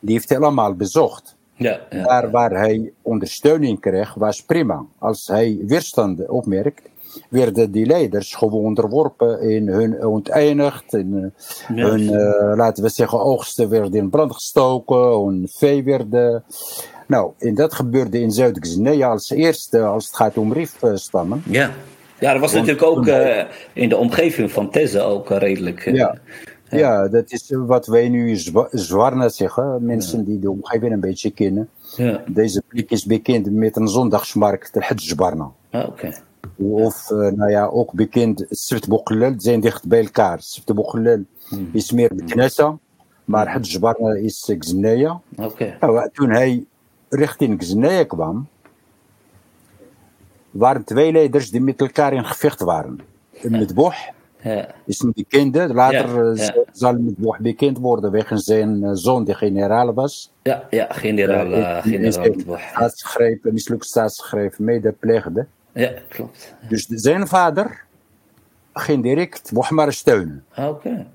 Die 0.00 0.14
heeft 0.14 0.28
hij 0.28 0.38
allemaal 0.38 0.74
bezocht. 0.74 1.35
Ja, 1.56 1.80
ja. 1.90 2.02
Daar 2.02 2.30
waar 2.30 2.50
hij 2.50 2.92
ondersteuning 3.02 3.80
kreeg, 3.80 4.14
was 4.14 4.42
prima. 4.42 4.84
Als 4.98 5.26
hij 5.26 5.58
weerstand 5.66 6.28
opmerkt, 6.28 6.82
werden 7.28 7.70
die 7.70 7.86
leiders 7.86 8.34
gewoon 8.34 8.64
onderworpen 8.64 9.40
in 9.40 9.68
hun 9.68 10.06
onteigend. 10.06 10.92
In, 10.92 11.32
uh, 11.68 11.84
hun, 11.84 12.00
uh, 12.00 12.52
laten 12.56 12.82
we 12.82 12.88
zeggen, 12.88 13.20
oogsten 13.20 13.68
werden 13.68 13.94
in 13.94 14.10
brand 14.10 14.32
gestoken, 14.32 15.24
hun 15.24 15.48
vee 15.50 15.84
werden. 15.84 16.44
Nou, 17.06 17.32
en 17.38 17.54
dat 17.54 17.74
gebeurde 17.74 18.20
in 18.20 18.30
Zuid-Guinea 18.30 19.10
als 19.10 19.30
eerste 19.30 19.82
als 19.82 20.06
het 20.06 20.16
gaat 20.16 20.36
om 20.36 20.52
riefstammen. 20.52 21.42
Ja. 21.44 21.70
ja, 22.18 22.32
dat 22.32 22.40
was 22.40 22.52
Want, 22.52 22.66
natuurlijk 22.66 22.98
ook 22.98 23.06
uh, 23.06 23.44
in 23.72 23.88
de 23.88 23.96
omgeving 23.96 24.50
van 24.50 24.70
Teze 24.70 25.00
ook 25.00 25.30
redelijk. 25.30 25.90
ja. 25.92 26.18
Ja. 26.70 26.78
ja, 26.78 27.08
dat 27.08 27.32
is 27.32 27.50
wat 27.50 27.86
wij 27.86 28.08
nu 28.08 28.36
zwa 28.36 28.68
zwarna 28.70 29.28
zeggen. 29.28 29.84
Mensen 29.84 30.18
ja. 30.18 30.24
die 30.24 30.38
de 30.38 30.50
omgeving 30.50 30.92
een 30.92 31.00
beetje 31.00 31.30
kennen. 31.30 31.68
Ja. 31.96 32.22
Deze 32.28 32.62
plek 32.68 32.90
is 32.90 33.04
bekend 33.04 33.50
met 33.50 33.76
een 33.76 33.88
zondagsmarkt, 33.88 34.74
de 34.74 34.80
Hajjbarna. 34.80 35.50
Ah, 35.70 35.88
oké. 35.88 36.12
Of, 36.56 37.10
uh, 37.10 37.30
nou 37.30 37.50
ja, 37.50 37.66
ook 37.66 37.92
bekend, 37.92 38.44
Sift 38.48 38.86
zijn 39.36 39.60
dicht 39.60 39.86
bij 39.86 40.00
elkaar. 40.00 40.40
Sift 40.40 40.72
hmm. 41.48 41.68
is 41.72 41.92
meer 41.92 42.12
Knessa, 42.26 42.78
maar 43.24 43.48
Hajjbarna 43.48 44.14
is 44.14 44.52
Gznea. 44.58 45.20
Oké. 45.36 45.76
Nou, 45.80 46.10
toen 46.12 46.30
hij 46.30 46.64
richting 47.08 47.62
Gznea 47.62 48.04
kwam, 48.04 48.48
waren 50.50 50.84
twee 50.84 51.12
leiders 51.12 51.50
die 51.50 51.60
met 51.60 51.80
elkaar 51.80 52.12
in 52.12 52.24
gevecht 52.24 52.60
waren. 52.60 53.00
Met 53.42 53.74
Boh 53.74 53.94
ja. 54.54 54.74
is 54.84 55.00
een 55.00 55.12
bekende. 55.14 55.74
Later 55.74 56.36
ja, 56.36 56.44
ja. 56.44 56.54
zal 56.72 56.92
het 56.92 57.38
bekend 57.38 57.78
worden 57.78 58.10
wegens 58.10 58.44
zijn 58.44 58.96
zoon 58.96 59.24
die 59.24 59.34
generaal 59.34 59.94
was. 59.94 60.32
Ja, 60.42 60.66
ja 60.70 60.86
generaal. 60.90 61.46
Uh, 61.46 61.82
generaal 61.82 62.58
staatsgreep, 62.58 63.44
mislukt 63.44 63.84
staatsgreep 63.84 64.58
medepleegde. 64.58 65.46
Ja, 65.72 65.92
klopt. 66.08 66.54
Dus 66.68 66.86
zijn 66.86 67.26
vader 67.26 67.84
ging 68.72 69.02
direct 69.02 69.52
Bohmar 69.52 69.92
steunen. 69.92 70.44
Oké. 70.56 70.68
Okay. 70.68 71.06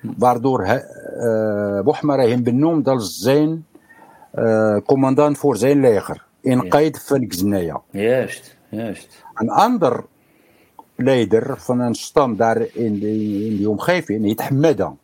Waardoor 0.00 0.64
hij, 0.64 0.84
uh, 1.16 2.28
hem 2.28 2.42
benoemd 2.42 2.88
als 2.88 3.18
zijn 3.18 3.66
uh, 4.34 4.76
commandant 4.86 5.38
voor 5.38 5.56
zijn 5.56 5.80
leger. 5.80 6.24
In 6.40 6.60
ja. 6.62 6.68
Qaid 6.68 7.02
van. 7.02 7.82
Juist, 7.90 8.56
juist. 8.68 9.24
Een 9.34 9.50
ander 9.50 10.04
leider 10.94 11.60
van 11.60 11.80
een 11.80 11.94
stam 11.94 12.36
daar 12.36 12.66
in, 12.72 12.98
de, 12.98 13.46
in 13.46 13.56
die 13.56 13.70
omgeving, 13.70 14.20
niet 14.20 14.40
Hameda. 14.40 14.94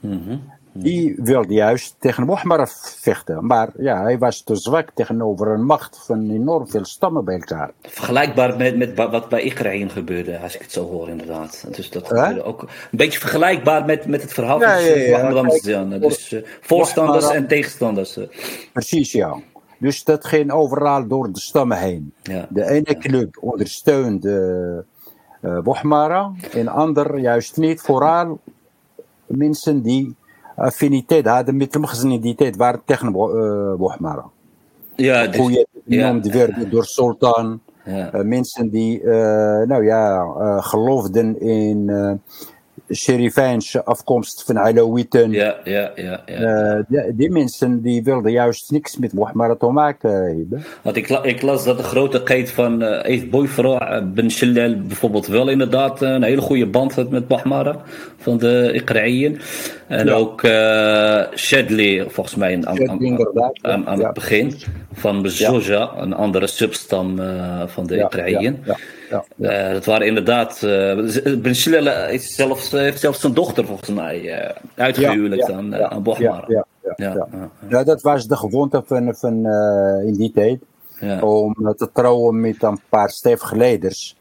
Mm 0.00 0.22
-hmm. 0.26 0.40
Die 0.74 1.14
wilde 1.16 1.54
juist 1.54 1.94
tegen 1.98 2.26
Mohammed 2.26 2.96
vechten. 3.00 3.46
Maar 3.46 3.68
ja, 3.78 4.02
hij 4.02 4.18
was 4.18 4.42
te 4.42 4.56
zwak 4.56 4.90
tegenover 4.94 5.48
een 5.48 5.64
macht 5.64 6.02
van 6.06 6.30
enorm 6.30 6.68
veel 6.68 6.84
stammen 6.84 7.24
bij 7.24 7.34
elkaar. 7.34 7.70
Vergelijkbaar 7.82 8.56
met, 8.56 8.76
met 8.76 8.94
wat 8.94 9.28
bij 9.28 9.42
Igraïn 9.42 9.90
gebeurde, 9.90 10.38
als 10.38 10.54
ik 10.54 10.60
het 10.60 10.72
zo 10.72 10.88
hoor 10.88 11.08
inderdaad. 11.08 11.64
Dus 11.76 11.90
dat 11.90 12.06
gebeurde 12.06 12.42
ook 12.42 12.62
een 12.62 12.68
beetje 12.90 13.18
vergelijkbaar 13.18 13.84
met, 13.84 14.06
met 14.06 14.22
het 14.22 14.32
verhaal 14.32 14.60
ja, 14.60 14.74
van 14.74 14.84
ja, 14.84 15.86
ja, 15.90 15.98
Dus 15.98 16.32
uh, 16.32 16.42
voorstanders 16.60 17.30
en 17.30 17.46
tegenstanders. 17.46 18.18
Precies, 18.72 19.12
ja. 19.12 19.36
Dus 19.78 20.04
dat 20.04 20.24
ging 20.24 20.52
overal 20.52 21.06
door 21.06 21.32
de 21.32 21.40
stammen 21.40 21.78
heen. 21.78 22.12
De 22.48 22.70
ene 22.70 22.96
club 22.98 23.36
ondersteunde 23.40 24.84
uh, 25.42 25.60
Bohmara 25.60 26.32
en 26.52 26.68
ander 26.68 27.18
juist 27.18 27.56
niet. 27.56 27.80
Vooral 27.80 28.40
mensen 29.26 29.82
die 29.82 30.14
affiniteit 30.56 31.26
hadden 31.26 31.56
met 31.56 31.74
hem 31.74 32.10
in 32.10 32.20
die 32.20 32.34
tijd 32.34 32.56
waren 32.56 32.82
tegen 32.84 33.08
uh, 33.08 33.74
Bohmara. 33.74 34.24
Ja, 34.94 35.26
dus, 35.26 35.36
Hoe 35.36 35.50
je 35.50 35.66
genoemd 35.86 36.26
ja. 36.26 36.32
werden 36.32 36.70
door 36.70 36.84
Sultan. 36.84 37.60
Ja. 37.84 38.14
Uh, 38.14 38.20
mensen 38.24 38.70
die, 38.70 39.04
nou 39.66 39.84
ja, 39.84 40.24
geloofden 40.60 41.40
in 41.40 41.90
Sherifijnse 42.94 43.84
afkomst 43.84 44.42
van 44.44 44.58
Alawiten. 44.58 45.30
Ja, 45.30 45.56
ja, 45.64 45.92
ja. 45.94 46.22
ja. 46.26 46.76
Uh, 46.76 46.82
die, 46.88 47.14
die, 47.14 47.30
mensen 47.30 47.82
die 47.82 48.02
wilden 48.02 48.32
juist 48.32 48.70
niks 48.70 48.98
met 48.98 49.12
Mohammed 49.12 49.58
te 49.58 49.66
maken 49.66 50.10
hebben. 50.10 50.64
Want 50.82 50.96
ik, 50.96 51.08
ik, 51.08 51.42
las 51.42 51.64
dat 51.64 51.76
de 51.76 51.82
grote 51.82 52.20
geit 52.24 52.50
van 52.50 52.82
uh, 52.82 53.00
heeft 53.02 53.30
Boyfra 53.30 54.02
Ben 54.02 54.30
Shillal 54.30 54.76
bijvoorbeeld 54.86 55.26
wel 55.26 55.48
inderdaad 55.48 56.00
een 56.00 56.22
hele 56.22 56.40
goede 56.40 56.66
band 56.66 56.94
had 56.94 57.10
met 57.10 57.28
Mohammed 57.28 57.76
van 58.16 58.38
de 58.38 58.70
Iqraïen. 58.74 59.40
En 59.92 60.06
ja. 60.06 60.12
ook 60.12 60.42
uh, 60.42 61.22
Shadley, 61.34 62.04
volgens 62.08 62.34
mij 62.34 62.54
aan, 62.54 62.66
aan, 62.66 62.90
aan, 63.62 63.86
aan 63.86 63.98
ja. 63.98 64.04
het 64.04 64.12
begin 64.12 64.54
van 64.92 65.22
Bezoja, 65.22 65.92
een 65.96 66.12
andere 66.12 66.46
substam 66.46 67.16
van 67.66 67.86
de 67.86 67.96
ja. 67.96 69.24
Uh, 69.36 69.72
dat 69.72 69.84
waren 69.84 70.06
inderdaad. 70.06 70.62
Uh, 70.64 71.38
Ben 71.38 72.06
heeft 72.08 72.30
zelfs, 72.30 72.70
heeft 72.70 73.00
zelfs 73.00 73.20
zijn 73.20 73.34
dochter 73.34 73.66
volgens 73.66 73.90
mij 73.90 74.50
uitgehuwelijkd 74.74 75.50
aan, 75.50 75.76
aan 75.76 76.02
Bochmar. 76.02 76.64
Ja, 77.68 77.84
dat 77.84 78.02
was 78.02 78.26
de 78.26 78.36
gewoonte 78.36 78.82
van, 78.86 79.14
van 79.14 79.46
in 80.06 80.14
die 80.16 80.32
tijd. 80.32 80.60
Om 81.22 81.74
te 81.76 81.90
trouwen 81.92 82.40
met 82.40 82.62
een 82.62 82.80
paar 82.88 83.10
stevige 83.10 83.56
leiders. 83.56 84.16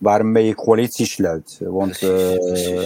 Waarmee 0.00 0.46
je 0.46 0.54
coalitie 0.54 1.06
sluit. 1.06 1.58
Want 1.60 2.00
uh, 2.00 2.30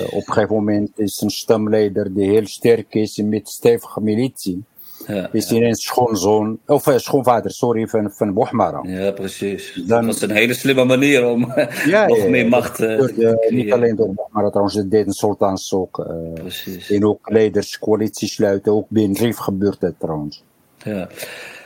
op 0.06 0.26
een 0.26 0.32
gegeven 0.32 0.54
moment 0.54 0.98
is 0.98 1.20
een 1.20 1.30
stamleider 1.30 2.14
die 2.14 2.30
heel 2.30 2.46
sterk 2.46 2.94
is 2.94 3.16
met 3.16 3.48
stevige 3.48 4.00
militie. 4.00 4.64
Ja, 5.06 5.28
is 5.32 5.48
ja. 5.48 5.56
ineens 5.56 5.82
schoonzoon, 5.82 6.58
of 6.66 6.86
uh, 6.86 6.96
schoonvader, 6.96 7.50
sorry, 7.50 7.86
van, 7.86 8.10
van 8.12 8.32
Bohmara. 8.32 8.80
Ja, 8.82 9.10
precies. 9.10 9.82
Dan, 9.86 10.06
dat 10.06 10.14
is 10.14 10.20
een 10.20 10.30
hele 10.30 10.54
slimme 10.54 10.84
manier 10.84 11.26
om 11.26 11.52
ja, 11.86 12.06
nog 12.06 12.28
meer 12.28 12.48
macht 12.48 12.80
uh, 12.80 12.98
te 13.04 13.46
Niet 13.48 13.72
alleen 13.72 13.96
door 13.96 14.14
Bohmara 14.14 14.48
trouwens, 14.48 14.76
dat 14.76 14.90
deden 14.90 15.12
sultans 15.12 15.72
ook. 15.72 16.06
precies. 16.34 16.90
En 16.90 17.04
ook 17.04 17.30
leiders 17.30 17.78
coalitie 17.78 18.28
sluiten, 18.28 18.72
ook 18.72 18.86
binnen 18.88 19.16
Rif 19.16 19.36
gebeurt 19.36 19.80
dat 19.80 19.94
trouwens. 19.98 20.44
Ja. 20.84 21.08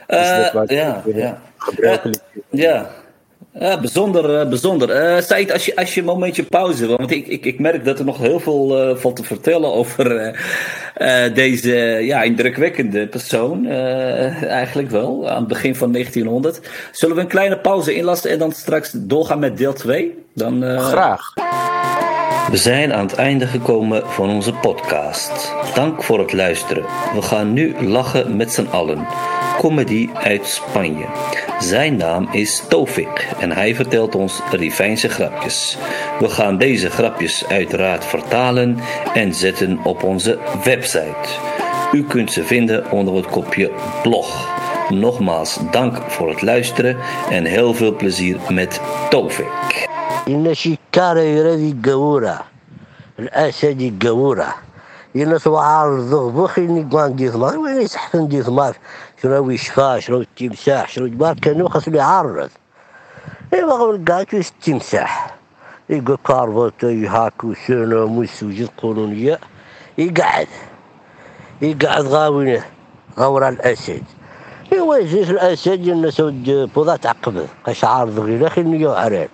Dus 0.06 0.70
ja, 0.70 1.02
ja. 1.14 1.42
Gebruikelijk. 1.56 2.22
ja. 2.50 2.90
Ja, 3.58 3.80
bijzonder. 3.80 4.40
Uh, 4.40 4.48
bijzonder. 4.48 5.14
Uh, 5.14 5.20
Said, 5.20 5.52
als 5.52 5.64
je, 5.64 5.76
als 5.76 5.94
je 5.94 6.00
een 6.00 6.06
momentje 6.06 6.42
pauze 6.42 6.86
wil, 6.86 6.96
want 6.96 7.10
ik, 7.10 7.26
ik, 7.26 7.44
ik 7.44 7.58
merk 7.58 7.84
dat 7.84 7.98
er 7.98 8.04
nog 8.04 8.18
heel 8.18 8.40
veel 8.40 8.90
uh, 8.90 8.96
valt 8.96 9.16
te 9.16 9.24
vertellen 9.24 9.72
over 9.72 10.36
deze 11.34 11.74
ja, 12.02 12.22
indrukwekkende 12.22 13.06
persoon. 13.06 13.66
eigenlijk 13.66 14.90
wel, 14.90 15.28
aan 15.28 15.38
het 15.38 15.48
begin 15.48 15.74
van 15.76 15.92
1900. 15.92 16.60
Zullen 16.92 17.16
we 17.16 17.22
een 17.22 17.28
kleine 17.28 17.58
pauze 17.58 17.94
inlasten 17.94 18.30
en 18.30 18.38
dan 18.38 18.52
straks 18.52 18.90
doorgaan 18.94 19.38
met 19.38 19.58
deel 19.58 19.72
2? 19.72 20.14
Dan, 20.34 20.62
Graag. 20.78 21.32
We 22.50 22.56
zijn 22.56 22.92
aan 22.92 23.06
het 23.06 23.14
einde 23.14 23.46
gekomen 23.46 24.02
van 24.06 24.30
onze 24.30 24.52
podcast. 24.52 25.52
Dank 25.74 26.02
voor 26.02 26.18
het 26.18 26.32
luisteren. 26.32 26.84
We 27.14 27.22
gaan 27.22 27.52
nu 27.52 27.74
lachen 27.86 28.36
met 28.36 28.52
z'n 28.52 28.66
allen. 28.70 29.06
Comedy 29.58 30.08
uit 30.14 30.46
Spanje. 30.46 31.06
Zijn 31.59 31.95
naam 31.95 32.27
is 32.31 32.63
Tofik 32.69 33.27
en 33.39 33.51
hij 33.51 33.75
vertelt 33.75 34.15
ons 34.15 34.41
Rivijnse 34.51 35.09
grapjes. 35.09 35.77
We 36.19 36.29
gaan 36.29 36.57
deze 36.57 36.89
grapjes 36.89 37.45
uiteraard 37.47 38.05
vertalen 38.05 38.77
en 39.13 39.33
zetten 39.33 39.79
op 39.83 40.03
onze 40.03 40.39
website. 40.63 41.29
U 41.91 42.03
kunt 42.03 42.31
ze 42.31 42.43
vinden 42.43 42.91
onder 42.91 43.15
het 43.15 43.27
kopje 43.27 43.71
blog. 44.03 44.47
Nogmaals 44.89 45.59
dank 45.71 45.97
voor 46.07 46.29
het 46.29 46.41
luisteren 46.41 46.97
en 47.29 47.45
heel 47.45 47.73
veel 47.73 47.95
plezier 47.95 48.37
met 48.49 48.81
Tofik. 49.09 49.87
إن 50.27 50.53
شكارة 50.53 51.19
يرادي 51.19 51.71
الجورة 51.71 52.41
الأسد 53.19 53.81
الجورة 53.81 54.55
إن 55.15 55.39
سوعار 55.39 55.95
الضغبخ 55.95 56.59
إني 56.59 56.87
قوان 56.91 57.15
دي 57.15 57.29
ثمار 57.29 57.57
وين 57.57 57.81
يسحفن 57.81 58.27
دي 58.27 58.43
ثمار 58.43 58.75
شنو 59.22 59.56
شفا 59.56 60.00
شنو 60.00 60.20
التمساح 60.20 60.88
شنو 60.88 61.06
جبار 61.06 61.34
كانوا 61.34 61.68
خاصو 61.68 61.90
يعرض 61.90 62.50
ايوا 63.54 63.72
غنلقاك 63.72 64.34
التمساح؟ 64.34 65.36
يقول 65.90 66.18
كارفوتي 66.26 67.06
هاكو 67.06 67.54
شنو 67.54 68.06
مسوجي 68.06 68.68
قولونية 68.78 69.38
يقعد 69.98 70.46
يقعد 71.62 72.04
غاوينه 72.06 72.64
غورا 73.18 73.48
الأسد. 73.48 74.02
ايوا 74.72 74.96
يجيش 74.96 75.30
الأسد؟ 75.30 75.88
الناس 75.88 76.20
ود 76.20 76.70
بوضا 76.74 76.96
تعقبه 76.96 77.46
قاش 77.66 77.84
عارض 77.84 78.18
غير 78.20 78.48
خير 78.48 78.64
نيو 78.64 78.92
عران 78.92 79.28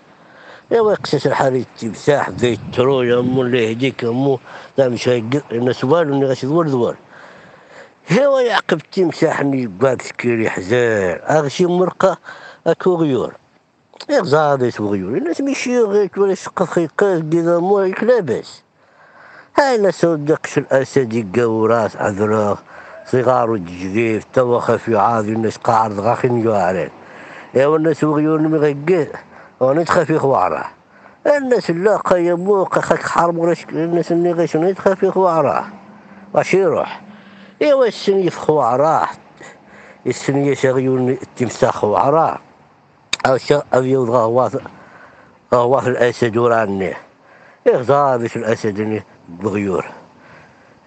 ايوا 0.73 0.93
يقصص 0.93 1.27
الحالي 1.27 1.59
التمساح؟ 1.59 2.31
بدا 2.31 2.49
يترو 2.49 3.03
يا 3.03 3.21
مو 3.21 3.43
اللي 3.43 3.71
يهديك 3.71 4.05
مو 4.05 4.39
لا 4.79 4.89
مش 4.89 5.09
الناس 5.53 5.85
والو 5.85 6.15
اللي 6.15 6.27
غاش 6.27 6.45
يدور 6.45 6.69
دور 6.69 6.97
ايوا 8.11 8.41
يعقب 8.41 8.79
التمساح 8.79 9.41
اني 9.41 9.67
باك 9.67 10.03
سكيري 10.03 10.51
حزان 10.51 11.21
اغشي 11.37 11.67
مرقة 11.67 12.19
أكو 12.67 12.95
غيور. 12.95 13.33
يغزاد 14.11 14.63
يسو 14.63 14.91
غيور 14.91 15.17
الناس 15.17 15.41
ماشي 15.41 15.79
غيك 15.79 16.19
ولا 16.19 16.35
شقف 16.35 16.71
خيقاس 16.71 17.23
كذا 17.33 17.59
مو 17.59 17.79
هيك 17.79 18.05
لاباس 18.05 18.63
هاي 19.59 19.75
الناس 19.75 20.05
دقش 20.05 20.59
الاسد 20.59 21.13
يقاو 21.13 21.67
راس 21.67 21.97
عذراغ 21.97 22.59
صغار 23.07 23.51
وجديف 23.51 24.25
توا 24.33 24.61
خفي 24.61 24.97
عاذي 24.97 25.33
الناس 25.33 25.57
قاعد 25.57 26.01
غاخين 26.01 26.41
يوارين 26.41 26.91
ايوا 27.57 27.77
الناس 27.77 28.05
غيور 28.05 28.41
مغيقين 28.41 29.09
ونتخفي 29.61 30.19
خوارة 30.19 30.65
الناس 31.27 31.71
لا 31.71 31.97
قيمو 31.97 32.65
خاك 32.65 33.03
حرب 33.03 33.55
الناس 33.73 34.13
اللي 34.13 34.33
غيش 34.33 34.57
نتخفي 34.57 35.11
خوارة 35.11 35.69
واش 36.35 36.55
يروح. 36.55 37.04
إيوا 37.65 37.87
السنية 37.87 38.31
في 38.31 38.39
خوعراه 38.39 39.09
السنية 40.07 40.55
شغيون 40.55 41.11
التمساح 41.11 41.77
خوعراه 41.77 42.39
أو 43.27 43.37
شغ 43.37 43.63
أو 43.75 43.83
يوض 43.83 44.11
غواث 44.11 44.57
غواث 45.55 45.89
الأسد 45.89 46.37
وراني. 46.37 46.95
إيه 47.67 48.17
بيش 48.17 48.37
الأسد 48.37 49.03
بغيور. 49.29 49.85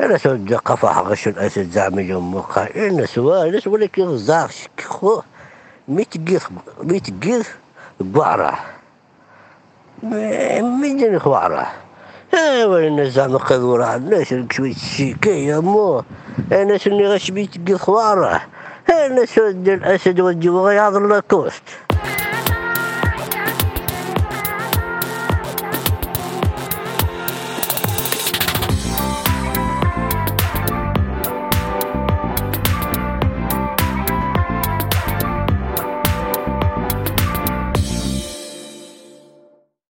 أنا 0.02 0.18
سود 0.18 0.54
قفاح 0.54 1.00
غش 1.00 1.28
الأسد 1.28 1.72
زعما 1.72 2.02
موقع 2.20 2.62
أنا 2.76 3.00
إيه، 3.00 3.06
سوالس 3.06 3.68
ولكن 3.68 4.04
غزار 4.04 4.50
شكخو 4.50 5.22
ميتقيث 5.88 6.46
ميتقيث 6.84 7.50
قعراه 8.16 8.58
ميدن 10.62 11.20
خوعراه 11.20 11.68
ايوا 12.34 13.10
زعما 13.10 13.38
قذورة 13.38 13.86
عندناش 13.86 14.36
شوية 14.52 15.16
يا 15.26 15.60
مو. 15.60 16.04
أنا 16.52 16.78
سني 16.78 17.08
غش 17.08 17.32
بيت 17.32 17.76
خوارة؟ 17.76 18.42
أنا 18.90 19.26
سود 19.26 19.70
الأسد 19.70 20.20
والجو 20.20 20.68
غياض 20.68 20.96
اللاكوست 20.96 21.64